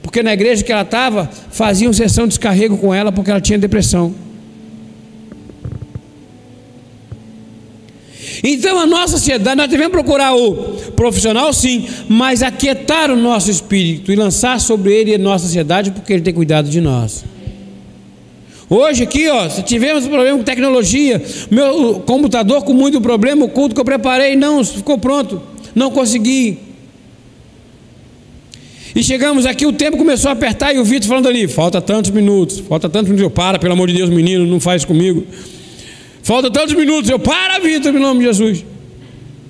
Porque 0.00 0.22
na 0.22 0.32
igreja 0.32 0.62
que 0.62 0.70
ela 0.70 0.82
estava, 0.82 1.28
faziam 1.50 1.92
sessão 1.92 2.26
de 2.26 2.28
descarrego 2.28 2.78
com 2.78 2.94
ela 2.94 3.10
porque 3.10 3.32
ela 3.32 3.40
tinha 3.40 3.58
depressão. 3.58 4.14
Então 8.44 8.78
a 8.78 8.86
nossa 8.86 9.16
sociedade, 9.16 9.56
nós 9.56 9.68
devemos 9.68 9.90
procurar 9.90 10.36
o 10.36 10.92
profissional 10.94 11.52
sim, 11.52 11.88
mas 12.08 12.40
aquietar 12.40 13.10
o 13.10 13.16
nosso 13.16 13.50
espírito 13.50 14.12
e 14.12 14.14
lançar 14.14 14.60
sobre 14.60 14.92
ele 14.92 15.12
a 15.12 15.18
nossa 15.18 15.46
sociedade, 15.46 15.90
porque 15.90 16.12
ele 16.12 16.22
tem 16.22 16.32
cuidado 16.32 16.70
de 16.70 16.80
nós. 16.80 17.24
Hoje 18.68 19.02
aqui, 19.02 19.28
ó, 19.28 19.48
se 19.48 19.62
tivemos 19.62 20.06
problema 20.06 20.38
com 20.38 20.44
tecnologia, 20.44 21.22
meu 21.50 22.02
computador 22.06 22.62
com 22.62 22.72
muito 22.72 23.00
problema, 23.00 23.44
o 23.44 23.48
culto 23.48 23.74
que 23.74 23.80
eu 23.80 23.84
preparei 23.84 24.36
não 24.36 24.64
ficou 24.64 24.98
pronto, 24.98 25.40
não 25.74 25.90
consegui. 25.90 26.58
E 28.94 29.02
chegamos 29.02 29.44
aqui, 29.44 29.66
o 29.66 29.72
tempo 29.72 29.96
começou 29.96 30.28
a 30.28 30.32
apertar 30.32 30.72
e 30.72 30.78
o 30.78 30.84
Vitor 30.84 31.08
falando 31.08 31.28
ali, 31.28 31.48
falta 31.48 31.80
tantos 31.80 32.10
minutos, 32.10 32.60
falta 32.60 32.88
tantos 32.88 33.10
minutos, 33.10 33.24
eu 33.24 33.30
para, 33.30 33.58
pelo 33.58 33.72
amor 33.72 33.88
de 33.88 33.94
Deus, 33.94 34.08
menino, 34.08 34.46
não 34.46 34.60
faz 34.60 34.84
comigo. 34.84 35.24
Falta 36.22 36.50
tantos 36.50 36.74
minutos, 36.74 37.10
eu 37.10 37.18
para, 37.18 37.58
Vitor, 37.58 37.92
pelo 37.92 38.04
nome 38.04 38.20
de 38.20 38.26
Jesus. 38.26 38.64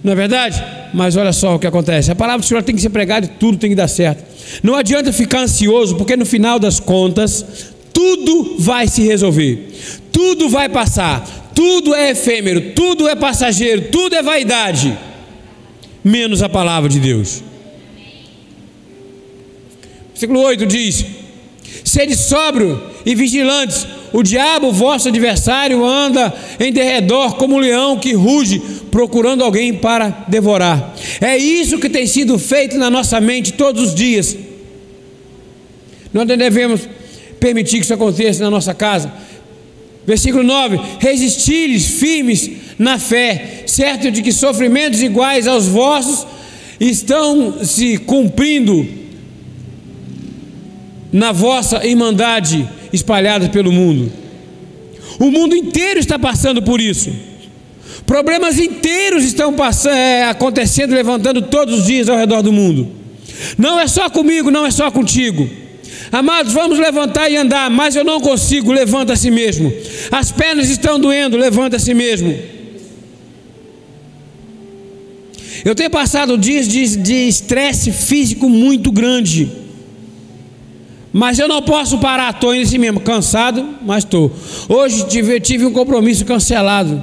Não 0.03 0.12
é 0.12 0.14
verdade? 0.16 0.62
Mas 0.92 1.16
olha 1.16 1.33
só 1.33 1.55
o 1.55 1.59
que 1.59 1.66
acontece. 1.66 2.11
A 2.11 2.14
palavra 2.14 2.40
do 2.40 2.46
Senhor 2.46 2.62
tem 2.62 2.74
que 2.74 2.81
ser 2.81 2.90
pregada 2.90 3.27
e 3.27 3.29
tudo 3.29 3.59
tem 3.59 3.70
que 3.70 3.77
dar 3.77 3.88
certo. 3.88 4.24
Não 4.62 4.74
adianta 4.74 5.12
ficar 5.12 5.40
ansioso, 5.40 5.96
porque 5.96 6.16
no 6.16 6.27
final 6.27 6.59
das 6.59 6.81
contas, 6.81 7.73
tudo 7.94 8.57
vai 8.59 8.88
se 8.88 9.02
resolver, 9.02 9.70
tudo 10.12 10.48
vai 10.48 10.68
passar, 10.68 11.52
tudo 11.54 11.94
é 11.94 12.11
efêmero, 12.11 12.72
tudo 12.74 13.09
é 13.09 13.14
passageiro, 13.14 13.83
tudo 13.92 14.16
é 14.16 14.22
vaidade, 14.22 14.98
menos 16.02 16.42
a 16.42 16.48
palavra 16.48 16.90
de 16.90 16.98
Deus. 16.98 17.42
Versículo 20.11 20.40
8 20.40 20.66
diz: 20.66 21.07
Sede 21.85 22.16
sóbrio 22.16 22.83
e 23.07 23.14
vigilantes, 23.14 23.87
o 24.12 24.22
diabo, 24.22 24.72
vosso 24.72 25.09
adversário, 25.09 25.85
anda 25.85 26.35
em 26.59 26.72
derredor 26.72 27.37
como 27.37 27.54
um 27.54 27.59
leão 27.59 27.98
que 27.98 28.12
ruge, 28.12 28.61
procurando 28.90 29.44
alguém 29.44 29.74
para 29.74 30.24
devorar. 30.28 30.94
É 31.20 31.37
isso 31.37 31.78
que 31.78 31.88
tem 31.88 32.07
sido 32.07 32.38
feito 32.38 32.76
na 32.76 32.90
nossa 32.90 33.20
mente 33.20 33.52
todos 33.52 33.88
os 33.88 33.94
dias. 33.94 34.37
Nós 36.12 36.26
devemos 36.26 36.88
permitir 37.44 37.76
que 37.76 37.85
isso 37.85 37.92
aconteça 37.92 38.42
na 38.42 38.48
nossa 38.48 38.72
casa. 38.72 39.12
Versículo 40.07 40.42
9: 40.42 40.80
Resisti-lhes 40.98 41.85
firmes 42.00 42.50
na 42.78 42.98
fé, 42.98 43.64
certo 43.66 44.11
de 44.11 44.22
que 44.22 44.33
sofrimentos 44.33 45.02
iguais 45.02 45.46
aos 45.46 45.66
vossos 45.66 46.26
estão 46.80 47.62
se 47.62 47.98
cumprindo 47.98 48.88
na 51.12 51.33
vossa 51.33 51.87
irmandade 51.87 52.66
espalhada 52.90 53.50
pelo 53.50 53.70
mundo. 53.70 54.11
O 55.20 55.30
mundo 55.30 55.54
inteiro 55.54 56.00
está 56.00 56.18
passando 56.18 56.62
por 56.62 56.80
isso. 56.80 57.12
Problemas 58.07 58.59
inteiros 58.59 59.22
estão 59.22 59.52
passando, 59.52 59.96
é, 59.96 60.24
acontecendo, 60.24 60.94
levantando 60.94 61.42
todos 61.42 61.80
os 61.80 61.87
dias 61.87 62.09
ao 62.09 62.16
redor 62.16 62.40
do 62.40 62.52
mundo. 62.52 62.90
Não 63.59 63.78
é 63.78 63.87
só 63.87 64.09
comigo, 64.09 64.50
não 64.50 64.64
é 64.64 64.70
só 64.70 64.90
contigo. 64.90 65.63
Amados, 66.14 66.53
vamos 66.53 66.79
levantar 66.79 67.29
e 67.29 67.37
andar, 67.37 67.68
mas 67.68 67.96
eu 67.96 68.05
não 68.05 68.20
consigo, 68.20 68.70
levanta 68.70 69.14
a 69.14 69.16
si 69.16 69.33
mesmo. 69.33 69.72
As 70.12 70.31
pernas 70.31 70.70
estão 70.70 70.96
doendo, 70.96 71.37
levanta 71.37 71.74
a 71.74 71.79
si 71.81 71.92
mesmo. 71.92 72.33
Eu 75.64 75.74
tenho 75.74 75.90
passado 75.90 76.38
dias 76.38 76.68
de 76.68 77.14
estresse 77.27 77.90
físico 77.90 78.48
muito 78.48 78.92
grande. 78.92 79.50
Mas 81.12 81.40
eu 81.40 81.48
não 81.48 81.61
posso 81.61 81.98
parar, 81.98 82.33
estou 82.33 82.55
em 82.55 82.64
si 82.64 82.79
mesmo, 82.79 83.00
cansado, 83.00 83.70
mas 83.83 84.05
estou. 84.05 84.33
Hoje 84.68 85.05
tive, 85.09 85.40
tive 85.40 85.66
um 85.66 85.72
compromisso 85.72 86.24
cancelado. 86.24 87.03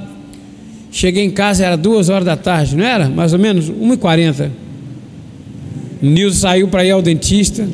Cheguei 0.90 1.22
em 1.22 1.30
casa, 1.30 1.66
era 1.66 1.76
duas 1.76 2.08
horas 2.08 2.24
da 2.24 2.36
tarde, 2.38 2.74
não 2.74 2.84
era? 2.84 3.10
Mais 3.10 3.34
ou 3.34 3.38
menos, 3.38 3.68
1h40. 3.68 4.50
Nilson 6.00 6.40
saiu 6.40 6.68
para 6.68 6.82
ir 6.82 6.92
ao 6.92 7.02
dentista. 7.02 7.68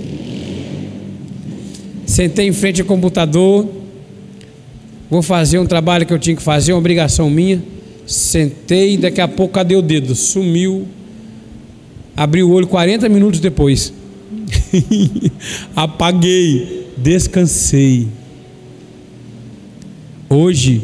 Sentei 2.18 2.48
em 2.48 2.52
frente 2.52 2.81
ao 2.81 2.87
computador. 2.88 3.68
Vou 5.09 5.22
fazer 5.22 5.61
um 5.61 5.66
trabalho 5.66 6.04
que 6.04 6.12
eu 6.12 6.18
tinha 6.18 6.35
que 6.35 6.42
fazer, 6.42 6.72
uma 6.72 6.81
obrigação 6.81 7.31
minha. 7.31 7.62
Sentei, 8.09 8.96
daqui 8.96 9.20
a 9.20 9.28
pouco 9.28 9.54
cadê 9.54 9.76
o 9.76 9.81
dedo? 9.81 10.16
Sumiu. 10.16 10.88
Abri 12.16 12.42
o 12.42 12.50
olho 12.50 12.66
40 12.66 13.09
minutos 13.09 13.38
depois. 13.38 13.92
Apaguei, 15.76 16.88
descansei. 16.96 18.09
Hoje, 20.28 20.83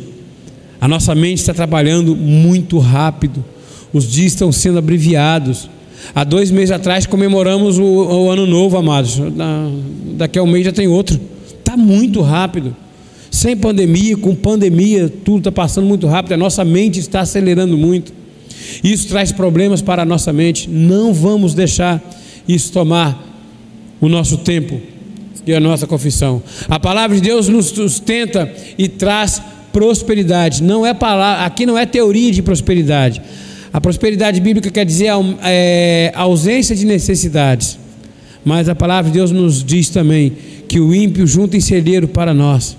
a 0.81 0.87
nossa 0.87 1.16
mente 1.16 1.38
está 1.38 1.53
trabalhando 1.53 2.14
muito 2.14 2.79
rápido. 2.79 3.44
Os 3.92 4.09
dias 4.09 4.35
estão 4.35 4.53
sendo 4.53 4.79
abreviados. 4.79 5.68
Há 6.14 6.25
dois 6.25 6.51
meses 6.51 6.71
atrás 6.71 7.07
comemoramos 7.07 7.79
o, 7.79 7.85
o 7.85 8.31
ano 8.31 8.47
novo, 8.47 8.77
amados. 8.77 9.19
Da, 9.19 9.69
daqui 10.17 10.38
a 10.38 10.43
um 10.43 10.47
mês 10.47 10.64
já 10.64 10.73
tem 10.73 10.88
outro. 10.88 11.21
Está 11.47 11.77
muito 11.77 12.21
rápido. 12.21 12.75
Sem 13.31 13.57
pandemia, 13.57 14.17
com 14.17 14.35
pandemia, 14.35 15.09
tudo 15.25 15.38
está 15.38 15.53
passando 15.53 15.87
muito 15.87 16.07
rápido. 16.07 16.33
A 16.33 16.37
nossa 16.37 16.64
mente 16.64 17.01
está 17.01 17.21
acelerando 17.21 17.77
muito. 17.77 18.12
Isso 18.83 19.09
traz 19.09 19.33
problemas 19.33 19.83
para 19.83 20.03
a 20.03 20.05
nossa 20.05 20.33
mente. 20.33 20.69
Não 20.69 21.12
vamos 21.12 21.55
deixar 21.55 22.03
isso 22.47 22.73
tomar 22.73 23.23
o 24.01 24.09
nosso 24.09 24.38
tempo 24.38 24.81
e 25.47 25.55
a 25.55 25.61
nossa 25.61 25.87
confissão. 25.87 26.43
A 26.69 26.79
palavra 26.79 27.17
de 27.17 27.23
Deus 27.23 27.49
nos 27.49 27.67
sustenta 27.67 28.53
e 28.79 28.88
traz 28.88 29.43
prosperidade. 29.73 30.62
Não 30.62 30.87
é 30.87 30.95
palavra, 30.95 31.45
aqui 31.45 31.67
não 31.67 31.77
é 31.77 31.85
teoria 31.85 32.31
de 32.31 32.43
prosperidade. 32.43 33.21
A 33.75 33.81
prosperidade 33.81 34.41
bíblica 34.41 34.71
quer 34.71 34.87
dizer 34.87 35.09
é, 35.43 36.13
ausência 36.15 36.77
de 36.77 36.87
necessidades. 36.87 37.77
Mas 38.45 38.69
a 38.69 38.75
palavra 38.75 39.11
de 39.11 39.19
Deus 39.19 39.33
nos 39.33 39.65
diz 39.65 39.89
também 39.89 40.33
que 40.69 40.79
o 40.79 40.95
ímpio 40.95 41.27
junta 41.27 41.57
em 41.57 41.61
celeiro 41.61 42.07
para 42.07 42.33
nós. 42.33 42.77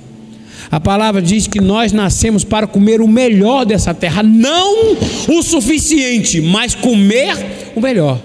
A 0.71 0.79
palavra 0.79 1.21
diz 1.21 1.47
que 1.47 1.59
nós 1.59 1.91
nascemos 1.91 2.45
para 2.45 2.65
comer 2.65 3.01
o 3.01 3.09
melhor 3.09 3.65
dessa 3.65 3.93
terra, 3.93 4.23
não 4.23 4.95
o 5.27 5.43
suficiente, 5.43 6.39
mas 6.39 6.73
comer 6.73 7.35
o 7.75 7.81
melhor. 7.81 8.21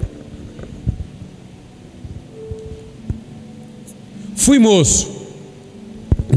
Fui 4.37 4.61
moço, 4.61 5.11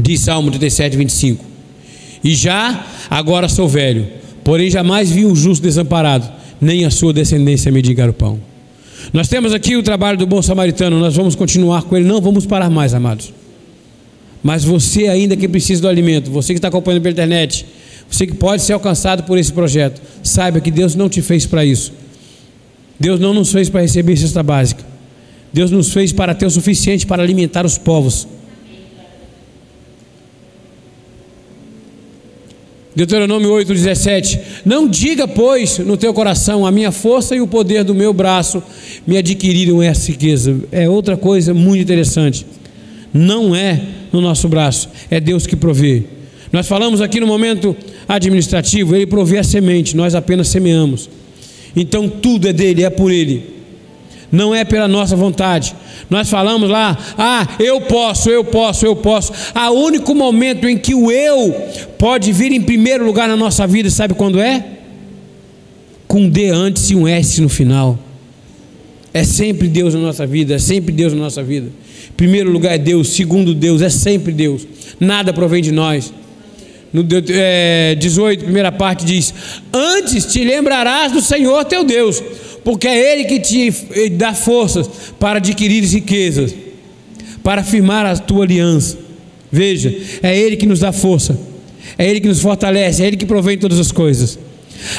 diz 0.02 0.22
Salmo 0.22 0.50
37, 0.50 0.96
25, 0.96 1.44
e 2.24 2.34
já 2.34 2.84
agora 3.08 3.48
sou 3.48 3.68
velho, 3.68 4.23
porém 4.44 4.70
jamais 4.70 5.10
vi 5.10 5.24
um 5.24 5.34
justo 5.34 5.62
desamparado, 5.62 6.30
nem 6.60 6.84
a 6.84 6.90
sua 6.90 7.12
descendência 7.12 7.72
mendigar 7.72 8.08
o 8.08 8.12
pão. 8.12 8.38
Nós 9.12 9.28
temos 9.28 9.52
aqui 9.52 9.76
o 9.76 9.82
trabalho 9.82 10.16
do 10.16 10.26
bom 10.26 10.40
samaritano, 10.40 10.98
nós 11.00 11.16
vamos 11.16 11.34
continuar 11.34 11.82
com 11.82 11.96
ele, 11.96 12.06
não 12.06 12.20
vamos 12.20 12.46
parar 12.46 12.70
mais, 12.70 12.94
amados. 12.94 13.32
Mas 14.42 14.62
você 14.62 15.08
ainda 15.08 15.36
que 15.36 15.48
precisa 15.48 15.82
do 15.82 15.88
alimento, 15.88 16.30
você 16.30 16.52
que 16.52 16.58
está 16.58 16.68
acompanhando 16.68 17.02
pela 17.02 17.12
internet, 17.12 17.66
você 18.10 18.26
que 18.26 18.34
pode 18.34 18.62
ser 18.62 18.74
alcançado 18.74 19.22
por 19.24 19.38
esse 19.38 19.52
projeto, 19.52 20.00
saiba 20.22 20.60
que 20.60 20.70
Deus 20.70 20.94
não 20.94 21.08
te 21.08 21.22
fez 21.22 21.46
para 21.46 21.64
isso. 21.64 21.92
Deus 23.00 23.18
não 23.18 23.34
nos 23.34 23.50
fez 23.50 23.68
para 23.68 23.80
receber 23.80 24.16
cesta 24.16 24.42
básica. 24.42 24.84
Deus 25.52 25.70
nos 25.70 25.92
fez 25.92 26.12
para 26.12 26.34
ter 26.34 26.46
o 26.46 26.50
suficiente 26.50 27.06
para 27.06 27.22
alimentar 27.22 27.64
os 27.64 27.78
povos. 27.78 28.28
Deuteronômio 32.94 33.50
8,17: 33.50 34.38
Não 34.64 34.88
diga, 34.88 35.26
pois, 35.26 35.78
no 35.78 35.96
teu 35.96 36.14
coração, 36.14 36.66
a 36.66 36.70
minha 36.70 36.92
força 36.92 37.34
e 37.34 37.40
o 37.40 37.46
poder 37.46 37.82
do 37.84 37.94
meu 37.94 38.12
braço 38.12 38.62
me 39.06 39.16
adquiriram 39.16 39.82
essa 39.82 40.10
riqueza. 40.10 40.56
É 40.70 40.88
outra 40.88 41.16
coisa 41.16 41.52
muito 41.52 41.82
interessante. 41.82 42.46
Não 43.12 43.54
é 43.54 43.80
no 44.12 44.20
nosso 44.20 44.48
braço, 44.48 44.88
é 45.10 45.20
Deus 45.20 45.46
que 45.46 45.56
provê. 45.56 46.04
Nós 46.52 46.68
falamos 46.68 47.00
aqui 47.00 47.18
no 47.18 47.26
momento 47.26 47.76
administrativo, 48.08 48.94
Ele 48.94 49.06
provê 49.06 49.38
a 49.38 49.44
semente, 49.44 49.96
nós 49.96 50.14
apenas 50.14 50.48
semeamos. 50.48 51.08
Então 51.74 52.08
tudo 52.08 52.48
é 52.48 52.52
dele, 52.52 52.84
é 52.84 52.90
por 52.90 53.10
Ele 53.10 53.53
não 54.34 54.54
é 54.54 54.64
pela 54.64 54.88
nossa 54.88 55.14
vontade. 55.14 55.74
Nós 56.10 56.28
falamos 56.28 56.68
lá, 56.68 56.98
ah, 57.16 57.46
eu 57.60 57.80
posso, 57.82 58.28
eu 58.28 58.44
posso, 58.44 58.84
eu 58.84 58.96
posso. 58.96 59.32
Há 59.54 59.70
único 59.70 60.14
momento 60.14 60.68
em 60.68 60.76
que 60.76 60.94
o 60.94 61.10
eu 61.10 61.52
pode 61.98 62.32
vir 62.32 62.52
em 62.52 62.60
primeiro 62.60 63.06
lugar 63.06 63.28
na 63.28 63.36
nossa 63.36 63.66
vida, 63.66 63.88
sabe 63.88 64.12
quando 64.14 64.40
é? 64.40 64.64
Com 66.08 66.22
um 66.22 66.28
D 66.28 66.50
antes 66.50 66.90
e 66.90 66.96
um 66.96 67.06
S 67.06 67.40
no 67.40 67.48
final. 67.48 67.98
É 69.12 69.22
sempre 69.22 69.68
Deus 69.68 69.94
na 69.94 70.00
nossa 70.00 70.26
vida, 70.26 70.54
é 70.54 70.58
sempre 70.58 70.92
Deus 70.92 71.12
na 71.12 71.20
nossa 71.20 71.42
vida. 71.42 71.68
Primeiro 72.16 72.50
lugar 72.50 72.74
é 72.74 72.78
Deus, 72.78 73.10
segundo 73.10 73.54
Deus, 73.54 73.80
é 73.80 73.88
sempre 73.88 74.32
Deus. 74.32 74.66
Nada 74.98 75.32
provém 75.32 75.62
de 75.62 75.70
nós. 75.70 76.12
No 76.92 77.04
é, 77.30 77.96
18, 77.96 78.44
primeira 78.44 78.72
parte 78.72 79.04
diz: 79.04 79.32
Antes 79.72 80.26
te 80.26 80.44
lembrarás 80.44 81.12
do 81.12 81.20
Senhor 81.20 81.64
teu 81.64 81.84
Deus 81.84 82.22
porque 82.64 82.88
é 82.88 83.12
Ele 83.12 83.24
que 83.24 83.38
te 83.38 83.70
dá 84.10 84.34
forças 84.34 84.88
para 85.20 85.38
adquirir 85.38 85.84
riquezas, 85.84 86.54
para 87.42 87.62
firmar 87.62 88.06
a 88.06 88.16
tua 88.16 88.44
aliança. 88.44 88.98
Veja, 89.52 89.94
é 90.22 90.36
Ele 90.36 90.56
que 90.56 90.66
nos 90.66 90.80
dá 90.80 90.90
força, 90.90 91.38
é 91.98 92.08
Ele 92.08 92.20
que 92.20 92.28
nos 92.28 92.40
fortalece, 92.40 93.02
é 93.02 93.06
Ele 93.06 93.16
que 93.16 93.26
provém 93.26 93.58
todas 93.58 93.78
as 93.78 93.92
coisas. 93.92 94.38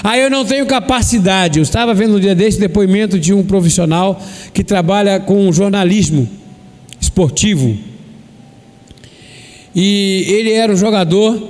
Aí 0.04 0.22
eu 0.22 0.30
não 0.30 0.46
tenho 0.46 0.66
capacidade. 0.66 1.60
Eu 1.60 1.64
estava 1.64 1.94
vendo 1.94 2.16
um 2.16 2.20
dia 2.20 2.34
desse 2.34 2.60
depoimento 2.60 3.20
de 3.20 3.34
um 3.34 3.44
profissional 3.44 4.22
que 4.54 4.64
trabalha 4.64 5.20
com 5.20 5.52
jornalismo 5.52 6.30
esportivo. 7.00 7.78
E 9.76 10.26
ele 10.30 10.52
era 10.52 10.72
um 10.72 10.78
jogador 10.78 11.50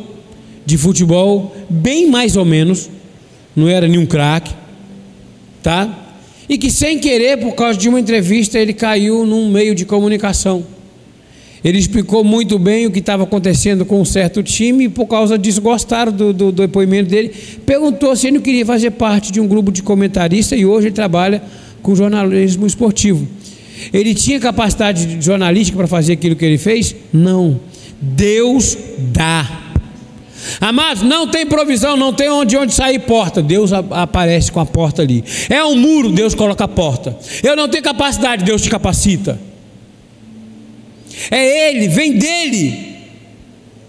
de 0.65 0.78
futebol, 0.78 1.56
bem 1.69 2.10
mais 2.10 2.36
ou 2.36 2.43
menos, 2.43 2.89
não 3.56 3.67
era 3.67 3.88
nenhum 3.88 4.06
craque, 4.06 4.51
tá? 5.62 6.04
E 6.47 6.58
que 6.58 6.69
sem 6.69 6.99
querer, 6.99 7.38
por 7.38 7.53
causa 7.53 7.77
de 7.77 7.89
uma 7.89 7.99
entrevista, 7.99 8.60
ele 8.60 8.73
caiu 8.73 9.25
num 9.25 9.49
meio 9.49 9.73
de 9.73 9.86
comunicação. 9.86 10.65
Ele 11.63 11.79
explicou 11.79 12.23
muito 12.23 12.60
bem 12.60 12.86
o 12.86 12.91
que 12.91 12.99
estava 12.99 13.23
acontecendo 13.23 13.86
com 13.86 13.99
um 13.99 14.05
certo 14.05 14.43
time 14.43 14.84
e 14.84 14.89
por 14.89 15.08
causa 15.08 15.36
disso 15.36 15.60
gostaram 15.60 16.12
do, 16.12 16.31
do, 16.31 16.51
do, 16.51 16.62
depoimento 16.62 17.10
dele. 17.10 17.34
Perguntou 17.65 18.15
se 18.15 18.27
ele 18.27 18.38
não 18.38 18.43
queria 18.43 18.63
fazer 18.63 18.91
parte 18.91 19.31
de 19.31 19.41
um 19.41 19.47
grupo 19.47 19.71
de 19.71 19.81
comentaristas 19.81 20.60
e 20.60 20.63
hoje 20.63 20.89
ele 20.89 20.95
trabalha 20.95 21.41
com 21.81 21.95
jornalismo 21.95 22.67
esportivo. 22.67 23.27
Ele 23.91 24.13
tinha 24.13 24.39
capacidade 24.39 25.17
jornalística 25.19 25.75
para 25.75 25.88
fazer 25.88 26.13
aquilo 26.13 26.36
que 26.36 26.45
ele 26.45 26.60
fez? 26.60 26.95
Não. 27.12 27.60
Deus 27.99 28.77
dá. 29.12 29.64
Amados, 30.62 31.03
não 31.03 31.27
tem 31.27 31.45
provisão, 31.45 31.97
não 31.97 32.13
tem 32.13 32.29
onde, 32.29 32.55
onde 32.58 32.73
sair 32.73 32.99
porta. 32.99 33.41
Deus 33.41 33.71
aparece 33.73 34.51
com 34.51 34.60
a 34.60 34.65
porta 34.65 35.01
ali. 35.01 35.23
É 35.49 35.63
um 35.63 35.75
muro, 35.75 36.12
Deus 36.12 36.36
coloca 36.36 36.63
a 36.63 36.67
porta. 36.67 37.17
Eu 37.43 37.55
não 37.55 37.67
tenho 37.67 37.84
capacidade, 37.84 38.43
Deus 38.43 38.62
te 38.62 38.69
capacita. 38.69 39.39
É 41.31 41.69
Ele, 41.69 41.88
vem 41.88 42.17
dele. 42.17 42.95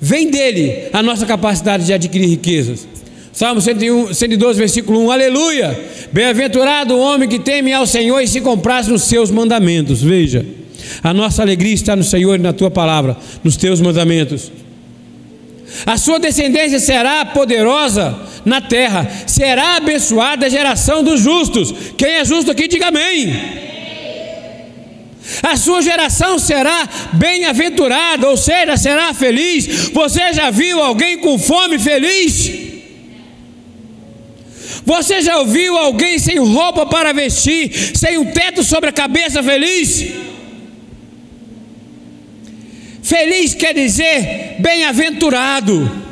Vem 0.00 0.30
dele 0.30 0.88
a 0.92 1.02
nossa 1.02 1.26
capacidade 1.26 1.84
de 1.86 1.92
adquirir 1.92 2.28
riquezas. 2.28 2.86
Salmo 3.32 3.60
101, 3.60 4.14
112, 4.14 4.58
versículo 4.58 5.00
1. 5.06 5.10
Aleluia! 5.10 5.78
Bem-aventurado 6.12 6.94
o 6.94 7.00
homem 7.00 7.28
que 7.28 7.38
teme 7.38 7.72
ao 7.72 7.86
Senhor 7.86 8.20
e 8.20 8.28
se 8.28 8.40
compraz 8.40 8.88
nos 8.88 9.02
seus 9.02 9.30
mandamentos. 9.30 10.02
Veja, 10.02 10.46
a 11.02 11.12
nossa 11.12 11.42
alegria 11.42 11.74
está 11.74 11.94
no 11.94 12.04
Senhor 12.04 12.36
e 12.36 12.42
na 12.42 12.52
tua 12.52 12.70
palavra, 12.70 13.16
nos 13.44 13.56
teus 13.56 13.80
mandamentos. 13.80 14.50
A 15.84 15.96
sua 15.98 16.18
descendência 16.18 16.78
será 16.78 17.24
poderosa 17.24 18.18
na 18.44 18.60
terra, 18.60 19.10
será 19.26 19.76
abençoada 19.76 20.46
a 20.46 20.48
geração 20.48 21.02
dos 21.02 21.20
justos. 21.20 21.74
Quem 21.96 22.16
é 22.16 22.24
justo 22.24 22.50
aqui, 22.50 22.68
diga 22.68 22.88
amém. 22.88 23.64
A 25.42 25.56
sua 25.56 25.82
geração 25.82 26.38
será 26.38 26.88
bem-aventurada, 27.14 28.28
ou 28.28 28.36
seja, 28.36 28.76
será 28.76 29.12
feliz. 29.12 29.90
Você 29.90 30.32
já 30.32 30.50
viu 30.50 30.80
alguém 30.80 31.18
com 31.18 31.38
fome 31.38 31.78
feliz? 31.78 32.66
Você 34.84 35.20
já 35.20 35.38
ouviu 35.38 35.76
alguém 35.76 36.16
sem 36.18 36.38
roupa 36.38 36.86
para 36.86 37.12
vestir, 37.12 37.72
sem 37.96 38.18
um 38.18 38.26
teto 38.26 38.62
sobre 38.62 38.90
a 38.90 38.92
cabeça 38.92 39.42
feliz? 39.42 40.25
Feliz 43.06 43.54
quer 43.54 43.72
dizer 43.72 44.56
bem-aventurado. 44.58 46.04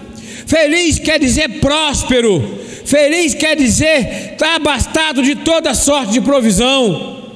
Feliz 0.47 0.97
quer 1.01 1.19
dizer 1.19 1.59
próspero. 1.59 2.61
Feliz 2.87 3.35
quer 3.35 3.57
dizer 3.57 4.33
estar 4.35 4.37
tá 4.37 4.55
abastado 4.55 5.21
de 5.21 5.35
toda 5.35 5.75
sorte 5.75 6.13
de 6.13 6.21
provisão. 6.21 7.33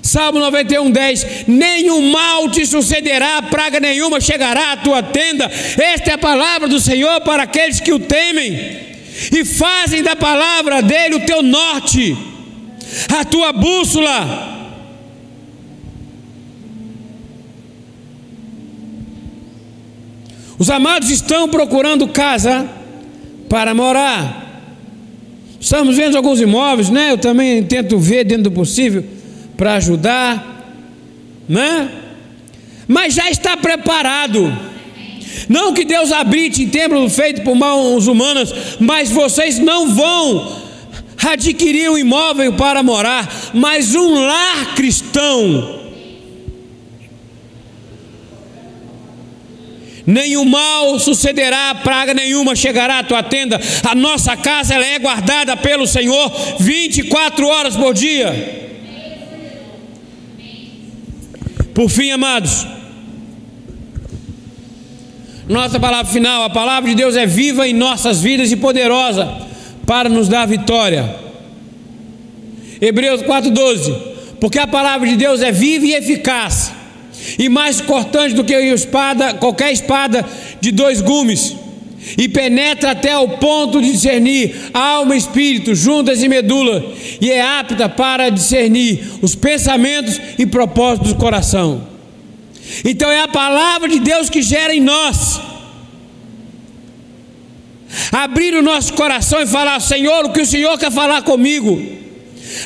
Salmo 0.00 0.38
91, 0.38 0.90
10: 0.90 1.26
Nenhum 1.46 2.10
mal 2.10 2.48
te 2.48 2.64
sucederá, 2.64 3.42
praga 3.42 3.78
nenhuma 3.78 4.18
chegará 4.18 4.72
à 4.72 4.76
tua 4.78 5.02
tenda. 5.02 5.44
Esta 5.44 6.12
é 6.12 6.14
a 6.14 6.18
palavra 6.18 6.66
do 6.66 6.80
Senhor 6.80 7.20
para 7.20 7.42
aqueles 7.42 7.80
que 7.80 7.92
o 7.92 7.98
temem 7.98 8.78
e 9.30 9.44
fazem 9.44 10.02
da 10.02 10.16
palavra 10.16 10.80
dele 10.80 11.16
o 11.16 11.26
teu 11.26 11.42
norte, 11.42 12.16
a 13.14 13.26
tua 13.26 13.52
bússola. 13.52 14.59
Os 20.60 20.68
amados 20.68 21.08
estão 21.08 21.48
procurando 21.48 22.06
casa 22.06 22.68
para 23.48 23.74
morar. 23.74 24.46
Estamos 25.58 25.96
vendo 25.96 26.18
alguns 26.18 26.38
imóveis, 26.38 26.90
né? 26.90 27.12
Eu 27.12 27.16
também 27.16 27.62
tento 27.62 27.98
ver 27.98 28.24
dentro 28.24 28.42
do 28.42 28.50
possível 28.50 29.02
para 29.56 29.76
ajudar, 29.76 30.76
né? 31.48 31.90
Mas 32.86 33.14
já 33.14 33.30
está 33.30 33.56
preparado. 33.56 34.54
Não 35.48 35.72
que 35.72 35.82
Deus 35.82 36.12
habite 36.12 36.62
em 36.62 36.68
templo 36.68 37.08
feito 37.08 37.40
por 37.40 37.54
mãos 37.54 38.06
humanas, 38.06 38.52
mas 38.78 39.10
vocês 39.10 39.58
não 39.58 39.88
vão 39.88 40.60
adquirir 41.26 41.90
um 41.90 41.96
imóvel 41.96 42.52
para 42.52 42.82
morar, 42.82 43.50
mas 43.54 43.94
um 43.94 44.26
lar 44.26 44.74
cristão. 44.74 45.79
Nenhum 50.06 50.44
mal 50.44 50.98
sucederá, 50.98 51.74
praga 51.74 52.14
nenhuma 52.14 52.56
chegará 52.56 53.00
à 53.00 53.04
tua 53.04 53.22
tenda. 53.22 53.60
A 53.88 53.94
nossa 53.94 54.36
casa 54.36 54.74
ela 54.74 54.86
é 54.86 54.98
guardada 54.98 55.56
pelo 55.56 55.86
Senhor 55.86 56.32
24 56.58 57.46
horas 57.46 57.76
por 57.76 57.94
dia. 57.94 58.60
Por 61.74 61.88
fim, 61.88 62.10
amados, 62.10 62.66
nossa 65.48 65.80
palavra 65.80 66.12
final, 66.12 66.44
a 66.44 66.50
palavra 66.50 66.88
de 66.88 66.94
Deus 66.94 67.16
é 67.16 67.26
viva 67.26 67.66
em 67.66 67.72
nossas 67.72 68.20
vidas 68.20 68.52
e 68.52 68.56
poderosa 68.56 69.28
para 69.84 70.08
nos 70.08 70.28
dar 70.28 70.46
vitória. 70.46 71.12
Hebreus 72.80 73.22
4,12: 73.22 74.36
Porque 74.40 74.58
a 74.58 74.66
palavra 74.66 75.08
de 75.08 75.16
Deus 75.16 75.42
é 75.42 75.50
viva 75.50 75.86
e 75.86 75.94
eficaz, 75.94 76.72
e 77.38 77.48
mais 77.48 77.80
cortante 77.80 78.34
do 78.34 78.44
que 78.44 78.54
espada, 78.54 79.34
qualquer 79.34 79.72
espada 79.72 80.24
de 80.60 80.70
dois 80.70 81.00
gumes, 81.00 81.56
e 82.16 82.28
penetra 82.28 82.92
até 82.92 83.16
o 83.16 83.28
ponto 83.28 83.80
de 83.80 83.92
discernir 83.92 84.54
alma 84.72 85.14
e 85.14 85.18
espírito, 85.18 85.74
juntas 85.74 86.22
e 86.22 86.28
medula, 86.28 86.84
e 87.20 87.30
é 87.30 87.42
apta 87.42 87.88
para 87.88 88.30
discernir 88.30 89.04
os 89.20 89.34
pensamentos 89.34 90.20
e 90.38 90.46
propósitos 90.46 91.12
do 91.12 91.18
coração. 91.18 91.86
Então 92.84 93.10
é 93.10 93.20
a 93.20 93.28
palavra 93.28 93.88
de 93.88 94.00
Deus 94.00 94.30
que 94.30 94.42
gera 94.42 94.74
em 94.74 94.80
nós. 94.80 95.40
Abrir 98.12 98.54
o 98.54 98.62
nosso 98.62 98.92
coração 98.94 99.40
e 99.40 99.46
falar: 99.46 99.80
Senhor, 99.80 100.24
o 100.24 100.32
que 100.32 100.40
o 100.40 100.46
Senhor 100.46 100.78
quer 100.78 100.92
falar 100.92 101.22
comigo? 101.22 101.99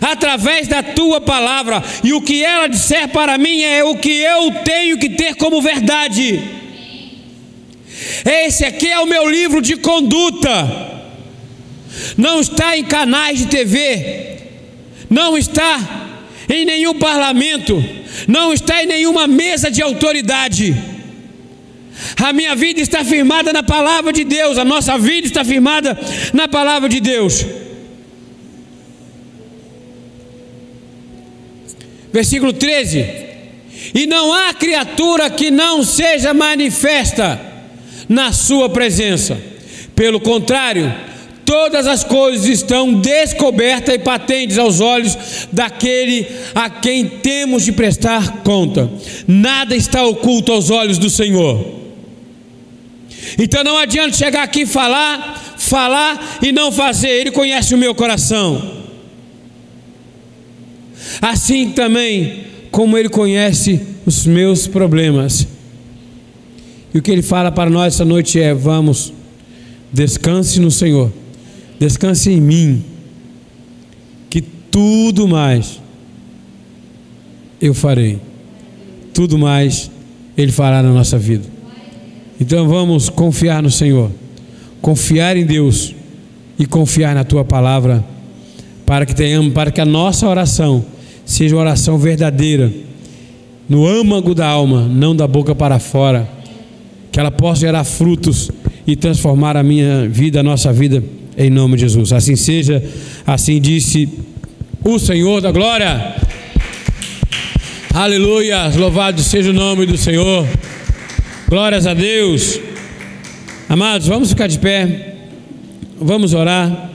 Através 0.01 0.69
da 0.69 0.83
tua 0.83 1.21
palavra, 1.21 1.83
e 2.03 2.13
o 2.13 2.21
que 2.21 2.43
ela 2.43 2.69
disser 2.69 3.09
para 3.09 3.39
mim 3.39 3.63
é 3.63 3.85
o 3.85 3.97
que 3.97 4.11
eu 4.11 4.51
tenho 4.65 4.99
que 4.99 5.11
ter 5.11 5.35
como 5.35 5.61
verdade. 5.61 6.43
Esse 8.25 8.65
aqui 8.65 8.89
é 8.89 8.99
o 9.01 9.07
meu 9.07 9.29
livro 9.29 9.61
de 9.61 9.77
conduta. 9.77 10.93
Não 12.17 12.41
está 12.41 12.77
em 12.77 12.85
canais 12.85 13.39
de 13.39 13.47
TV, 13.47 14.39
não 15.09 15.39
está 15.39 15.79
em 16.49 16.65
nenhum 16.65 16.99
parlamento, 16.99 17.83
não 18.27 18.53
está 18.53 18.83
em 18.83 18.87
nenhuma 18.87 19.27
mesa 19.27 19.71
de 19.71 19.81
autoridade. 19.81 20.75
A 22.17 22.33
minha 22.33 22.55
vida 22.55 22.81
está 22.81 23.05
firmada 23.05 23.53
na 23.53 23.63
palavra 23.63 24.13
de 24.13 24.25
Deus, 24.25 24.59
a 24.59 24.65
nossa 24.65 24.99
vida 24.99 25.27
está 25.27 25.45
firmada 25.45 25.99
na 26.33 26.49
palavra 26.49 26.89
de 26.89 27.01
Deus. 27.01 27.45
Versículo 32.15 32.53
13: 32.53 33.05
E 33.93 34.07
não 34.07 34.33
há 34.33 34.55
criatura 34.55 35.29
que 35.29 35.51
não 35.51 35.83
seja 35.83 36.33
manifesta 36.33 37.41
na 38.09 38.31
Sua 38.33 38.69
presença. 38.69 39.37
Pelo 39.97 40.21
contrário, 40.21 40.95
todas 41.45 41.89
as 41.89 42.05
coisas 42.05 42.47
estão 42.47 42.95
descobertas 42.95 43.97
e 43.97 43.99
patentes 43.99 44.59
aos 44.59 44.79
olhos 44.79 45.19
daquele 45.53 46.25
a 46.55 46.71
quem 46.71 47.05
temos 47.05 47.65
de 47.65 47.73
prestar 47.73 48.43
conta. 48.45 48.89
Nada 49.27 49.75
está 49.75 50.05
oculto 50.07 50.53
aos 50.53 50.71
olhos 50.71 50.99
do 50.99 51.11
Senhor. 51.11 51.67
Então 53.37 53.65
não 53.65 53.77
adianta 53.77 54.17
chegar 54.17 54.45
aqui 54.45 54.61
e 54.61 54.67
falar, 54.67 55.57
falar 55.59 56.39
e 56.41 56.53
não 56.53 56.71
fazer. 56.71 57.09
Ele 57.09 57.33
conhece 57.33 57.75
o 57.75 57.79
meu 57.79 57.93
coração. 57.93 58.84
Assim 61.21 61.71
também 61.71 62.45
como 62.71 62.99
ele 62.99 63.09
conhece 63.09 63.81
os 64.05 64.27
meus 64.27 64.67
problemas. 64.67 65.47
E 66.93 66.99
o 66.99 67.03
que 67.03 67.11
ele 67.11 67.23
fala 67.23 67.51
para 67.51 67.71
nós 67.71 67.95
essa 67.95 68.05
noite 68.05 68.41
é: 68.41 68.55
vamos, 68.55 69.13
descanse 69.93 70.61
no 70.61 70.71
Senhor, 70.71 71.13
descanse 71.79 72.31
em 72.31 72.41
mim, 72.41 72.85
que 74.31 74.41
tudo 74.41 75.27
mais 75.27 75.81
eu 77.61 77.73
farei, 77.73 78.19
tudo 79.13 79.39
mais 79.39 79.91
Ele 80.37 80.53
fará 80.53 80.83
na 80.83 80.93
nossa 80.93 81.17
vida. 81.17 81.45
Então 82.41 82.69
vamos 82.69 83.09
confiar 83.09 83.63
no 83.63 83.71
Senhor, 83.71 84.11
confiar 84.83 85.37
em 85.37 85.47
Deus 85.47 85.95
e 86.59 86.67
confiar 86.67 87.15
na 87.15 87.25
Tua 87.25 87.45
palavra, 87.45 88.05
para 88.85 89.07
que 89.07 89.15
tenhamos, 89.15 89.53
para 89.53 89.71
que 89.71 89.81
a 89.81 89.85
nossa 89.87 90.29
oração 90.29 90.85
seja 91.35 91.57
uma 91.57 91.63
oração 91.63 91.99
verdadeira, 91.99 92.73
no 93.69 93.87
âmago 93.87 94.35
da 94.35 94.47
alma, 94.47 94.87
não 94.87 95.17
da 95.17 95.27
boca 95.27 95.55
para 95.55 95.79
fora 95.79 96.29
que 97.11 97.19
ela 97.19 97.31
possa 97.31 97.61
gerar 97.61 97.85
frutos 97.85 98.51
e 98.87 98.95
transformar 98.95 99.57
a 99.57 99.63
minha 99.63 100.09
vida, 100.09 100.41
a 100.41 100.43
nossa 100.43 100.73
vida, 100.73 101.03
em 101.37 101.51
nome 101.51 101.77
de 101.77 101.83
Jesus. 101.83 102.13
Assim 102.13 102.37
seja, 102.37 102.83
assim 103.27 103.61
disse 103.61 104.09
o 104.85 104.99
Senhor 104.99 105.41
da 105.41 105.51
glória. 105.51 106.17
Aleluia, 107.93 108.69
louvado 108.77 109.21
seja 109.21 109.51
o 109.51 109.53
nome 109.53 109.87
do 109.87 109.97
Senhor. 109.97 110.47
Glórias 111.49 111.87
a 111.87 111.95
Deus. 111.95 112.61
Amados, 113.69 114.07
vamos 114.07 114.29
ficar 114.29 114.47
de 114.47 114.59
pé. 114.59 115.17
Vamos 116.01 116.35
orar, 116.35 116.91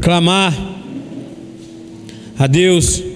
clamar 0.00 0.54
a 2.38 2.46
Deus. 2.46 3.13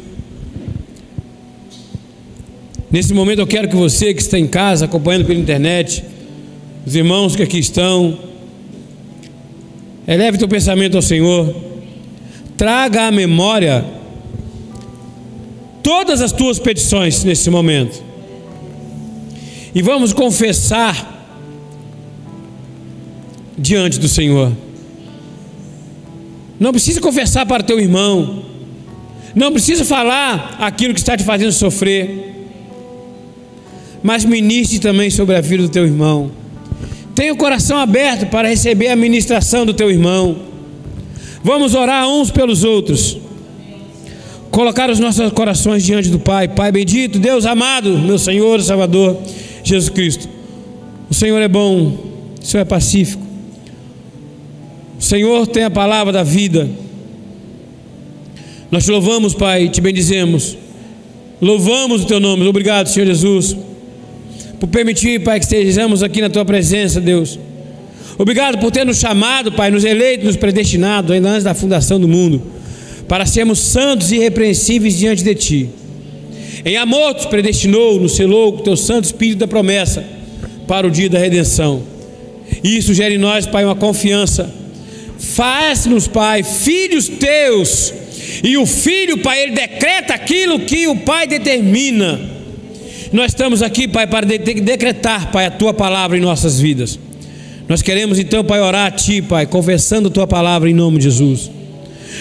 Nesse 2.91 3.13
momento 3.13 3.41
eu 3.41 3.47
quero 3.47 3.69
que 3.69 3.77
você 3.77 4.15
que 4.15 4.23
está 4.23 4.39
em 4.39 4.47
casa, 4.47 4.87
acompanhando 4.87 5.27
pela 5.27 5.39
internet, 5.39 6.03
os 6.87 6.97
irmãos 6.97 7.37
que 7.37 7.43
aqui 7.43 7.59
estão, 7.59 8.19
eleve 10.07 10.39
teu 10.39 10.49
pensamento 10.49 10.97
ao 10.97 11.03
Senhor, 11.03 11.55
traga 12.57 13.09
à 13.09 13.11
memória 13.11 13.85
todas 15.83 16.23
as 16.23 16.33
tuas 16.33 16.59
petições 16.59 17.23
nesse 17.25 17.51
momento, 17.51 18.03
e 19.75 19.83
vamos 19.83 20.15
confessar 20.15 21.15
diante 23.57 23.99
do 23.99 24.09
Senhor. 24.09 24.51
Não 26.59 26.73
precisa 26.73 27.03
confessar 27.03 27.45
para 27.45 27.63
teu 27.63 27.79
irmão, 27.79 28.45
não 29.35 29.53
precisa 29.53 29.85
falar 29.85 30.57
aquilo 30.59 30.95
que 30.95 31.01
está 31.01 31.19
te 31.19 31.23
fazendo 31.23 31.53
sofrer 31.53 32.28
mas 34.03 34.25
ministre 34.25 34.79
também 34.79 35.11
sobre 35.11 35.35
a 35.35 35.41
vida 35.41 35.63
do 35.63 35.69
teu 35.69 35.85
irmão. 35.85 36.31
Tenha 37.15 37.33
o 37.33 37.37
coração 37.37 37.79
aberto 37.79 38.27
para 38.27 38.49
receber 38.49 38.89
a 38.89 38.97
ministração 38.97 39.67
do 39.67 39.75
teu 39.75 39.91
irmão. 39.91 40.37
Vamos 41.43 41.75
orar 41.75 42.09
uns 42.09 42.31
pelos 42.31 42.63
outros. 42.63 43.19
Colocar 44.51 44.89
os 44.89 44.99
nossos 44.99 45.33
corações 45.33 45.85
diante 45.85 46.09
do 46.11 46.19
Pai. 46.19 46.49
Pai 46.49 46.71
bendito, 46.71 47.19
Deus 47.19 47.45
amado, 47.45 47.99
meu 47.99 48.19
Senhor 48.19 48.61
e 48.61 48.63
Salvador, 48.63 49.19
Jesus 49.65 49.89
Cristo. 49.89 50.29
O 51.11 51.15
Senhor 51.15 51.41
é 51.41 51.49
bom, 51.49 51.99
o 52.41 52.45
Senhor 52.45 52.63
é 52.63 52.65
pacífico. 52.65 53.23
O 54.99 55.03
Senhor 55.03 55.47
tem 55.47 55.65
a 55.65 55.71
palavra 55.71 56.13
da 56.13 56.23
vida. 56.23 56.69
Nós 58.71 58.85
te 58.85 58.91
louvamos, 58.91 59.35
Pai, 59.35 59.69
te 59.69 59.81
bendizemos. 59.81 60.57
Louvamos 61.41 62.03
o 62.03 62.07
teu 62.07 62.21
nome. 62.21 62.47
Obrigado, 62.47 62.89
Senhor 62.89 63.07
Jesus 63.07 63.57
por 64.61 64.69
permitir, 64.69 65.23
Pai, 65.23 65.39
que 65.39 65.45
estejamos 65.45 66.03
aqui 66.03 66.21
na 66.21 66.29
tua 66.29 66.45
presença, 66.45 67.01
Deus. 67.01 67.39
Obrigado 68.19 68.59
por 68.59 68.73
ter 68.73 68.85
nos 68.85 68.99
chamado, 68.99 69.53
Pai, 69.53 69.71
nos 69.71 69.85
eleito, 69.85 70.25
nos 70.25 70.37
predestinado, 70.37 71.13
ainda 71.13 71.29
antes 71.29 71.45
da 71.45 71.55
fundação 71.55 72.01
do 72.01 72.09
mundo, 72.09 72.43
para 73.07 73.25
sermos 73.25 73.61
santos 73.61 74.11
e 74.11 74.17
irrepreensíveis 74.17 74.99
diante 74.99 75.23
de 75.23 75.35
Ti. 75.35 75.71
Em 76.65 76.77
amor, 76.77 77.15
nos 77.15 77.27
predestinou, 77.27 78.01
nos 78.01 78.17
selou 78.17 78.53
com 78.53 78.63
Teu 78.63 78.77
Santo 78.77 79.05
Espírito 79.05 79.39
da 79.39 79.47
promessa 79.47 80.05
para 80.67 80.87
o 80.87 80.91
dia 80.91 81.09
da 81.09 81.19
redenção. 81.19 81.83
E 82.65 82.77
isso 82.77 82.93
gera 82.93 83.15
em 83.15 83.19
nós, 83.19 83.47
Pai, 83.47 83.65
uma 83.65 83.77
confiança. 83.77 84.53
Faz-nos, 85.19 86.09
Pai, 86.09 86.43
filhos 86.43 87.09
Teus. 87.09 87.95
E 88.43 88.57
o 88.57 88.67
Filho, 88.67 89.19
Pai, 89.19 89.45
ele 89.45 89.53
decreta 89.53 90.15
aquilo 90.15 90.61
que 90.61 90.89
o 90.89 90.97
Pai 90.97 91.27
determina. 91.27 92.28
Nós 93.13 93.33
estamos 93.33 93.63
aqui, 93.63 93.89
Pai, 93.89 94.07
para 94.07 94.27
decretar, 94.27 95.31
Pai, 95.31 95.47
a 95.47 95.51
tua 95.51 95.73
palavra 95.73 96.17
em 96.17 96.21
nossas 96.21 96.61
vidas. 96.61 96.99
Nós 97.69 97.83
queremos 97.83 98.19
então, 98.19 98.45
Pai, 98.45 98.61
orar 98.61 98.87
a 98.87 98.91
Ti, 98.91 99.23
Pai, 99.23 99.47
confessando 99.47 100.09
a 100.09 100.11
Tua 100.11 100.27
palavra 100.27 100.69
em 100.69 100.75
nome 100.75 100.99
de 100.99 101.05
Jesus. 101.05 101.51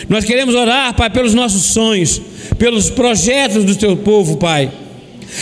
Nós 0.09 0.25
queremos 0.25 0.55
orar, 0.55 0.93
Pai, 0.93 1.09
pelos 1.09 1.33
nossos 1.33 1.63
sonhos, 1.63 2.21
pelos 2.57 2.89
projetos 2.89 3.63
do 3.63 3.75
Teu 3.75 3.97
povo, 3.97 4.37
Pai. 4.37 4.71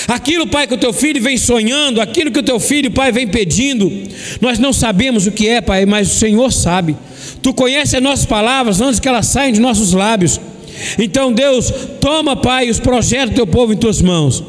Aquilo, 0.08 0.48
Pai, 0.48 0.66
que 0.66 0.74
o 0.74 0.78
teu 0.80 0.92
filho 0.92 1.22
vem 1.22 1.38
sonhando, 1.38 2.02
aquilo 2.02 2.32
que 2.32 2.40
o 2.40 2.44
teu 2.44 2.60
filho, 2.60 2.90
Pai, 2.90 3.12
vem 3.12 3.28
pedindo, 3.28 3.92
nós 4.42 4.58
não 4.58 4.74
sabemos 4.74 5.28
o 5.28 5.32
que 5.32 5.48
é, 5.48 5.62
Pai, 5.62 5.86
mas 5.86 6.12
o 6.12 6.16
Senhor 6.16 6.52
sabe. 6.52 6.98
Tu 7.42 7.54
conheces 7.54 7.94
as 7.94 8.02
nossas 8.02 8.26
palavras 8.26 8.82
antes 8.82 9.00
que 9.00 9.08
elas 9.08 9.28
saiam 9.28 9.52
de 9.52 9.62
nossos 9.62 9.94
lábios. 9.94 10.40
Então, 11.00 11.32
Deus, 11.32 11.72
toma, 12.00 12.36
Pai, 12.36 12.70
os 12.70 12.80
projetos 12.80 13.32
do 13.32 13.36
teu 13.36 13.48
povo 13.48 13.74
em 13.74 13.78
tuas 13.78 14.02
mãos. 14.02 14.44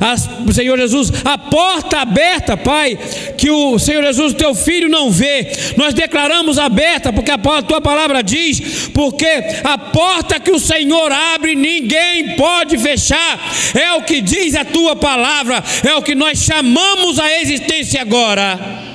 As, 0.00 0.28
Senhor 0.54 0.78
Jesus, 0.78 1.12
a 1.24 1.36
porta 1.38 1.98
aberta, 1.98 2.56
Pai, 2.56 2.98
que 3.36 3.50
o 3.50 3.78
Senhor 3.78 4.02
Jesus, 4.02 4.34
teu 4.34 4.54
filho, 4.54 4.88
não 4.88 5.10
vê. 5.10 5.52
Nós 5.76 5.94
declaramos 5.94 6.58
aberta, 6.58 7.12
porque 7.12 7.30
a 7.30 7.38
tua 7.62 7.80
palavra 7.80 8.22
diz: 8.22 8.88
porque 8.94 9.26
a 9.64 9.78
porta 9.78 10.40
que 10.40 10.50
o 10.50 10.60
Senhor 10.60 11.10
abre, 11.10 11.54
ninguém 11.54 12.36
pode 12.36 12.78
fechar. 12.78 13.40
É 13.74 13.92
o 13.94 14.02
que 14.02 14.20
diz 14.20 14.54
a 14.54 14.64
tua 14.64 14.96
palavra, 14.96 15.62
é 15.86 15.94
o 15.94 16.02
que 16.02 16.14
nós 16.14 16.38
chamamos 16.38 17.18
a 17.18 17.40
existência 17.40 18.00
agora. 18.00 18.91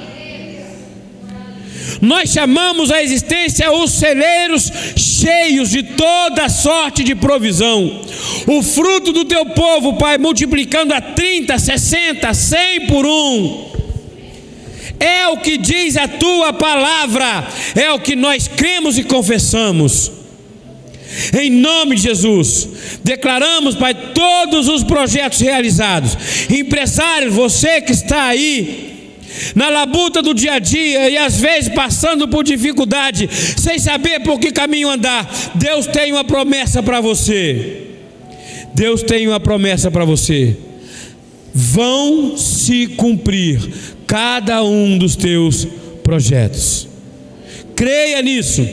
Nós 2.02 2.32
chamamos 2.32 2.92
a 2.92 3.02
existência 3.02 3.72
os 3.72 3.92
celeiros 3.92 4.72
cheios 4.96 5.70
de 5.70 5.84
toda 5.84 6.50
sorte 6.50 7.04
de 7.04 7.16
provisão. 7.16 8.02
O 8.46 8.62
fruto 8.62 9.12
do 9.12 9.26
teu 9.26 9.46
povo, 9.48 9.94
Pai, 9.98 10.18
multiplicando 10.18 10.94
a 10.94 11.02
30, 11.02 11.58
60, 11.58 12.34
100 12.34 12.88
por 12.88 13.06
um. 13.06 13.68
É 15.00 15.28
o 15.28 15.38
que 15.38 15.58
diz 15.58 15.96
a 15.96 16.08
tua 16.08 16.54
palavra, 16.54 17.48
é 17.76 17.92
o 17.92 18.00
que 18.00 18.16
nós 18.16 18.48
cremos 18.48 18.98
e 18.98 19.04
confessamos. 19.04 20.12
Em 21.40 21.50
nome 21.50 21.96
de 21.96 22.04
Jesus, 22.04 22.68
declaramos, 23.04 23.76
Pai, 23.76 23.94
todos 24.14 24.68
os 24.68 24.84
projetos 24.84 25.40
realizados. 25.40 26.18
Empresários, 26.50 27.34
você 27.34 27.82
que 27.82 27.92
está 27.92 28.24
aí, 28.24 28.97
na 29.56 29.70
labuta 29.70 30.22
do 30.22 30.34
dia 30.34 30.54
a 30.54 30.60
dia 30.60 31.10
e 31.10 31.18
às 31.18 31.40
vezes 31.40 31.70
passando 31.74 32.28
por 32.28 32.44
dificuldade, 32.44 33.30
sem 33.58 33.80
saber 33.80 34.22
por 34.22 34.40
que 34.40 34.52
caminho 34.52 34.90
andar, 34.90 35.30
Deus 35.56 35.88
tem 35.88 36.12
uma 36.12 36.24
promessa 36.24 36.82
para 36.82 37.02
você. 37.02 37.84
Deus 38.74 39.02
tem 39.02 39.28
uma 39.28 39.40
promessa 39.40 39.90
para 39.90 40.06
você. 40.06 40.56
Vão 41.54 42.38
se 42.38 42.88
cumprir 42.88 43.60
cada 44.06 44.64
um 44.64 44.98
dos 44.98 45.16
teus 45.16 45.68
projetos. 46.04 46.88
Creia 47.76 48.22
nisso. 48.22 48.68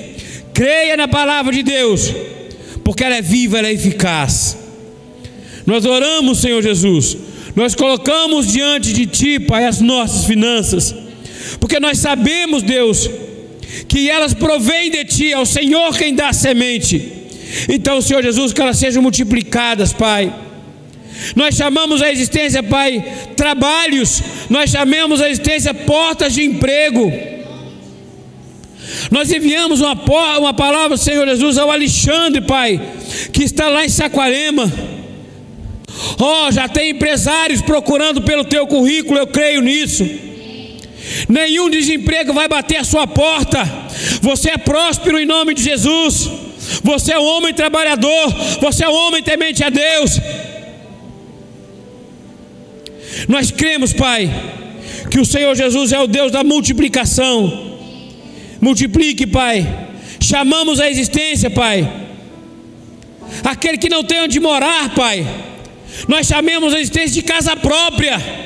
Creia 0.52 0.96
na 0.96 1.08
palavra 1.08 1.52
de 1.52 1.64
Deus, 1.64 2.14
porque 2.84 3.02
ela 3.02 3.16
é 3.16 3.22
viva, 3.22 3.58
ela 3.58 3.66
é 3.66 3.72
eficaz. 3.72 4.56
Nós 5.66 5.84
oramos, 5.84 6.38
Senhor 6.38 6.62
Jesus 6.62 7.16
nós 7.54 7.74
colocamos 7.74 8.52
diante 8.52 8.92
de 8.92 9.06
Ti, 9.06 9.38
Pai, 9.38 9.64
as 9.64 9.80
nossas 9.80 10.24
finanças, 10.24 10.94
porque 11.60 11.78
nós 11.78 11.98
sabemos, 11.98 12.62
Deus, 12.62 13.08
que 13.88 14.10
elas 14.10 14.34
provêm 14.34 14.90
de 14.90 15.04
Ti, 15.04 15.32
é 15.32 15.38
o 15.38 15.46
Senhor 15.46 15.96
quem 15.96 16.14
dá 16.14 16.28
a 16.28 16.32
semente. 16.32 17.12
Então, 17.68 18.00
Senhor 18.00 18.22
Jesus, 18.22 18.52
que 18.52 18.60
elas 18.60 18.78
sejam 18.78 19.02
multiplicadas, 19.02 19.92
Pai. 19.92 20.32
Nós 21.36 21.54
chamamos 21.54 22.02
a 22.02 22.10
existência, 22.10 22.62
Pai, 22.62 23.04
trabalhos, 23.36 24.20
nós 24.50 24.70
chamamos 24.70 25.20
a 25.20 25.30
existência 25.30 25.72
portas 25.72 26.34
de 26.34 26.42
emprego. 26.42 27.12
Nós 29.10 29.30
enviamos 29.32 29.80
uma, 29.80 29.94
uma 30.38 30.52
palavra, 30.52 30.96
Senhor 30.96 31.26
Jesus, 31.26 31.56
ao 31.56 31.70
Alexandre, 31.70 32.40
Pai, 32.40 32.80
que 33.32 33.44
está 33.44 33.68
lá 33.68 33.84
em 33.84 33.88
Saquarema. 33.88 34.70
Oh, 36.18 36.50
já 36.50 36.68
tem 36.68 36.90
empresários 36.90 37.62
procurando 37.62 38.22
pelo 38.22 38.44
teu 38.44 38.66
currículo, 38.66 39.18
eu 39.18 39.26
creio 39.26 39.60
nisso. 39.60 40.04
Nenhum 41.28 41.70
desemprego 41.70 42.32
vai 42.32 42.48
bater 42.48 42.78
a 42.78 42.84
sua 42.84 43.06
porta. 43.06 43.64
Você 44.20 44.50
é 44.50 44.58
próspero 44.58 45.18
em 45.18 45.26
nome 45.26 45.54
de 45.54 45.62
Jesus. 45.62 46.28
Você 46.82 47.12
é 47.12 47.18
um 47.18 47.24
homem 47.24 47.54
trabalhador. 47.54 48.34
Você 48.60 48.84
é 48.84 48.88
um 48.88 48.94
homem 48.94 49.22
temente 49.22 49.62
a 49.62 49.70
Deus. 49.70 50.18
Nós 53.28 53.50
cremos, 53.50 53.92
Pai, 53.92 54.30
que 55.10 55.20
o 55.20 55.24
Senhor 55.24 55.54
Jesus 55.54 55.92
é 55.92 56.00
o 56.00 56.06
Deus 56.06 56.32
da 56.32 56.42
multiplicação. 56.42 57.78
Multiplique, 58.60 59.26
Pai. 59.26 59.66
Chamamos 60.20 60.80
a 60.80 60.90
existência, 60.90 61.50
Pai. 61.50 61.88
Aquele 63.44 63.78
que 63.78 63.88
não 63.88 64.02
tem 64.02 64.22
onde 64.22 64.40
morar, 64.40 64.94
Pai 64.94 65.53
nós 66.08 66.26
chamamos 66.26 66.74
a 66.74 66.80
existência 66.80 67.14
de 67.14 67.22
casa 67.22 67.56
própria. 67.56 68.44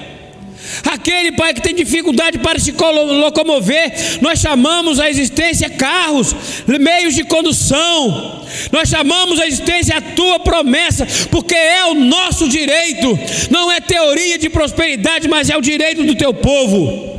Aquele 0.85 1.33
pai 1.33 1.55
que 1.55 1.63
tem 1.63 1.75
dificuldade 1.75 2.39
para 2.39 2.59
se 2.59 2.73
locomover, 2.73 3.93
nós 4.21 4.39
chamamos 4.39 5.01
a 5.01 5.09
existência 5.09 5.69
carros, 5.71 6.35
meios 6.67 7.15
de 7.15 7.25
condução. 7.25 8.45
Nós 8.71 8.89
chamamos 8.89 9.41
a 9.41 9.47
existência 9.47 9.97
a 9.97 10.01
tua 10.01 10.39
promessa, 10.39 11.07
porque 11.31 11.55
é 11.55 11.87
o 11.87 11.95
nosso 11.95 12.49
direito. 12.49 13.19
Não 13.51 13.71
é 13.73 13.81
teoria 13.81 14.39
de 14.39 14.49
prosperidade, 14.49 15.29
mas 15.29 15.51
é 15.51 15.57
o 15.57 15.63
direito 15.63 16.05
do 16.05 16.15
teu 16.15 16.33
povo. 16.35 17.19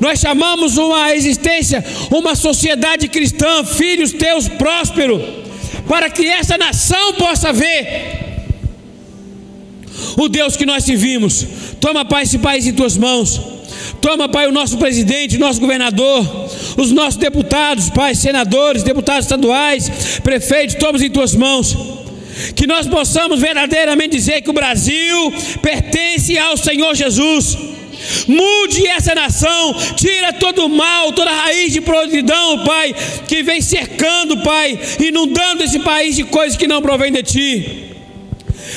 Nós 0.00 0.18
chamamos 0.18 0.76
uma 0.76 1.14
existência, 1.14 1.84
uma 2.10 2.34
sociedade 2.34 3.08
cristã, 3.08 3.64
filhos 3.64 4.12
teus 4.12 4.48
prósperos, 4.48 5.22
para 5.88 6.08
que 6.10 6.26
essa 6.26 6.56
nação 6.56 7.14
possa 7.14 7.52
ver 7.52 8.23
o 10.16 10.28
Deus 10.28 10.56
que 10.56 10.66
nós 10.66 10.84
servimos. 10.84 11.46
Toma, 11.80 12.04
Pai, 12.04 12.22
esse 12.22 12.38
país 12.38 12.66
em 12.66 12.72
tuas 12.72 12.96
mãos. 12.96 13.40
Toma, 14.00 14.28
Pai, 14.28 14.46
o 14.46 14.52
nosso 14.52 14.76
presidente, 14.78 15.38
nosso 15.38 15.60
governador, 15.60 16.48
os 16.76 16.90
nossos 16.90 17.16
deputados, 17.16 17.90
Pai, 17.90 18.14
senadores, 18.14 18.82
deputados 18.82 19.24
estaduais, 19.24 20.20
prefeitos, 20.22 20.76
toma 20.76 20.98
em 20.98 21.10
tuas 21.10 21.34
mãos. 21.34 21.76
Que 22.54 22.66
nós 22.66 22.86
possamos 22.86 23.40
verdadeiramente 23.40 24.16
dizer 24.16 24.42
que 24.42 24.50
o 24.50 24.54
Brasil 24.54 25.32
pertence 25.62 26.36
ao 26.36 26.56
Senhor 26.56 26.94
Jesus. 26.94 27.56
Mude 28.26 28.86
essa 28.86 29.14
nação, 29.14 29.74
tira 29.96 30.32
todo 30.32 30.66
o 30.66 30.68
mal, 30.68 31.12
toda 31.12 31.30
a 31.30 31.42
raiz 31.44 31.72
de 31.72 31.80
providão, 31.80 32.64
Pai, 32.64 32.94
que 33.26 33.42
vem 33.42 33.60
cercando, 33.60 34.42
Pai, 34.42 34.78
inundando 35.00 35.62
esse 35.62 35.78
país 35.78 36.16
de 36.16 36.24
coisas 36.24 36.56
que 36.56 36.66
não 36.66 36.82
provém 36.82 37.12
de 37.12 37.22
Ti. 37.22 37.93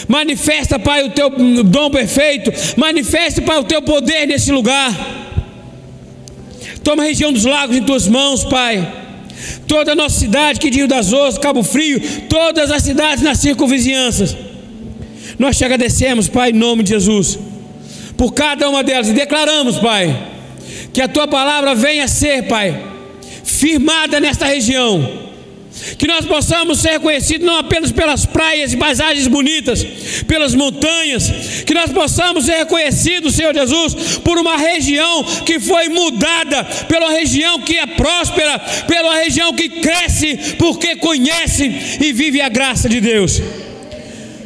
Manifesta, 0.08 0.80
Pai, 0.80 1.04
o 1.04 1.10
teu 1.10 1.30
dom 1.64 1.90
perfeito. 1.90 2.52
Manifesta, 2.78 3.42
Pai, 3.42 3.60
o 3.60 3.64
teu 3.64 3.82
poder 3.82 4.26
nesse 4.26 4.52
lugar. 4.52 4.94
Toma 6.84 7.04
a 7.04 7.06
região 7.06 7.34
dos 7.34 7.44
lagos 7.44 7.76
em 7.76 7.84
tuas 7.84 8.08
mãos, 8.08 8.46
Pai. 8.46 9.06
Toda 9.68 9.92
a 9.92 9.96
nossa 9.96 10.18
cidade, 10.18 10.60
que 10.60 10.70
Rio 10.70 10.88
das 10.88 11.12
Ostras, 11.12 11.38
Cabo 11.38 11.62
Frio, 11.62 12.02
todas 12.30 12.72
as 12.72 12.84
cidades 12.84 13.24
nas 13.24 13.40
circunvizinhanças. 13.40 14.36
Nós 15.38 15.58
te 15.58 15.66
agradecemos, 15.66 16.28
Pai, 16.30 16.52
em 16.52 16.54
nome 16.54 16.84
de 16.84 16.92
Jesus, 16.92 17.38
por 18.16 18.34
cada 18.34 18.70
uma 18.70 18.84
delas 18.84 19.10
e 19.10 19.14
declaramos, 19.14 19.78
Pai, 19.78 20.16
que 20.94 21.02
a 21.02 21.08
tua 21.08 21.28
palavra 21.28 21.76
venha 21.76 22.06
a 22.06 22.08
ser, 22.08 22.48
Pai, 22.48 22.82
firmada 23.44 24.20
nesta 24.20 24.46
região 24.46 25.27
que 25.98 26.08
nós 26.08 26.26
possamos 26.26 26.80
ser 26.80 26.92
reconhecidos 26.92 27.46
não 27.46 27.58
apenas 27.58 27.92
pelas 27.92 28.26
praias 28.26 28.74
e 28.74 28.78
paisagens 28.78 29.28
bonitas, 29.28 29.84
pelas 30.28 30.56
montanhas, 30.56 31.64
que 31.66 31.74
nós 31.74 31.92
possamos 31.92 32.46
ser 32.46 32.58
reconhecidos, 32.58 33.36
Senhor 33.36 33.54
Jesus, 33.54 34.18
por 34.18 34.38
uma 34.38 34.58
região 34.58 35.24
que 35.46 35.60
foi 35.60 35.90
mudada, 35.90 36.64
pela 36.88 37.12
região 37.12 37.60
que 37.62 37.78
é 37.78 37.86
próspera, 37.86 38.60
pela 38.88 39.16
região 39.16 39.54
que 39.54 39.70
cresce, 39.70 40.56
porque 40.58 40.96
conhece 40.96 42.00
e 42.02 42.12
vive 42.12 42.42
a 42.42 42.50
graça 42.50 42.90
de 42.90 43.00
Deus. 43.00 43.42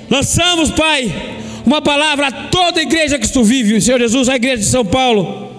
Lançamos, 0.10 0.70
Pai, 0.72 1.12
uma 1.66 1.82
palavra 1.82 2.28
a 2.28 2.32
toda 2.32 2.80
a 2.80 2.84
igreja 2.84 3.18
que 3.18 3.32
tu 3.32 3.44
vive, 3.44 3.80
Senhor 3.80 4.00
Jesus, 4.00 4.28
a 4.28 4.36
igreja 4.36 4.58
de 4.58 4.66
São 4.66 4.86
Paulo. 4.86 5.50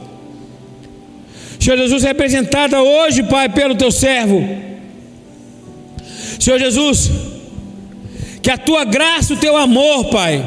Senhor 1.58 1.76
Jesus, 1.78 2.02
representada 2.02 2.82
hoje, 2.82 3.22
Pai, 3.22 3.48
pelo 3.48 3.74
teu 3.74 3.90
servo. 3.90 4.71
Senhor 6.42 6.58
Jesus, 6.58 7.10
que 8.42 8.50
a 8.50 8.58
tua 8.58 8.84
graça, 8.84 9.34
o 9.34 9.36
teu 9.36 9.56
amor, 9.56 10.06
Pai, 10.06 10.44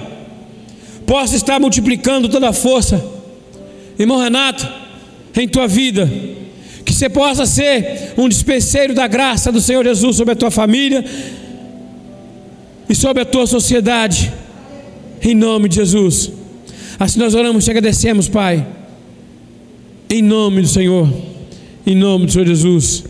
possa 1.06 1.36
estar 1.36 1.60
multiplicando 1.60 2.28
toda 2.28 2.50
a 2.50 2.54
força, 2.54 3.02
irmão 3.98 4.18
Renato, 4.18 4.68
em 5.36 5.48
tua 5.48 5.68
vida, 5.68 6.10
que 6.84 6.94
você 6.94 7.10
possa 7.10 7.46
ser 7.46 8.14
um 8.18 8.28
dispenseiro 8.28 8.94
da 8.94 9.08
graça 9.08 9.52
do 9.52 9.62
Senhor 9.62 9.86
Jesus 9.86 10.18
sobre 10.18 10.34
a 10.34 10.36
tua 10.36 10.52
família 10.52 11.04
e 12.90 12.94
sobre 12.94 13.22
a 13.22 13.26
tua 13.26 13.48
sociedade, 13.48 14.34
em 15.22 15.34
nome 15.34 15.70
de 15.70 15.76
Jesus. 15.76 16.32
Assim 17.00 17.20
nós 17.20 17.34
oramos 17.34 17.66
e 17.68 17.72
agradecemos, 17.72 18.28
Pai, 18.28 18.66
em 20.10 20.22
nome 20.22 20.62
do 20.62 20.68
Senhor, 20.68 21.10
em 21.88 21.96
nome 21.96 22.26
do 22.26 22.32
Senhor 22.34 22.48
Jesus. 22.48 23.04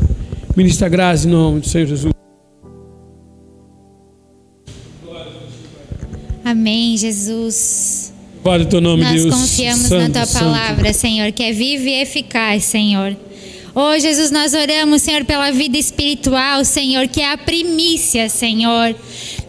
Ministra 0.55 0.87
graça 0.87 1.27
em 1.27 1.31
nome 1.31 1.61
do 1.61 1.67
Senhor 1.67 1.87
Jesus. 1.87 2.24
Amém, 6.55 6.95
Jesus. 6.95 8.13
Louvado 8.35 8.63
o 8.63 8.67
teu 8.67 8.79
nome, 8.79 9.03
Nós 9.03 9.21
Deus. 9.21 9.35
confiamos 9.35 9.87
Santo, 9.87 10.07
na 10.07 10.09
tua 10.09 10.25
santo. 10.25 10.45
palavra, 10.45 10.93
Senhor, 10.93 11.29
que 11.33 11.43
é 11.43 11.51
viva 11.51 11.83
e 11.89 12.01
eficaz, 12.01 12.63
Senhor. 12.63 13.13
Oh, 13.75 13.99
Jesus, 13.99 14.31
nós 14.31 14.53
oramos, 14.53 15.01
Senhor, 15.01 15.25
pela 15.25 15.51
vida 15.51 15.77
espiritual, 15.77 16.63
Senhor, 16.63 17.09
que 17.09 17.19
é 17.19 17.29
a 17.33 17.37
primícia, 17.37 18.29
Senhor. 18.29 18.95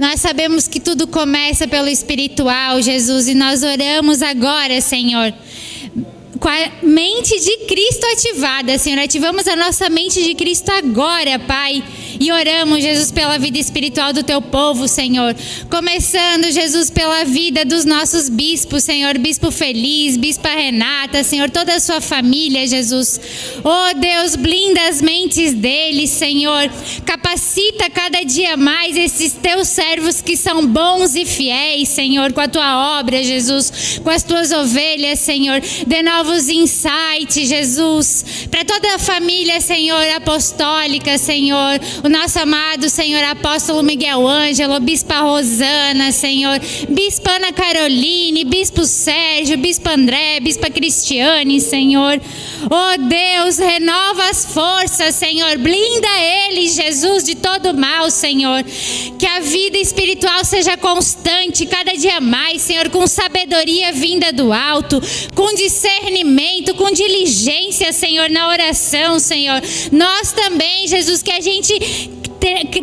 Nós 0.01 0.21
sabemos 0.21 0.67
que 0.67 0.81
tudo 0.81 1.07
começa 1.07 1.69
pelo 1.69 1.87
espiritual, 1.87 2.83
Jesus, 2.83 3.29
e 3.29 3.35
nós 3.35 3.63
oramos 3.63 4.21
agora, 4.21 4.81
Senhor, 4.81 5.33
com 6.41 6.49
a 6.49 6.73
mente 6.83 7.39
de 7.39 7.67
Cristo 7.69 8.05
ativada, 8.13 8.77
Senhor. 8.79 8.99
Ativamos 8.99 9.47
a 9.47 9.55
nossa 9.55 9.89
mente 9.89 10.21
de 10.25 10.35
Cristo 10.35 10.71
agora, 10.71 11.39
Pai. 11.39 11.85
E 12.19 12.33
oramos, 12.33 12.83
Jesus, 12.83 13.11
pela 13.11 13.39
vida 13.39 13.59
espiritual 13.59 14.13
do 14.13 14.23
teu 14.23 14.41
povo, 14.41 14.89
Senhor. 14.89 15.35
Começando, 15.71 16.51
Jesus, 16.51 16.91
pela 16.91 17.25
vida 17.25 17.65
dos 17.65 17.85
nossos 17.85 18.29
bispos, 18.29 18.85
Senhor. 18.85 19.19
Bispo 19.19 19.51
Feliz, 19.51 20.17
Bispa 20.17 20.49
Renata, 20.49 21.23
Senhor, 21.23 21.51
toda 21.51 21.75
a 21.75 21.81
sua 21.81 22.01
família, 22.01 22.67
Jesus. 22.67 23.21
Oh, 23.63 23.99
Deus, 23.99 24.37
blinda 24.37 24.89
as 24.89 25.03
mentes 25.03 25.53
deles, 25.53 26.11
Senhor. 26.11 26.71
Capacita 27.05 27.91
cada 27.91 28.23
dia 28.23 28.57
mais 28.57 28.97
esses 28.97 29.33
teus 29.33 29.69
servos 29.69 30.23
que 30.23 30.37
são 30.37 30.67
bons 30.67 31.15
e 31.15 31.25
fiéis, 31.25 31.89
Senhor, 31.89 32.33
com 32.33 32.41
a 32.41 32.49
tua 32.49 32.99
obra, 32.99 33.23
Jesus. 33.23 34.01
Com 34.03 34.11
as 34.11 34.23
tuas 34.23 34.53
ovelhas, 34.53 35.19
Senhor. 35.21 35.61
De 35.61 36.03
novos 36.03 36.49
insights, 36.49 37.49
Jesus. 37.49 38.25
Para 38.51 38.65
toda 38.65 38.95
a 38.95 38.99
família, 38.99 39.61
Senhor, 39.61 40.03
apostólica, 40.17 41.19
Senhor 41.19 41.81
o 42.07 42.09
nosso 42.09 42.39
amado 42.39 42.89
Senhor 42.89 43.23
Apóstolo 43.25 43.83
Miguel 43.83 44.25
Ângelo, 44.29 44.79
Bispa 44.79 45.19
Rosana, 45.23 46.13
Senhor, 46.13 46.61
Bispa 46.89 47.33
Ana 47.33 47.53
Caroline, 47.53 48.45
Bispo 48.45 48.85
Sérgio, 48.85 49.59
Bispa 49.59 49.91
André, 49.91 50.39
Bispa 50.39 50.71
Cristiane, 50.71 51.61
Senhor. 51.61 52.21
Oh 52.71 53.09
Deus, 53.09 53.59
renova 53.59 54.31
as 54.31 54.45
forças, 54.45 55.17
Senhor, 55.17 55.59
blinda 55.59 56.09
eles, 56.49 56.77
Jesus, 56.77 57.25
de 57.25 57.35
todo 57.35 57.75
mal, 57.75 58.09
Senhor. 58.09 58.63
Que 59.19 59.27
a 59.27 59.41
vida 59.41 59.77
espiritual 59.77 60.45
seja 60.45 60.77
constante, 60.77 61.67
cada 61.67 61.93
dia 61.93 62.21
mais, 62.21 62.63
Senhor, 62.63 62.89
com 62.89 63.05
sabedoria 63.09 63.93
vinda 63.93 64.33
do 64.33 64.53
alto, 64.53 65.01
com 65.35 65.55
discernimento, 65.55 66.73
com 66.77 66.93
diligência, 66.93 67.93
Senhor, 67.93 68.31
na 68.31 68.49
oração, 68.49 69.19
Senhor. 69.19 69.61
Nós 69.91 70.31
também, 70.31 70.87
Jesus, 70.87 71.21
que 71.21 71.33
a 71.33 71.41
gente 71.41 71.96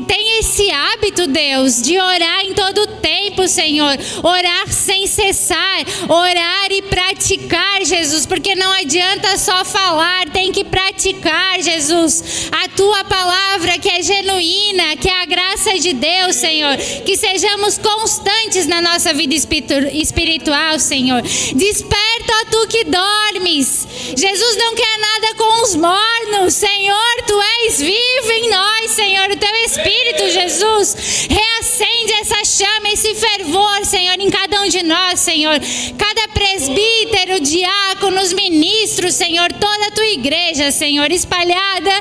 tem 0.08 0.40
esse 0.40 0.70
hábito, 0.72 1.28
Deus, 1.28 1.82
de 1.82 1.98
orar 1.98 2.42
em 2.42 2.54
todo 2.54 2.88
tempo, 3.02 3.48
Senhor. 3.48 3.98
Orar 4.22 4.68
sem 4.72 5.08
cessar, 5.08 5.80
orar 6.10 6.72
e 6.72 6.82
praticar, 6.84 7.84
Jesus, 7.84 8.26
porque 8.26 8.56
não 8.56 8.72
adianta 8.72 9.38
só 9.38 9.64
falar, 9.64 10.30
tem 10.30 10.52
que 10.52 10.64
praticar, 10.64 11.62
Jesus. 11.62 12.50
A 12.52 12.68
tua 12.70 13.04
palavra 13.04 13.78
que 13.80 13.90
é 13.90 14.02
genuína, 14.02 14.98
que 14.98 15.10
é 15.10 15.22
a 15.22 15.26
graça 15.26 15.78
de 15.80 15.94
Deus, 15.94 16.36
Senhor. 16.36 16.78
Que 17.06 17.16
sejamos 17.16 17.78
constantes 17.78 18.68
na 18.68 18.82
nossa 18.82 19.14
vida 19.14 19.36
espiritual, 19.36 20.80
Senhor. 20.80 21.22
Desperta, 21.22 22.34
ó 22.42 22.46
tu 22.52 22.68
que 22.68 22.84
dormes. 22.86 23.88
Jesus 24.16 24.58
não 24.58 24.76
quer 24.76 25.00
nada 25.00 25.36
com 25.36 25.64
os 25.64 25.76
mornos, 25.76 26.54
Senhor. 26.54 27.24
Tu 27.26 27.42
és 27.66 27.80
vivo 27.80 28.32
em 28.32 28.50
nós, 28.50 28.92
Senhor. 28.92 29.30
O 29.30 29.38
teu 29.38 29.53
Espírito, 29.56 30.30
Jesus, 30.30 31.28
reacende 31.30 32.14
essa 32.22 32.44
chama, 32.46 32.90
esse 32.90 33.16
fervor, 33.16 33.86
Senhor, 33.86 34.20
em 34.20 34.30
cada 34.30 34.62
um 34.62 34.68
de 34.68 34.84
nós, 34.84 35.20
Senhor. 35.20 35.60
Cada 35.98 36.28
presbítero, 36.30 37.40
diáconos, 37.40 38.34
ministros, 38.34 39.16
Senhor, 39.16 39.52
toda 39.54 39.88
a 39.88 39.92
tua 39.92 40.08
igreja, 40.08 40.72
Senhor, 40.72 41.12
espalhada 41.12 41.92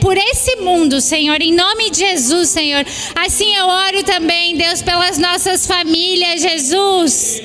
por 0.00 0.16
esse 0.16 0.56
mundo, 0.56 1.00
Senhor, 1.00 1.40
em 1.40 1.52
nome 1.52 1.90
de 1.90 1.98
Jesus, 1.98 2.48
Senhor. 2.50 2.84
Assim 3.14 3.54
eu 3.54 3.66
oro 3.66 4.02
também, 4.02 4.56
Deus, 4.56 4.82
pelas 4.82 5.18
nossas 5.18 5.66
famílias, 5.66 6.40
Jesus. 6.40 7.40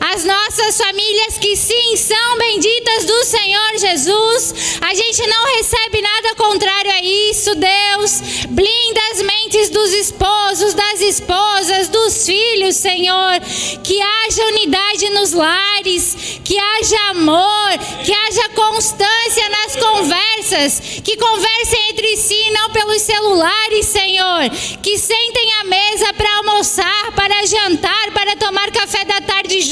As 0.00 0.24
nossas 0.24 0.76
famílias 0.76 1.38
que 1.38 1.56
sim 1.56 1.96
são 1.96 2.38
benditas 2.38 3.04
do 3.04 3.24
Senhor 3.24 3.78
Jesus. 3.78 4.54
A 4.80 4.94
gente 4.94 5.26
não 5.26 5.56
recebe 5.56 6.00
nada 6.00 6.34
contrário 6.36 6.90
a 6.92 7.00
isso, 7.02 7.54
Deus. 7.54 8.20
Blinda 8.48 9.00
as 9.12 9.22
mentes 9.22 9.70
dos 9.70 9.92
esposos, 9.92 10.74
das 10.74 11.00
esposas, 11.00 11.88
dos 11.88 12.26
filhos, 12.26 12.76
Senhor. 12.76 13.40
Que 13.82 14.00
haja 14.00 14.46
unidade 14.46 15.08
nos 15.10 15.32
lares, 15.32 16.40
que 16.44 16.58
haja 16.58 17.10
amor, 17.10 17.78
que 18.04 18.12
haja 18.12 18.48
constância 18.50 19.48
nas 19.48 19.76
conversas, 19.76 20.80
que 21.02 21.16
conversem 21.16 21.90
entre 21.90 22.16
si, 22.16 22.50
não 22.50 22.70
pelos 22.70 23.02
celulares, 23.02 23.86
Senhor. 23.86 24.50
Que 24.82 24.98
sentem 24.98 25.52
à 25.60 25.64
mesa 25.64 26.12
para 26.14 26.36
almoçar, 26.38 27.12
para 27.14 27.46
jantar, 27.46 28.10
para 28.12 28.36
tomar 28.36 28.70
café 28.70 29.04
da 29.04 29.20
tarde 29.20 29.60
juntos, 29.60 29.71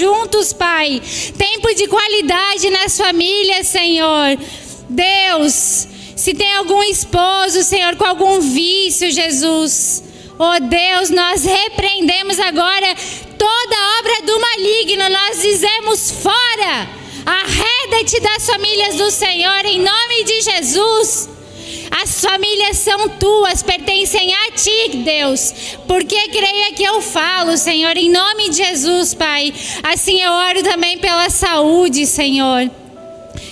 Pai. 0.59 1.01
Tempo 1.37 1.75
de 1.75 1.87
qualidade 1.87 2.71
nas 2.71 2.97
famílias, 2.97 3.67
Senhor. 3.67 4.39
Deus, 4.89 5.87
se 6.17 6.35
tem 6.35 6.53
algum 6.55 6.83
esposo, 6.83 7.63
Senhor, 7.63 7.97
com 7.97 8.05
algum 8.05 8.41
vício, 8.41 9.11
Jesus. 9.11 10.03
Oh 10.39 10.61
Deus, 10.61 11.11
nós 11.11 11.45
repreendemos 11.45 12.39
agora 12.41 12.95
toda 13.39 13.99
obra 14.01 14.23
do 14.27 14.41
maligno, 14.41 15.09
nós 15.09 15.43
dizemos 15.43 16.11
fora. 16.11 16.89
Arreda-te 17.25 18.21
das 18.21 18.47
famílias 18.47 18.97
do 18.97 19.11
Senhor, 19.11 19.65
em 19.65 19.81
nome 19.81 20.25
de 20.25 20.41
Jesus. 20.43 21.29
As 21.91 22.21
famílias 22.21 22.79
são 22.79 23.09
tuas, 23.09 23.63
pertencem 23.63 24.33
a 24.33 24.53
ti, 24.53 24.99
Deus. 25.05 25.77
Porque 25.87 26.29
creia 26.29 26.73
que 26.73 26.85
eu 26.85 27.03
falo, 27.03 27.57
Senhor, 27.57 27.97
em 27.97 28.11
nome 28.11 28.49
de 28.49 28.57
Jesus, 28.57 29.15
Pai. 29.15 29.53
Assim 29.83 30.21
eu 30.21 30.33
oro 30.33 30.63
também 30.63 30.99
pela 30.99 31.29
saúde, 31.29 32.07
Senhor. 32.07 32.71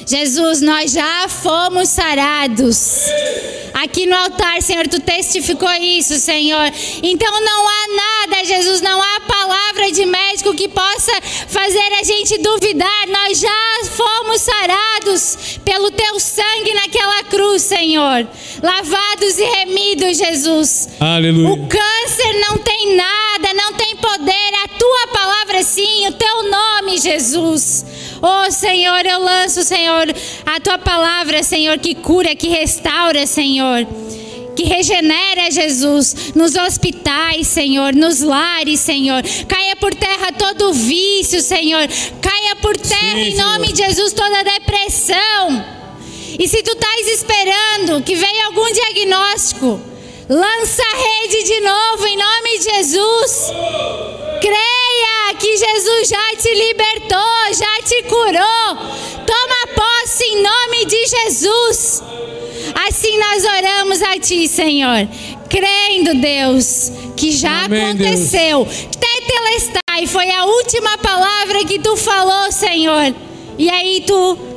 Jesus, 0.09 0.63
nós 0.63 0.93
já 0.93 1.29
fomos 1.29 1.91
sarados. 1.91 3.05
Aqui 3.75 4.07
no 4.07 4.17
altar, 4.17 4.63
Senhor, 4.63 4.89
tu 4.89 4.99
testificou 4.99 5.71
isso, 5.75 6.19
Senhor. 6.19 6.73
Então 7.03 7.41
não 7.43 7.69
há 7.69 8.27
nada, 8.27 8.45
Jesus, 8.47 8.81
não 8.81 9.03
há 9.03 9.21
palavra 9.21 9.93
de 9.93 10.07
médico 10.07 10.55
que 10.55 10.67
possa 10.67 11.13
fazer 11.47 11.93
a 12.01 12.03
gente 12.05 12.39
duvidar. 12.39 13.07
Nós 13.09 13.39
já 13.39 13.85
fomos 13.91 14.41
sarados 14.41 15.59
pelo 15.63 15.91
teu 15.91 16.19
sangue 16.19 16.73
naquela 16.73 17.25
cruz, 17.25 17.63
Senhor. 17.63 18.27
Lavados 18.63 19.39
e 19.39 19.45
remidos, 19.45 20.17
Jesus. 20.17 20.89
Aleluia. 20.99 21.51
O 21.51 21.69
câncer 21.69 22.41
não 22.49 22.57
tem 22.57 22.97
nada, 22.97 23.53
não 23.53 23.75
tem 23.75 23.95
poder. 23.97 24.55
A 24.65 24.69
tua 24.69 25.07
palavra 25.13 25.63
sim, 25.63 26.07
o 26.09 26.13
teu 26.13 26.51
nome, 26.51 26.99
Jesus. 26.99 27.85
Oh 28.21 28.51
Senhor, 28.51 29.07
eu 29.07 29.21
lanço, 29.23 29.63
Senhor, 29.63 29.98
a 30.47 30.61
tua 30.61 30.79
palavra, 30.79 31.43
Senhor, 31.43 31.79
que 31.79 31.95
cura, 31.95 32.35
que 32.35 32.49
restaura, 32.49 33.27
Senhor. 33.27 33.87
Que 34.57 34.65
regenera, 34.65 35.51
Jesus, 35.51 36.33
nos 36.35 36.57
hospitais, 36.57 37.47
Senhor, 37.47 37.95
nos 37.95 38.21
lares, 38.21 38.81
Senhor. 38.81 39.23
Caia 39.47 39.77
por 39.77 39.95
terra 39.95 40.33
todo 40.33 40.73
vício, 40.73 41.41
Senhor. 41.41 41.87
Caia 42.21 42.57
por 42.57 42.77
terra, 42.77 43.15
Sim, 43.15 43.31
em 43.31 43.37
nome 43.37 43.73
de 43.73 43.85
Jesus, 43.85 44.13
toda 44.13 44.43
depressão. 44.43 45.65
E 46.39 46.49
se 46.49 46.63
tu 46.63 46.73
estás 46.73 47.07
esperando 47.07 48.03
que 48.03 48.15
venha 48.15 48.47
algum 48.47 48.67
diagnóstico, 48.73 49.81
lança 50.29 50.83
a 50.83 50.97
rede 50.97 51.43
de 51.45 51.61
novo, 51.61 52.07
em 52.07 52.17
nome 52.17 52.59
de 52.59 52.65
Jesus. 52.65 53.53
Creia 54.41 55.08
que 55.39 55.57
Jesus 55.57 56.09
já 56.09 56.37
te 56.37 56.55
libertou, 56.55 57.55
já 57.55 57.83
te 57.85 58.03
curou. 58.05 58.77
Toma 59.27 59.67
posse 59.75 60.25
em 60.25 60.43
nome 60.43 60.85
de 60.87 61.07
Jesus. 61.07 62.03
Assim 62.87 63.19
nós 63.19 63.45
oramos 63.45 64.03
a 64.03 64.19
Ti, 64.19 64.49
Senhor, 64.49 65.09
crendo, 65.49 66.21
Deus, 66.21 66.93
que 67.17 67.33
já 67.33 67.65
Amém, 67.65 67.91
aconteceu. 67.91 68.67
Tetelestai 68.67 70.07
foi 70.07 70.31
a 70.31 70.45
última 70.45 70.99
palavra 70.99 71.65
que 71.65 71.79
Tu 71.79 71.97
falou, 71.97 72.53
Senhor. 72.53 73.15
E 73.59 73.71
aí 73.71 74.05
Tu 74.07 74.48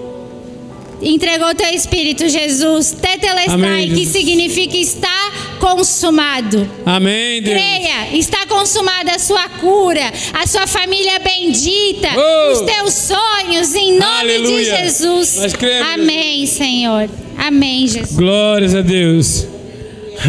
entregou 1.02 1.54
Teu 1.56 1.70
Espírito, 1.74 2.28
Jesus. 2.30 2.92
Tetelestai, 2.92 3.54
Amém, 3.54 3.90
que 3.90 3.96
Jesus. 3.98 4.08
significa 4.10 4.78
está 4.78 5.32
consumado. 5.60 6.70
Amém, 6.86 7.42
Deus. 7.42 7.56
Creia, 7.58 8.16
está 8.18 8.46
consumada 8.46 9.12
a 9.16 9.20
sua 9.20 9.48
cura, 9.50 10.12
a 10.34 10.48
sua 10.48 10.68
família 10.68 11.20
bendita, 11.20 12.10
Oh! 12.16 12.54
os 12.54 12.62
teus 12.62 12.94
sonhos, 12.94 13.76
em 13.76 13.98
nome 14.00 14.26
de 14.28 14.36
Aleluia. 14.36 14.78
Jesus. 14.78 15.38
Nós 15.38 15.54
cremos. 15.54 15.94
Amém, 15.94 16.46
Senhor. 16.46 17.10
Amém, 17.38 17.88
Jesus. 17.88 18.16
Glórias 18.18 18.76
a 18.76 18.82
Deus. 18.82 19.48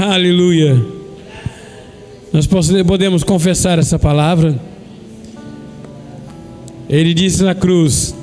Aleluia. 0.01 0.83
Nós 2.33 2.47
podemos 2.47 3.23
confessar 3.23 3.79
essa 3.79 3.99
palavra. 3.99 4.59
Ele 6.89 7.13
disse 7.13 7.43
na 7.43 7.55
cruz: 7.55 8.15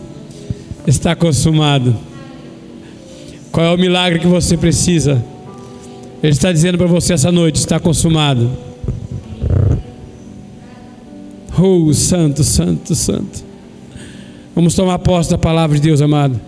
Está 0.88 1.16
consumado. 1.16 1.95
Qual 3.52 3.66
é 3.66 3.74
o 3.74 3.78
milagre 3.78 4.20
que 4.20 4.28
você 4.28 4.56
precisa? 4.56 5.24
Ele 6.22 6.34
está 6.34 6.52
dizendo 6.52 6.78
para 6.78 6.88
você 6.88 7.14
essa 7.14 7.32
noite: 7.32 7.56
Está 7.56 7.80
consumado. 7.80 8.50
Oh, 11.58 11.93
santo, 11.93 12.43
santo, 12.43 12.95
santo. 12.95 13.43
Vamos 14.56 14.76
tomar 14.76 15.00
posse 15.00 15.30
da 15.30 15.38
palavra 15.38 15.78
de 15.78 15.82
Deus, 15.82 16.02
amado. 16.02 16.39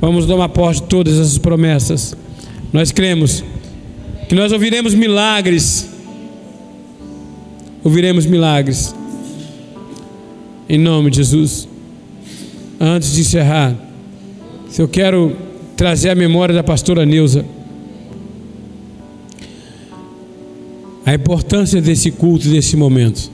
Vamos 0.00 0.26
tomar 0.26 0.48
posse 0.48 0.80
de 0.80 0.86
todas 0.86 1.14
essas 1.14 1.38
promessas. 1.38 2.16
Nós 2.72 2.92
cremos 2.92 3.42
que 4.28 4.34
nós 4.34 4.52
ouviremos 4.52 4.94
milagres. 4.94 5.88
Ouviremos 7.82 8.26
milagres. 8.26 8.94
Em 10.68 10.78
nome 10.78 11.10
de 11.10 11.18
Jesus. 11.18 11.68
Antes 12.80 13.14
de 13.14 13.20
encerrar, 13.20 13.74
se 14.68 14.80
eu 14.80 14.88
quero 14.88 15.36
trazer 15.82 16.10
a 16.10 16.14
memória 16.14 16.54
da 16.54 16.62
pastora 16.62 17.04
Neuza. 17.04 17.44
A 21.04 21.12
importância 21.12 21.82
desse 21.82 22.12
culto, 22.12 22.48
desse 22.48 22.76
momento. 22.76 23.28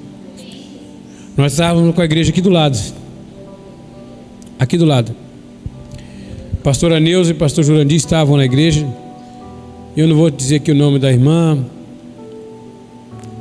Nós 1.36 1.52
estávamos 1.52 1.94
com 1.94 2.00
a 2.00 2.06
igreja 2.06 2.30
aqui 2.30 2.40
do 2.40 2.48
lado. 2.48 2.78
Aqui 4.58 4.78
do 4.78 4.86
lado. 4.86 5.14
Pastora 6.64 6.98
Neuza 6.98 7.32
e 7.32 7.34
pastor 7.34 7.64
Jurandir 7.64 7.98
estavam 7.98 8.38
na 8.38 8.46
igreja. 8.46 8.88
Eu 9.94 10.08
não 10.08 10.16
vou 10.16 10.30
dizer 10.30 10.56
aqui 10.56 10.72
o 10.72 10.74
nome 10.74 10.98
da 10.98 11.12
irmã, 11.12 11.66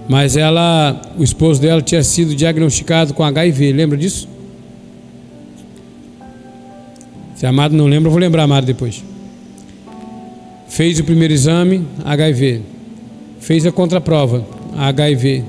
mas 0.10 0.36
ela, 0.36 1.02
o 1.18 1.24
esposo 1.24 1.62
dela 1.62 1.82
tinha 1.82 2.04
sido 2.04 2.36
diagnosticado 2.36 3.14
com 3.14 3.24
HIV, 3.24 3.72
lembra 3.72 3.98
disso? 3.98 4.28
Se 7.38 7.46
a 7.46 7.50
Amado 7.50 7.76
não 7.76 7.86
lembra, 7.86 8.08
eu 8.08 8.12
vou 8.12 8.20
lembrar 8.20 8.44
Amado 8.44 8.66
depois. 8.66 9.04
Fez 10.68 11.00
o 11.00 11.04
primeiro 11.04 11.32
exame, 11.32 11.86
HIV. 12.04 12.62
Fez 13.40 13.64
a 13.64 13.72
contraprova, 13.72 14.44
HIV. 14.76 15.44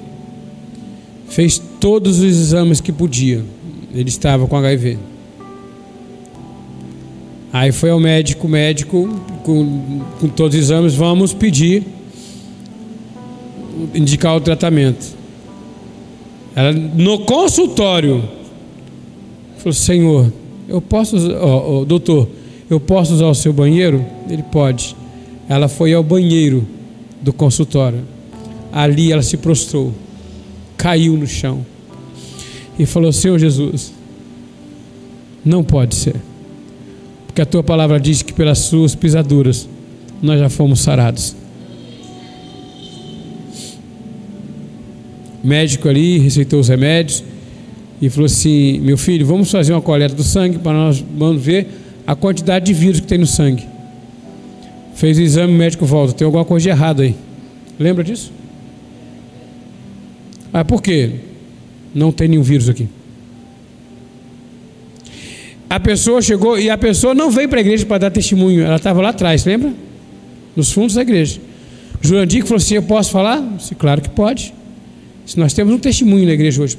Fez 1.31 1.59
todos 1.81 2.19
os 2.19 2.25
exames 2.25 2.79
que 2.83 2.93
podia. 2.93 3.43
Ele 3.95 4.11
estava 4.11 4.47
com 4.47 4.55
HIV. 4.55 4.99
Aí 7.51 7.73
foi 7.73 7.89
ao 7.89 7.99
médico, 7.99 8.47
médico, 8.47 9.09
com, 9.43 10.03
com 10.21 10.29
todos 10.29 10.55
os 10.55 10.65
exames, 10.65 10.95
vamos 10.95 11.33
pedir 11.33 11.85
indicar 13.95 14.37
o 14.37 14.41
tratamento. 14.43 15.07
Ela, 16.55 16.71
no 16.71 17.21
consultório, 17.21 18.23
falou: 19.57 19.73
Senhor, 19.73 20.33
eu 20.69 20.81
posso, 20.81 21.17
oh, 21.17 21.81
oh, 21.81 21.85
doutor, 21.85 22.29
eu 22.69 22.79
posso 22.79 23.15
usar 23.15 23.27
o 23.27 23.35
seu 23.35 23.53
banheiro? 23.53 24.05
Ele 24.29 24.43
pode. 24.43 24.95
Ela 25.49 25.67
foi 25.67 25.95
ao 25.95 26.03
banheiro 26.03 26.67
do 27.23 27.33
consultório. 27.33 28.01
Ali 28.71 29.11
ela 29.11 29.23
se 29.23 29.39
prostrou, 29.39 29.95
caiu 30.77 31.17
no 31.17 31.27
chão 31.27 31.65
e 32.79 32.85
falou: 32.85 33.11
Senhor 33.13 33.39
Jesus, 33.39 33.93
não 35.43 35.65
pode 35.65 35.95
ser, 35.95 36.17
porque 37.27 37.41
a 37.41 37.47
tua 37.47 37.63
palavra 37.63 37.99
diz 37.99 38.21
que 38.21 38.33
pelas 38.35 38.59
suas 38.59 38.95
pisaduras 38.95 39.67
nós 40.21 40.39
já 40.39 40.51
fomos 40.51 40.81
sarados. 40.81 41.35
médico 45.43 45.89
ali 45.89 46.19
receitou 46.19 46.61
os 46.61 46.69
remédios 46.69 47.23
e 48.01 48.09
falou 48.09 48.27
assim: 48.27 48.81
Meu 48.81 48.97
filho, 48.97 49.27
vamos 49.27 49.51
fazer 49.51 49.73
uma 49.73 49.83
coleta 49.83 50.15
do 50.15 50.23
sangue 50.23 50.59
para 50.59 50.73
nós 50.73 51.05
vamos 51.17 51.43
ver 51.43 51.67
a 52.07 52.15
quantidade 52.15 52.67
de 52.67 52.75
vírus 52.75 53.01
que 53.01 53.07
tem 53.07 53.19
no 53.19 53.27
sangue. 53.27 53.67
Fez 54.95 55.19
o 55.19 55.23
exame, 55.23 55.53
o 55.53 55.57
médico 55.57 55.85
volta: 55.85 56.13
Tem 56.13 56.25
alguma 56.25 56.45
coisa 56.45 56.65
de 56.65 56.71
errado 56.71 57.03
aí. 57.03 57.15
Lembra 57.79 58.03
disso? 58.03 58.33
Ah, 60.53 60.65
por 60.65 60.83
quê? 60.83 61.13
Não 61.95 62.11
tem 62.11 62.29
nenhum 62.29 62.43
vírus 62.43 62.69
aqui. 62.69 62.89
A 65.71 65.79
pessoa 65.79 66.23
chegou 66.23 66.59
e 66.59 66.71
a 66.71 66.79
pessoa 66.79 67.15
não 67.15 67.31
veio 67.31 67.49
para 67.49 67.59
a 67.59 67.61
igreja 67.61 67.85
para 67.85 67.99
dar 67.99 68.11
testemunho, 68.11 68.63
ela 68.63 68.77
estava 68.77 69.03
lá 69.03 69.11
atrás, 69.11 69.45
lembra? 69.45 69.73
Nos 70.57 70.73
fundos 70.73 70.95
da 70.95 71.03
igreja. 71.03 71.41
Jurandir 72.01 72.43
falou 72.45 72.57
assim: 72.57 72.75
Eu 72.75 72.83
posso 72.83 73.11
falar? 73.11 73.41
Disse, 73.57 73.75
claro 73.75 74.01
que 74.01 74.09
pode. 74.09 74.55
Se 75.27 75.39
nós 75.39 75.53
temos 75.53 75.75
um 75.75 75.79
testemunho 75.79 76.25
na 76.25 76.33
igreja 76.33 76.63
hoje, 76.63 76.77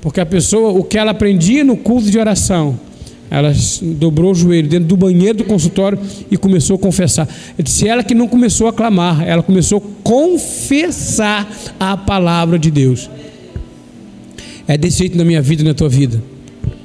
porque 0.00 0.20
a 0.20 0.26
pessoa, 0.26 0.70
o 0.70 0.82
que 0.82 0.96
ela 0.96 1.10
aprendia 1.10 1.64
no 1.64 1.76
culto 1.76 2.10
de 2.10 2.18
oração, 2.18 2.78
ela 3.30 3.52
dobrou 3.80 4.32
o 4.32 4.34
joelho 4.34 4.68
dentro 4.68 4.88
do 4.88 4.96
banheiro 4.96 5.38
do 5.38 5.44
consultório 5.44 5.98
e 6.30 6.36
começou 6.36 6.74
a 6.76 6.78
confessar. 6.78 7.28
Eu 7.56 7.62
disse 7.62 7.86
ela 7.86 8.02
que 8.02 8.14
não 8.14 8.26
começou 8.26 8.66
a 8.66 8.72
clamar, 8.72 9.22
ela 9.26 9.42
começou 9.42 9.78
a 9.78 10.02
confessar 10.02 11.48
a 11.78 11.96
palavra 11.96 12.58
de 12.58 12.70
Deus. 12.72 13.08
É 14.66 14.76
desse 14.76 14.98
jeito 14.98 15.16
na 15.16 15.24
minha 15.24 15.40
vida 15.40 15.62
e 15.62 15.64
na 15.64 15.74
tua 15.74 15.88
vida. 15.88 16.20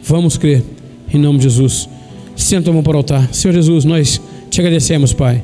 Vamos 0.03 0.37
crer, 0.37 0.63
em 1.11 1.17
nome 1.17 1.39
de 1.39 1.45
Jesus. 1.45 1.89
Senta 2.35 2.69
a 2.69 2.73
mão 2.73 2.83
para 2.83 2.93
o 2.93 2.97
altar. 2.97 3.33
Senhor 3.33 3.53
Jesus, 3.53 3.85
nós 3.85 4.21
te 4.51 4.61
agradecemos, 4.61 5.13
Pai, 5.13 5.43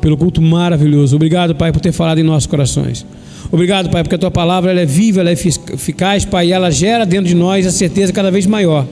pelo 0.00 0.16
culto 0.16 0.42
maravilhoso. 0.42 1.14
Obrigado, 1.14 1.54
Pai, 1.54 1.70
por 1.70 1.80
ter 1.80 1.92
falado 1.92 2.18
em 2.18 2.24
nossos 2.24 2.46
corações. 2.46 3.06
Obrigado, 3.52 3.90
Pai, 3.90 4.02
porque 4.02 4.14
a 4.14 4.18
tua 4.18 4.30
palavra 4.30 4.70
ela 4.70 4.80
é 4.80 4.86
viva, 4.86 5.20
ela 5.20 5.30
é 5.30 5.32
eficaz, 5.32 6.24
Pai, 6.24 6.48
e 6.48 6.52
ela 6.52 6.70
gera 6.70 7.04
dentro 7.04 7.26
de 7.26 7.34
nós 7.34 7.66
a 7.66 7.72
certeza 7.72 8.12
cada 8.12 8.30
vez 8.30 8.46
maior 8.46 8.86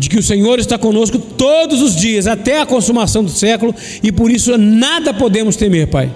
de 0.00 0.08
que 0.08 0.18
o 0.18 0.22
Senhor 0.22 0.58
está 0.58 0.78
conosco 0.78 1.18
todos 1.18 1.82
os 1.82 1.94
dias, 1.94 2.26
até 2.26 2.58
a 2.58 2.64
consumação 2.64 3.22
do 3.22 3.30
século, 3.30 3.74
e 4.02 4.10
por 4.10 4.30
isso 4.30 4.56
nada 4.56 5.12
podemos 5.12 5.56
temer, 5.56 5.88
Pai. 5.88 6.10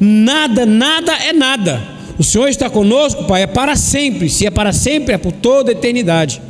Nada, 0.00 0.64
nada 0.64 1.12
é 1.12 1.30
nada. 1.30 1.82
O 2.18 2.24
Senhor 2.24 2.48
está 2.48 2.70
conosco, 2.70 3.24
Pai, 3.24 3.42
é 3.42 3.46
para 3.46 3.76
sempre. 3.76 4.30
Se 4.30 4.46
é 4.46 4.50
para 4.50 4.72
sempre, 4.72 5.14
é 5.14 5.18
por 5.18 5.32
toda 5.32 5.70
a 5.70 5.72
eternidade. 5.72 6.40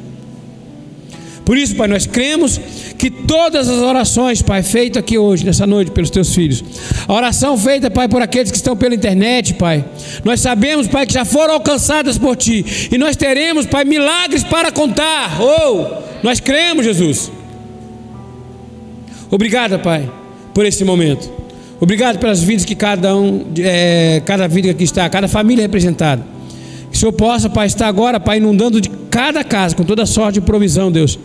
Por 1.50 1.58
isso, 1.58 1.74
Pai, 1.74 1.88
nós 1.88 2.06
cremos 2.06 2.60
que 2.96 3.10
todas 3.10 3.68
as 3.68 3.78
orações, 3.82 4.40
Pai, 4.40 4.62
feitas 4.62 5.00
aqui 5.00 5.18
hoje, 5.18 5.44
nessa 5.44 5.66
noite, 5.66 5.90
pelos 5.90 6.08
teus 6.08 6.32
filhos, 6.32 6.62
a 7.08 7.12
oração 7.12 7.58
feita, 7.58 7.90
Pai, 7.90 8.06
por 8.06 8.22
aqueles 8.22 8.52
que 8.52 8.56
estão 8.56 8.76
pela 8.76 8.94
internet, 8.94 9.54
Pai, 9.54 9.84
nós 10.22 10.38
sabemos, 10.38 10.86
Pai, 10.86 11.06
que 11.06 11.12
já 11.12 11.24
foram 11.24 11.54
alcançadas 11.54 12.16
por 12.16 12.36
Ti, 12.36 12.88
e 12.92 12.96
nós 12.96 13.16
teremos, 13.16 13.66
Pai, 13.66 13.84
milagres 13.84 14.44
para 14.44 14.70
contar. 14.70 15.42
Oh, 15.42 16.04
nós 16.22 16.38
cremos, 16.38 16.84
Jesus. 16.84 17.32
Obrigado, 19.28 19.80
Pai, 19.80 20.08
por 20.54 20.64
esse 20.64 20.84
momento. 20.84 21.28
Obrigado 21.80 22.20
pelas 22.20 22.40
vidas 22.40 22.64
que 22.64 22.76
cada 22.76 23.16
um, 23.16 23.46
é, 23.58 24.22
cada 24.24 24.46
vida 24.46 24.72
que 24.72 24.84
está, 24.84 25.10
cada 25.10 25.26
família 25.26 25.62
representada. 25.62 26.24
Que 26.92 26.96
o 26.96 27.00
Senhor 27.00 27.12
possa, 27.12 27.50
Pai, 27.50 27.66
estar 27.66 27.88
agora, 27.88 28.20
Pai, 28.20 28.36
inundando 28.36 28.80
de 28.80 28.88
cada 29.10 29.42
casa 29.42 29.74
com 29.74 29.82
toda 29.82 30.06
sorte 30.06 30.34
de 30.34 30.42
provisão, 30.42 30.92
Deus 30.92 31.18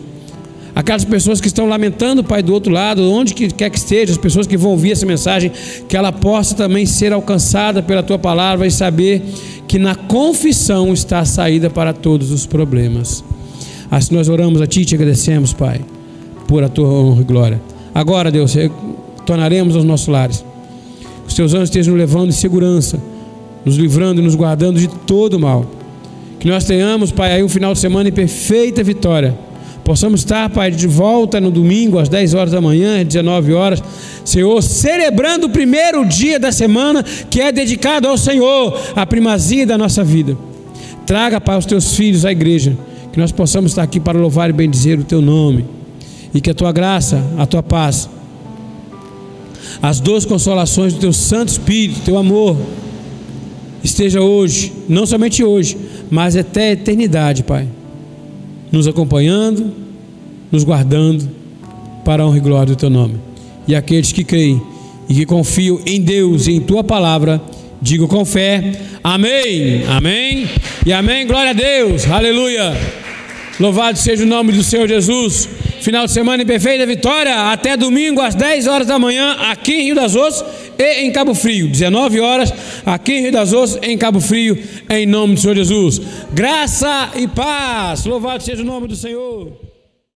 aquelas 0.76 1.06
pessoas 1.06 1.40
que 1.40 1.46
estão 1.46 1.66
lamentando, 1.66 2.22
Pai, 2.22 2.42
do 2.42 2.52
outro 2.52 2.70
lado, 2.70 3.10
onde 3.10 3.32
quer 3.32 3.70
que 3.70 3.78
esteja, 3.78 4.12
as 4.12 4.18
pessoas 4.18 4.46
que 4.46 4.58
vão 4.58 4.72
ouvir 4.72 4.92
essa 4.92 5.06
mensagem, 5.06 5.50
que 5.88 5.96
ela 5.96 6.12
possa 6.12 6.54
também 6.54 6.84
ser 6.84 7.14
alcançada 7.14 7.82
pela 7.82 8.02
tua 8.02 8.18
palavra 8.18 8.66
e 8.66 8.70
saber 8.70 9.22
que 9.66 9.78
na 9.78 9.94
confissão 9.94 10.92
está 10.92 11.20
a 11.20 11.24
saída 11.24 11.70
para 11.70 11.94
todos 11.94 12.30
os 12.30 12.44
problemas. 12.44 13.24
Assim 13.90 14.14
nós 14.14 14.28
oramos 14.28 14.60
a 14.60 14.66
Ti 14.66 14.82
e 14.82 14.84
te 14.84 14.94
agradecemos, 14.94 15.54
Pai, 15.54 15.80
por 16.46 16.62
a 16.62 16.68
tua 16.68 16.88
honra 16.88 17.22
e 17.22 17.24
glória. 17.24 17.62
Agora, 17.94 18.30
Deus, 18.30 18.54
tornaremos 19.24 19.74
aos 19.76 19.84
nossos 19.84 20.08
lares. 20.08 20.44
Os 21.26 21.32
teus 21.32 21.54
anjos 21.54 21.70
estejam 21.70 21.94
nos 21.94 22.00
levando 22.00 22.28
em 22.28 22.32
segurança, 22.32 23.00
nos 23.64 23.78
livrando 23.78 24.20
e 24.20 24.24
nos 24.24 24.34
guardando 24.34 24.78
de 24.78 24.88
todo 24.88 25.40
mal. 25.40 25.64
Que 26.38 26.48
nós 26.48 26.64
tenhamos, 26.64 27.10
Pai, 27.10 27.32
aí 27.32 27.42
um 27.42 27.48
final 27.48 27.72
de 27.72 27.78
semana 27.78 28.10
em 28.10 28.12
perfeita 28.12 28.84
vitória 28.84 29.45
Possamos 29.86 30.18
estar, 30.18 30.50
Pai, 30.50 30.72
de 30.72 30.88
volta 30.88 31.40
no 31.40 31.48
domingo, 31.48 32.00
às 32.00 32.08
10 32.08 32.34
horas 32.34 32.50
da 32.50 32.60
manhã, 32.60 33.00
às 33.00 33.06
19 33.06 33.52
horas, 33.52 33.80
Senhor, 34.24 34.60
celebrando 34.60 35.46
o 35.46 35.50
primeiro 35.50 36.04
dia 36.04 36.40
da 36.40 36.50
semana 36.50 37.04
que 37.30 37.40
é 37.40 37.52
dedicado 37.52 38.08
ao 38.08 38.18
Senhor, 38.18 38.76
a 38.96 39.06
primazia 39.06 39.64
da 39.64 39.78
nossa 39.78 40.02
vida. 40.02 40.36
Traga, 41.06 41.40
Pai, 41.40 41.56
os 41.56 41.66
teus 41.66 41.94
filhos 41.94 42.24
à 42.24 42.32
igreja, 42.32 42.76
que 43.12 43.20
nós 43.20 43.30
possamos 43.30 43.70
estar 43.70 43.84
aqui 43.84 44.00
para 44.00 44.18
louvar 44.18 44.50
e 44.50 44.52
bendizer 44.52 44.98
o 44.98 45.04
teu 45.04 45.22
nome, 45.22 45.64
e 46.34 46.40
que 46.40 46.50
a 46.50 46.54
tua 46.54 46.72
graça, 46.72 47.22
a 47.38 47.46
tua 47.46 47.62
paz, 47.62 48.10
as 49.80 50.00
duas 50.00 50.24
consolações 50.24 50.94
do 50.94 50.98
teu 50.98 51.12
Santo 51.12 51.50
Espírito, 51.50 52.00
teu 52.00 52.18
amor, 52.18 52.56
esteja 53.84 54.20
hoje, 54.20 54.72
não 54.88 55.06
somente 55.06 55.44
hoje, 55.44 55.78
mas 56.10 56.34
até 56.34 56.70
a 56.70 56.72
eternidade, 56.72 57.44
Pai 57.44 57.68
nos 58.70 58.86
acompanhando, 58.86 59.72
nos 60.50 60.64
guardando 60.64 61.28
para 62.04 62.22
a 62.22 62.26
honra 62.26 62.38
e 62.38 62.40
glória 62.40 62.74
do 62.74 62.76
teu 62.76 62.90
nome. 62.90 63.16
E 63.66 63.74
aqueles 63.74 64.12
que 64.12 64.24
creem 64.24 64.60
e 65.08 65.14
que 65.14 65.26
confiam 65.26 65.80
em 65.86 66.00
Deus 66.00 66.46
e 66.46 66.52
em 66.52 66.60
tua 66.60 66.82
palavra, 66.84 67.40
digo 67.80 68.06
com 68.08 68.24
fé: 68.24 68.72
Amém, 69.02 69.84
Amém 69.88 70.48
e 70.84 70.92
Amém. 70.92 71.26
Glória 71.26 71.50
a 71.50 71.54
Deus, 71.54 72.08
Aleluia. 72.08 72.76
Louvado 73.58 73.98
seja 73.98 74.22
o 74.22 74.26
nome 74.26 74.52
do 74.52 74.62
Senhor 74.62 74.86
Jesus. 74.86 75.48
Final 75.80 76.06
de 76.06 76.12
semana 76.12 76.42
em 76.42 76.46
perfeita 76.46 76.84
vitória. 76.84 77.52
Até 77.52 77.76
domingo 77.76 78.20
às 78.20 78.34
10 78.34 78.66
horas 78.66 78.86
da 78.86 78.98
manhã, 78.98 79.36
aqui 79.50 79.72
em 79.72 79.84
Rio 79.84 79.94
das 79.94 80.14
Ostras 80.14 80.65
e 80.78 81.04
em 81.04 81.12
Cabo 81.12 81.34
Frio. 81.34 81.68
19 81.68 82.20
horas, 82.20 82.52
aqui 82.84 83.14
em 83.14 83.22
Rio 83.22 83.32
das 83.32 83.52
Ostras, 83.52 83.82
em 83.82 83.96
Cabo 83.96 84.20
Frio, 84.20 84.58
em 84.88 85.06
nome 85.06 85.34
do 85.34 85.40
Senhor 85.40 85.56
Jesus. 85.56 86.00
Graça 86.32 87.10
e 87.16 87.26
paz. 87.26 88.04
Louvado 88.04 88.42
seja 88.42 88.62
o 88.62 88.66
nome 88.66 88.88
do 88.88 88.96
Senhor. 88.96 89.65